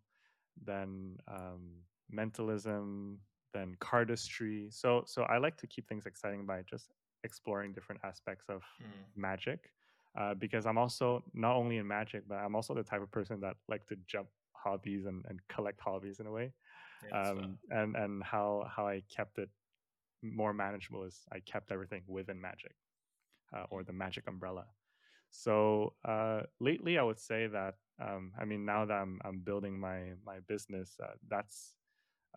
Then 0.66 1.18
um, 1.28 1.84
mentalism, 2.10 3.20
then 3.58 3.76
cardistry. 3.82 4.74
So 4.74 5.03
so 5.05 5.24
I 5.24 5.38
like 5.38 5.58
to 5.58 5.68
keep 5.68 5.88
things 5.88 6.05
exciting 6.05 6.45
by 6.45 6.62
just 6.64 6.93
exploring 7.24 7.74
different 7.74 8.01
aspects 8.03 8.49
of 8.49 8.64
Mm. 8.82 9.05
magic. 9.16 9.72
Uh, 10.20 10.34
because 10.34 10.66
I'm 10.66 10.78
also 10.80 11.24
not 11.34 11.55
only 11.55 11.78
in 11.78 11.88
magic, 11.88 12.28
but 12.28 12.36
I'm 12.36 12.55
also 12.55 12.74
the 12.74 12.84
type 12.84 13.03
of 13.03 13.12
person 13.12 13.39
that 13.41 13.58
like 13.68 13.86
to 13.88 13.95
jump 14.08 14.30
hobbies 14.53 15.05
and, 15.05 15.26
and 15.30 15.39
collect 15.47 15.80
hobbies 15.82 16.20
in 16.20 16.28
a 16.28 16.32
way. 16.32 16.53
Yeah. 17.03 17.32
Um, 17.32 17.58
and 17.72 17.95
and 17.95 18.24
how 18.24 18.66
how 18.76 18.88
I 18.88 19.03
kept 19.16 19.38
it 19.39 19.49
more 20.24 20.53
manageable 20.53 21.03
is 21.03 21.26
I 21.32 21.39
kept 21.41 21.72
everything 21.72 22.03
within 22.08 22.41
magic 22.41 22.76
uh, 23.55 23.66
or 23.70 23.84
the 23.84 23.93
magic 23.93 24.28
umbrella. 24.28 24.66
So 25.30 25.93
uh, 26.05 26.43
lately, 26.60 26.97
I 26.97 27.03
would 27.03 27.20
say 27.20 27.47
that 27.47 27.76
um, 28.01 28.34
I 28.39 28.45
mean 28.45 28.66
now 28.66 28.86
that 28.86 28.93
I'm 28.93 29.20
I'm 29.26 29.39
building 29.39 29.80
my 29.80 30.14
my 30.26 30.39
business, 30.47 30.97
uh, 31.03 31.16
that's 31.28 31.74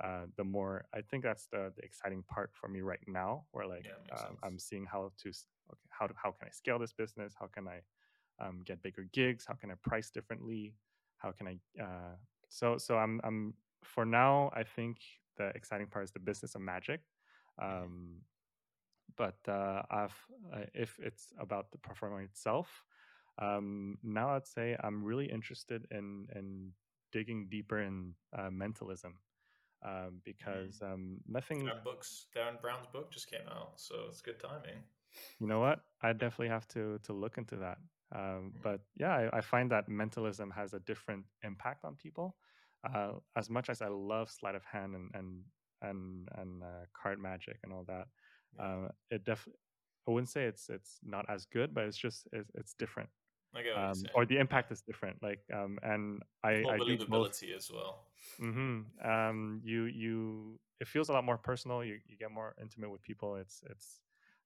uh, 0.03 0.27
the 0.37 0.45
more 0.45 0.87
I 0.95 1.03
think 1.03 1.23
that's 1.25 1.47
the, 1.47 1.73
the 1.77 1.83
exciting 1.83 2.23
part 2.23 2.51
for 2.55 2.69
me 2.69 2.81
right 2.81 3.01
now, 3.07 3.45
where 3.53 3.67
like 3.67 3.85
Yeah, 3.85 4.17
um. 4.17 4.37
I'm 4.43 4.59
seeing 4.59 4.87
how 4.87 5.13
to 5.19 5.29
okay, 5.29 5.89
how 5.91 6.07
to, 6.07 6.15
how 6.17 6.31
can 6.33 6.49
I 6.49 6.51
scale 6.51 6.79
this 6.79 6.93
business? 6.93 7.35
How 7.39 7.47
can 7.47 7.69
I 7.69 7.83
um, 8.45 8.63
get 8.65 8.83
bigger 8.83 9.07
gigs? 9.13 9.45
How 9.47 9.55
can 9.55 9.71
I 9.71 9.75
price 9.83 10.11
differently? 10.11 10.75
How 11.19 11.33
can 11.33 11.47
I 11.49 11.83
uh, 11.83 12.17
so 12.49 12.79
so 12.79 12.97
I'm 12.97 13.21
I'm 13.25 13.55
for 13.85 14.05
now 14.05 14.51
I 14.55 14.63
think 14.65 14.99
the 15.37 15.49
exciting 15.49 15.87
part 15.87 16.05
is 16.05 16.13
the 16.13 16.21
business 16.21 16.55
of 16.55 16.63
magic. 16.63 17.01
Mhm. 17.61 17.83
Um, 17.85 18.25
but 19.17 19.37
uh, 19.49 19.83
I've 19.91 20.17
uh, 20.53 20.65
if 20.75 20.99
it's 20.99 21.33
about 21.39 21.71
the 21.73 21.79
performance 21.79 22.31
itself, 22.31 22.85
um, 23.39 23.99
now 24.03 24.31
I'd 24.31 24.47
say 24.47 24.77
I'm 24.83 25.05
really 25.05 25.27
interested 25.27 25.87
in 25.91 26.27
in 26.35 26.73
digging 27.13 27.49
deeper 27.51 27.81
in 27.81 28.15
uh, 28.33 28.51
mentalism 28.51 29.19
um, 29.85 30.21
because 30.25 30.81
um, 30.83 31.19
nothing. 31.29 31.65
Derren 31.67 31.85
books, 31.85 32.27
Derren 32.37 32.61
Brown's 32.61 32.87
book 32.93 33.11
just 33.11 33.31
came 33.31 33.49
out, 33.51 33.73
so 33.77 33.95
it's 34.09 34.21
good 34.21 34.41
timing. 34.41 34.83
You 35.41 35.47
know 35.47 35.61
what? 35.61 35.81
I 36.03 36.13
definitely 36.13 36.49
have 36.49 36.69
to 36.69 36.99
to 37.05 37.13
look 37.13 37.39
into 37.39 37.57
that. 37.57 37.79
Um, 38.15 38.53
but 38.63 38.81
yeah, 38.97 39.29
I, 39.33 39.39
I 39.39 39.41
find 39.41 39.71
that 39.71 39.89
mentalism 39.89 40.51
has 40.51 40.75
a 40.75 40.81
different 40.81 41.25
impact 41.45 41.85
on 41.85 41.97
people. 41.97 42.37
Uh, 42.83 43.13
as 43.37 43.51
much 43.51 43.69
as 43.69 43.83
I 43.83 43.89
love 43.89 44.31
sleight 44.31 44.55
of 44.55 44.65
hand 44.65 44.95
and 44.95 45.11
and 45.15 45.43
and 45.83 46.29
and 46.37 46.63
uh, 46.63 46.87
card 47.01 47.19
magic 47.19 47.59
and 47.65 47.73
all 47.73 47.85
that, 47.87 48.07
uh, 48.59 48.89
it 49.11 49.25
definitely. 49.25 49.59
I 50.09 50.13
wouldn't 50.13 50.31
say 50.31 50.45
it's 50.45 50.69
it's 50.71 50.99
not 51.05 51.27
as 51.29 51.45
good, 51.45 51.75
but 51.75 51.85
it's 51.85 51.97
just 51.97 52.27
it's, 52.33 52.51
it's 52.55 52.75
different, 52.75 53.11
I 53.55 53.63
get 53.63 53.75
what 53.75 53.81
you're 53.81 53.91
um, 53.91 54.09
or 54.15 54.25
the 54.27 54.39
impact 54.39 54.71
is 54.73 54.83
different. 54.83 55.23
Like, 55.23 55.41
um, 55.53 55.79
and 55.83 56.23
I 56.45 56.65
More 56.65 56.75
I 56.75 56.81
do 56.81 56.97
both. 57.09 57.29
believability 57.29 57.55
as 57.55 57.71
well. 57.71 58.07
hmm 58.39 58.83
Um, 59.05 59.61
you 59.65 59.85
you 59.85 60.59
it 60.81 60.89
feels 60.89 61.09
a 61.09 61.13
lot 61.13 61.25
more 61.25 61.39
personal. 61.39 61.85
You 61.85 61.99
you 62.07 62.17
get 62.17 62.31
more 62.31 62.55
intimate 62.61 62.91
with 62.91 63.03
people. 63.03 63.37
It's 63.37 63.63
it's 63.71 64.01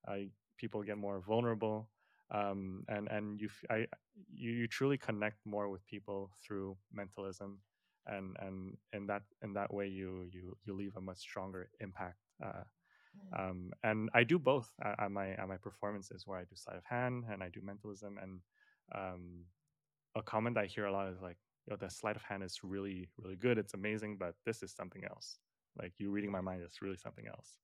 uh, 0.09 0.29
people 0.59 0.83
get 0.83 0.99
more 0.99 1.21
vulnerable, 1.21 1.89
um, 2.31 2.85
and 2.89 3.09
and 3.09 3.41
you 3.41 3.49
I 3.71 3.87
you, 4.33 4.51
you 4.53 4.67
truly 4.69 4.99
connect 4.99 5.45
more 5.45 5.69
with 5.69 5.87
people 5.87 6.31
through 6.45 6.77
mentalism, 6.93 7.61
and 8.07 8.37
and 8.41 8.77
in 8.93 9.07
that 9.07 9.23
in 9.43 9.53
that 9.55 9.73
way 9.73 9.87
you 9.89 10.27
you 10.31 10.57
you 10.65 10.75
leave 10.75 10.97
a 10.97 11.01
much 11.01 11.19
stronger 11.19 11.69
impact. 11.81 12.19
Uh, 12.45 12.65
Mm. 13.17 13.39
um, 13.39 13.71
and 13.83 14.11
I 14.15 14.25
do 14.25 14.39
both 14.39 14.71
at, 14.83 14.99
at 15.05 15.11
my 15.11 15.31
at 15.33 15.49
my 15.49 15.57
performances 15.57 16.27
where 16.27 16.39
I 16.39 16.45
do 16.45 16.55
sleight 16.55 16.77
of 16.79 16.85
hand 16.85 17.25
and 17.31 17.43
I 17.43 17.49
do 17.49 17.61
mentalism. 17.63 18.19
And 18.21 18.41
um, 18.93 19.45
a 20.16 20.22
comment 20.22 20.59
I 20.59 20.66
hear 20.66 20.87
a 20.87 20.93
lot 20.93 21.09
is 21.09 21.20
like, 21.22 21.39
"Yo, 21.66 21.76
the 21.76 21.89
sleight 21.89 22.16
of 22.16 22.22
hand 22.22 22.43
is 22.43 22.61
really 22.62 23.09
really 23.18 23.37
good. 23.37 23.59
It's 23.59 23.74
amazing, 23.74 24.16
but 24.18 24.35
this 24.45 24.62
is 24.62 24.72
something 24.72 25.05
else. 25.05 25.39
Like 25.78 25.93
you 25.99 26.11
reading 26.11 26.30
my 26.30 26.41
mind 26.41 26.62
is 26.62 26.82
really 26.82 26.97
something 26.97 27.26
else." 27.26 27.59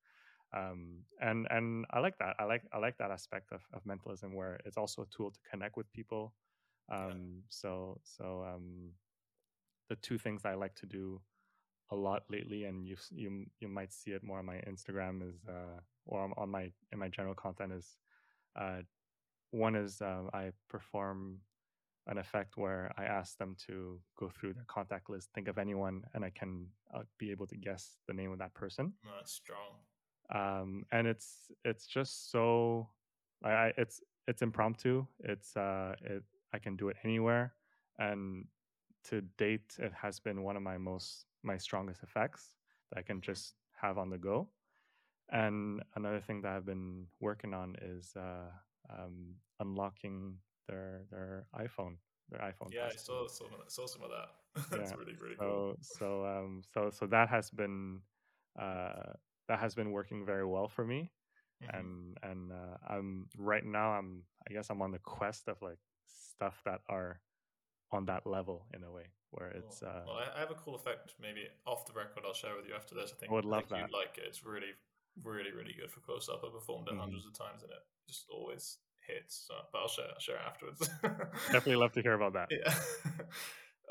Um, 0.52 1.04
and 1.20 1.46
and 1.50 1.86
I 1.90 2.00
like 2.00 2.18
that. 2.18 2.36
I 2.38 2.44
like 2.44 2.62
I 2.72 2.78
like 2.78 2.98
that 2.98 3.10
aspect 3.10 3.52
of, 3.52 3.60
of 3.72 3.86
mentalism 3.86 4.34
where 4.34 4.58
it's 4.64 4.76
also 4.76 5.02
a 5.02 5.06
tool 5.06 5.30
to 5.30 5.40
connect 5.48 5.76
with 5.76 5.92
people. 5.92 6.34
Um, 6.90 7.42
so 7.48 8.00
so 8.02 8.44
um, 8.52 8.90
the 9.88 9.96
two 9.96 10.18
things 10.18 10.44
I 10.44 10.54
like 10.54 10.74
to 10.76 10.86
do 10.86 11.20
a 11.90 11.96
lot 11.96 12.24
lately, 12.28 12.64
and 12.64 12.86
you 12.86 12.96
you 13.10 13.46
you 13.60 13.68
might 13.68 13.92
see 13.92 14.10
it 14.10 14.24
more 14.24 14.38
on 14.38 14.46
my 14.46 14.56
Instagram 14.68 15.28
is 15.28 15.36
uh, 15.48 15.80
or 16.06 16.20
on, 16.20 16.32
on 16.36 16.50
my 16.50 16.72
in 16.92 16.98
my 16.98 17.08
general 17.08 17.34
content 17.34 17.72
is 17.72 17.96
uh, 18.58 18.80
one 19.51 19.74
is 19.74 20.01
uh, 20.01 20.22
I 20.32 20.53
perform 20.68 21.38
an 22.07 22.18
effect 22.18 22.57
where 22.57 22.92
I 22.96 23.05
ask 23.05 23.36
them 23.38 23.57
to 23.66 24.01
go 24.18 24.28
through 24.28 24.55
their 24.55 24.64
contact 24.66 25.11
list, 25.11 25.30
think 25.34 25.48
of 25.48 25.59
anyone, 25.59 26.03
and 26.14 26.24
I 26.24 26.30
can 26.30 26.66
uh, 26.94 27.03
be 27.18 27.30
able 27.30 27.46
to 27.48 27.57
guess 27.57 27.98
the 28.09 28.14
name 28.14 28.32
of 28.32 28.38
that 28.38 28.55
person. 28.55 28.92
No, 29.05 29.11
that's 29.16 29.32
strong. 29.32 29.76
Um, 30.34 30.84
and 30.92 31.07
it's 31.07 31.51
it's 31.64 31.86
just 31.86 32.30
so 32.30 32.88
I, 33.44 33.51
I 33.51 33.72
it's 33.76 34.01
it's 34.28 34.42
impromptu. 34.42 35.07
It's 35.20 35.57
uh 35.57 35.94
it 36.03 36.22
I 36.53 36.59
can 36.59 36.76
do 36.76 36.88
it 36.88 36.96
anywhere, 37.05 37.55
and 37.98 38.46
to 39.05 39.22
date, 39.38 39.76
it 39.78 39.92
has 39.92 40.20
been 40.20 40.42
one 40.42 40.57
of 40.57 40.62
my 40.62 40.78
most 40.78 41.26
my 41.42 41.57
strongest 41.57 42.03
effects 42.03 42.55
that 42.90 42.98
I 42.98 43.03
can 43.03 43.20
just 43.20 43.55
have 43.80 43.98
on 43.98 44.11
the 44.11 44.18
go. 44.18 44.48
And 45.32 45.82
another 45.94 46.20
thing 46.20 46.42
that 46.42 46.53
I've 46.53 46.66
been 46.66 47.07
working 47.20 47.55
on 47.55 47.76
is 47.80 48.14
uh, 48.16 48.51
um, 48.99 49.34
unlocking 49.61 50.36
their 50.68 51.03
their 51.11 51.47
iPhone, 51.55 51.97
their 52.30 52.41
iPhone. 52.41 52.72
Yeah, 52.72 52.88
I 52.93 52.97
saw 52.97 53.26
some, 53.26 53.49
saw 53.68 53.86
some 53.86 54.03
of 54.03 54.11
that. 54.11 54.28
that's 54.70 54.91
Yeah, 54.91 54.97
really, 54.97 55.16
really 55.20 55.36
cool. 55.38 55.76
So 55.80 55.99
so 55.99 56.24
um 56.26 56.62
so 56.72 56.91
so 56.91 57.07
that 57.07 57.28
has 57.28 57.51
been 57.51 58.01
uh 58.61 59.12
that 59.49 59.59
has 59.59 59.74
been 59.74 59.91
working 59.91 60.24
very 60.24 60.47
well 60.47 60.68
for 60.68 60.84
me 60.84 61.11
Mhm. 61.62 61.74
and 61.74 62.16
and 62.22 62.53
uh, 62.53 62.76
I'm 62.88 63.28
right 63.36 63.64
now 63.64 63.91
I'm 63.93 64.22
I 64.49 64.55
guess 64.55 64.70
I'm 64.70 64.80
on 64.80 64.93
the 64.93 64.99
quest 64.99 65.47
of 65.49 65.61
like 65.61 65.78
stuff 66.07 66.61
that 66.64 66.80
are 66.88 67.20
on 67.93 68.07
that 68.07 68.26
level 68.26 68.66
in 68.74 68.82
a 68.82 68.91
way 68.91 69.12
where 69.30 69.49
it's 69.49 69.82
uh 69.82 70.03
well, 70.07 70.16
I, 70.16 70.41
have 70.41 70.51
a 70.51 70.55
cool 70.55 70.74
effect. 70.74 71.14
Maybe 71.20 71.47
off 71.66 71.86
the 71.86 71.93
record, 71.93 72.24
I'll 72.26 72.34
share 72.34 72.57
with 72.57 72.66
you 72.66 72.74
after 72.74 72.95
this. 72.95 73.12
I 73.14 73.20
think 73.20 73.30
I 73.30 73.34
would 73.34 73.45
love 73.45 73.64
I 73.70 73.76
that. 73.76 73.80
you'd 73.82 73.93
like 73.93 74.18
it. 74.18 74.24
It's 74.26 74.45
really, 74.45 74.72
really, 75.22 75.53
really 75.53 75.74
good 75.78 75.91
for 75.91 76.01
close 76.01 76.28
up. 76.28 76.43
I 76.45 76.51
performed 76.51 76.88
it 76.88 76.95
Mhm. 76.95 76.99
hundreds 76.99 77.26
of 77.26 77.34
times, 77.34 77.62
in 77.62 77.70
it 77.70 77.84
just 78.11 78.26
always 78.30 78.78
hits. 79.06 79.46
So, 79.48 79.54
but 79.72 79.78
I'll 79.78 79.88
share, 79.88 80.06
I'll 80.12 80.20
share 80.20 80.38
afterwards. 80.38 80.88
definitely 81.52 81.76
love 81.76 81.92
to 81.92 82.02
hear 82.02 82.14
about 82.14 82.34
that. 82.34 82.48
Yeah. 82.50 82.74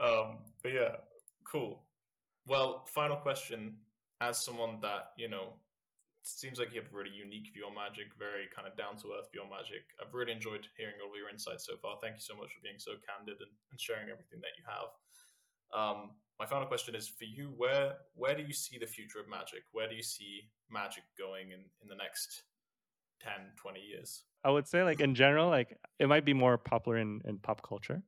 um, 0.06 0.38
but 0.62 0.74
yeah, 0.74 0.96
cool. 1.44 1.84
Well, 2.48 2.86
final 2.88 3.18
question. 3.18 3.78
As 4.22 4.44
someone 4.44 4.80
that, 4.82 5.16
you 5.16 5.30
know, 5.30 5.56
seems 6.24 6.60
like 6.60 6.76
you 6.76 6.82
have 6.82 6.92
a 6.92 6.96
really 6.96 7.16
unique 7.16 7.48
view 7.56 7.64
on 7.64 7.74
magic, 7.74 8.12
very 8.20 8.52
kind 8.52 8.68
of 8.68 8.76
down 8.76 9.00
to 9.00 9.16
earth 9.16 9.32
view 9.32 9.40
on 9.40 9.50
magic. 9.50 9.88
I've 9.96 10.14
really 10.14 10.36
enjoyed 10.36 10.68
hearing 10.76 11.00
all 11.00 11.12
of 11.12 11.16
your 11.16 11.32
insights 11.32 11.64
so 11.64 11.80
far. 11.80 11.96
Thank 12.04 12.20
you 12.20 12.26
so 12.26 12.36
much 12.36 12.52
for 12.52 12.60
being 12.60 12.78
so 12.78 13.00
candid 13.00 13.40
and, 13.40 13.54
and 13.72 13.80
sharing 13.80 14.12
everything 14.12 14.44
that 14.44 14.54
you 14.60 14.64
have. 14.68 14.92
Um, 15.72 16.20
my 16.40 16.46
final 16.46 16.68
question 16.68 16.96
is 16.96 17.08
for 17.08 17.26
you 17.26 17.52
where 17.56 18.00
where 18.16 18.36
do 18.36 18.44
you 18.44 18.54
see 18.54 18.78
the 18.80 18.88
future 18.88 19.20
of 19.20 19.28
magic? 19.28 19.64
Where 19.72 19.88
do 19.88 19.96
you 19.96 20.04
see 20.04 20.50
magic 20.72 21.04
going 21.18 21.52
in, 21.52 21.68
in 21.82 21.88
the 21.88 21.96
next 21.96 22.44
10, 23.20 23.32
20 23.56 23.80
years? 23.82 24.24
I 24.44 24.50
would 24.50 24.68
say 24.68 24.84
like 24.84 25.02
in 25.02 25.16
general 25.16 25.50
like 25.50 25.78
it 26.00 26.08
might 26.08 26.26
be 26.26 26.34
more 26.34 26.58
popular 26.58 26.98
in 26.98 27.22
in 27.26 27.40
pop 27.40 27.62
culture. 27.62 28.02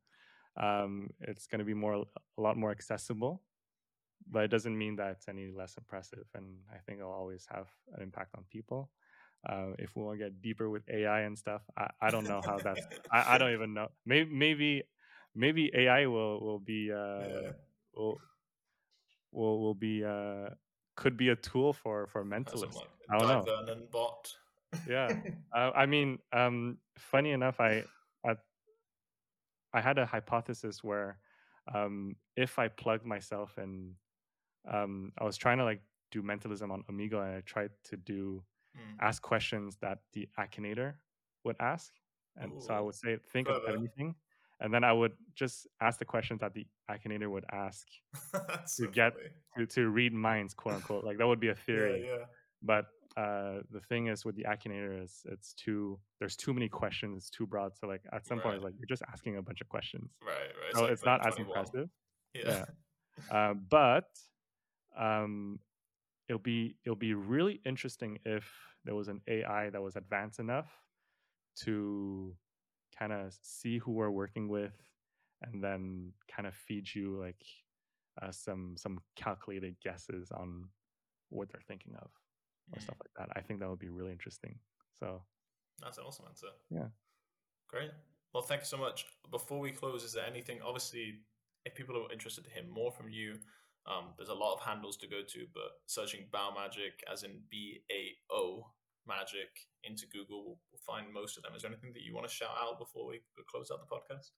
Um 0.56 1.10
it's 1.20 1.48
going 1.48 1.60
to 1.60 1.66
be 1.66 1.74
more 1.74 2.06
a 2.38 2.42
lot 2.42 2.58
more 2.58 2.72
accessible 2.72 3.44
but 4.30 4.44
it 4.44 4.48
doesn't 4.52 4.78
mean 4.78 4.96
that 4.98 5.12
it's 5.12 5.28
any 5.28 5.52
less 5.52 5.76
impressive 5.78 6.26
and 6.36 6.46
i 6.72 6.78
think 6.86 7.00
it'll 7.00 7.12
always 7.12 7.46
have 7.50 7.68
an 7.96 8.04
impact 8.04 8.36
on 8.38 8.44
people 8.52 8.90
uh, 9.50 9.72
if 9.80 9.96
we 9.96 10.04
want 10.04 10.20
to 10.20 10.24
get 10.26 10.42
deeper 10.42 10.70
with 10.70 10.84
ai 10.90 11.22
and 11.22 11.38
stuff 11.38 11.62
i, 11.78 11.90
I 12.02 12.12
don't 12.12 12.28
know 12.28 12.42
how 12.46 12.60
that's 12.64 12.86
I, 13.12 13.36
I 13.36 13.38
don't 13.38 13.54
even 13.54 13.74
know 13.74 13.88
maybe 14.06 14.30
maybe 14.32 14.84
maybe 15.34 15.72
ai 15.74 16.06
will 16.06 16.40
will 16.40 16.60
be 16.60 16.92
uh 16.92 16.98
Yeah. 16.98 17.52
will 17.96 18.18
will 19.32 19.60
will 19.62 19.76
be 19.76 20.04
uh 20.04 20.50
could 20.96 21.18
be 21.18 21.30
a 21.30 21.36
tool 21.36 21.74
for 21.74 22.08
for 22.08 22.24
mentalists 22.24 22.76
like 22.76 22.90
I 23.10 23.18
don't 23.18 23.28
know. 23.28 23.44
Vernon 23.44 23.88
bot. 23.92 24.32
Yeah. 24.88 25.10
uh, 25.56 25.72
i 25.76 25.86
mean 25.86 26.20
um 26.34 26.78
funny 26.98 27.32
enough 27.32 27.60
i 27.60 27.84
i 28.26 28.36
i 29.74 29.82
had 29.82 29.98
a 29.98 30.06
hypothesis 30.06 30.84
where 30.84 31.20
um 31.74 32.16
if 32.36 32.58
i 32.60 32.68
plugged 32.68 33.06
myself 33.06 33.58
in 33.58 33.96
um 34.72 35.12
i 35.20 35.24
was 35.24 35.38
trying 35.38 35.58
to 35.58 35.64
like 35.64 35.82
do 36.12 36.22
mentalism 36.22 36.72
on 36.72 36.84
amigo 36.90 37.22
and 37.22 37.36
i 37.36 37.42
tried 37.42 37.72
to 37.84 37.98
do 37.98 38.44
Mm. 38.74 38.96
ask 39.02 39.22
questions 39.22 39.76
that 39.82 40.00
the 40.14 40.30
Akinator 40.40 40.94
would 41.44 41.58
ask. 41.60 41.92
And 42.38 42.54
so 42.64 42.74
I 42.74 42.80
would 42.80 42.96
say, 42.96 43.18
think 43.34 43.50
of 43.50 43.62
anything. 43.68 44.16
And 44.62 44.74
then 44.74 44.86
I 44.86 44.94
would 44.94 45.12
just 45.36 45.68
ask 45.82 46.00
the 46.00 46.06
questions 46.06 46.40
that 46.40 46.54
the 46.54 46.66
Akinator 46.90 47.30
would 47.30 47.44
ask 47.52 47.86
to 48.32 48.60
so 48.66 48.88
get 48.88 49.12
to, 49.58 49.66
to 49.66 49.90
read 49.90 50.14
minds, 50.14 50.54
quote 50.54 50.76
unquote. 50.76 51.04
Like 51.04 51.18
that 51.18 51.28
would 51.28 51.42
be 51.42 51.50
a 51.50 51.56
theory. 51.56 52.06
Yeah, 52.08 52.16
yeah. 52.20 52.26
But 52.64 52.86
uh, 53.18 53.60
the 53.72 53.82
thing 53.90 54.08
is 54.08 54.24
with 54.24 54.36
the 54.36 54.44
Akinator 54.44 55.04
is 55.04 55.22
it's 55.26 55.54
too 55.54 56.00
there's 56.20 56.36
too 56.36 56.54
many 56.54 56.70
questions, 56.70 57.18
it's 57.18 57.30
too 57.30 57.46
broad. 57.46 57.76
So 57.78 57.88
like 57.88 58.02
at 58.14 58.26
some 58.26 58.40
point 58.40 58.56
it's 58.56 58.64
like 58.64 58.76
you're 58.78 58.88
just 58.88 59.04
asking 59.12 59.38
a 59.38 59.42
bunch 59.42 59.62
of 59.62 59.70
questions. 59.70 60.12
Right, 60.26 60.34
right. 60.34 60.76
So 60.76 60.82
like 60.84 60.92
it's 60.92 61.06
not 61.06 61.26
as 61.26 61.36
2021. 61.36 61.58
impressive. 61.58 61.90
Yeah. 62.34 62.66
Uh, 63.30 63.54
but 63.54 64.06
um, 64.98 65.60
it'll 66.28 66.40
be 66.40 66.76
it'll 66.86 66.96
be 66.96 67.14
really 67.14 67.60
interesting 67.66 68.18
if 68.26 68.50
there 68.86 68.96
was 68.96 69.10
an 69.10 69.22
AI 69.28 69.70
that 69.70 69.82
was 69.82 69.96
advanced 69.96 70.40
enough 70.40 70.72
to 71.64 72.34
kind 72.98 73.12
of 73.12 73.38
see 73.44 73.78
who 73.78 73.92
we're 73.92 74.10
working 74.10 74.48
with 74.48 74.74
and 75.44 75.64
then 75.64 76.12
kind 76.34 76.48
of 76.48 76.56
feed 76.56 76.88
you 76.96 77.20
like 77.20 77.44
uh, 78.22 78.32
some 78.32 78.76
some 78.78 78.98
calculated 79.16 79.76
guesses 79.84 80.32
on 80.32 80.66
what 81.30 81.50
they're 81.50 81.62
thinking 81.68 81.94
of 82.02 82.10
or 82.74 82.80
Mm. 82.80 82.84
stuff 82.84 82.98
like 83.00 83.14
that. 83.18 83.38
I 83.38 83.42
think 83.42 83.60
that 83.60 83.70
would 83.70 83.80
be 83.80 83.90
really 83.90 84.12
interesting. 84.12 84.60
So 84.94 85.24
That's 85.80 85.98
an 85.98 86.04
awesome 86.06 86.26
answer. 86.28 86.48
Yeah. 86.70 86.90
Great. 87.68 87.92
Well, 88.34 88.44
thank 88.44 88.62
you 88.62 88.66
so 88.66 88.78
much. 88.78 89.06
Before 89.32 89.60
we 89.60 89.72
close, 89.72 90.04
is 90.04 90.14
there 90.14 90.26
anything, 90.26 90.62
obviously, 90.62 91.24
if 91.66 91.74
people 91.76 91.98
are 91.98 92.12
interested 92.12 92.44
to 92.46 92.52
hear 92.52 92.64
more 92.64 92.92
from 92.92 93.10
you, 93.10 93.40
um, 93.88 94.14
there's 94.18 94.30
a 94.30 94.34
lot 94.34 94.54
of 94.54 94.62
handles 94.62 94.96
to 94.98 95.08
go 95.08 95.24
to, 95.24 95.48
but 95.54 95.82
searching 95.88 96.28
Bao 96.32 96.54
Magic, 96.54 97.04
as 97.12 97.24
in 97.24 97.42
B 97.50 97.84
A 97.92 98.16
O 98.30 98.72
Magic, 99.08 99.50
into 99.84 100.06
Google 100.08 100.44
will 100.46 100.60
will 100.72 100.80
find 100.86 101.12
most 101.12 101.36
of 101.38 101.44
them. 101.44 101.56
Is 101.56 101.64
there 101.64 101.72
anything 101.72 101.94
that 101.94 102.04
you 102.04 102.14
want 102.14 102.28
to 102.28 102.34
shout 102.34 102.56
out 102.62 102.78
before 102.78 103.08
we 103.08 103.22
close 103.50 103.72
out 103.72 103.80
the 103.80 103.88
podcast? 103.96 104.32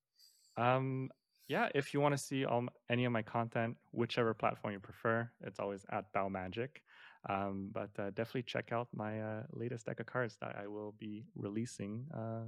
Um, 0.56 1.10
yeah, 1.48 1.68
if 1.76 1.94
you 1.94 2.00
want 2.00 2.14
to 2.14 2.18
see 2.18 2.46
all, 2.46 2.66
any 2.90 3.04
of 3.06 3.12
my 3.12 3.22
content, 3.22 3.78
whichever 3.92 4.34
platform 4.34 4.74
you 4.74 4.80
prefer, 4.80 5.30
it's 5.42 5.60
always 5.60 5.86
at 5.92 6.12
Bao 6.14 6.32
Magic. 6.32 6.82
Um, 7.30 7.70
but 7.72 7.90
uh, 7.98 8.10
definitely 8.10 8.44
check 8.44 8.72
out 8.72 8.88
my 8.94 9.22
uh, 9.22 9.44
latest 9.54 9.86
deck 9.86 10.00
of 10.00 10.06
cards 10.06 10.38
that 10.42 10.56
I 10.62 10.68
will 10.68 10.94
be 11.00 11.26
releasing 11.36 12.06
uh, 12.14 12.44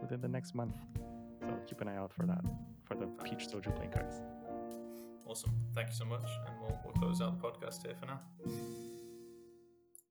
within 0.00 0.20
the 0.20 0.28
next 0.28 0.54
month. 0.54 0.76
So 1.40 1.58
keep 1.66 1.80
an 1.80 1.88
eye 1.88 1.96
out 1.96 2.12
for 2.12 2.24
that, 2.26 2.44
for 2.84 2.94
the 2.94 3.06
Peach 3.24 3.48
Soju 3.48 3.74
playing 3.74 3.92
cards. 3.92 4.16
Awesome. 5.26 5.52
Thank 5.74 5.88
you 5.88 5.94
so 5.94 6.04
much. 6.04 6.28
And 6.46 6.54
we'll, 6.60 6.78
we'll 6.84 6.94
close 6.94 7.20
out 7.20 7.40
the 7.40 7.48
podcast 7.48 7.84
here 7.84 7.96
for 7.98 8.06
now. 8.06 8.95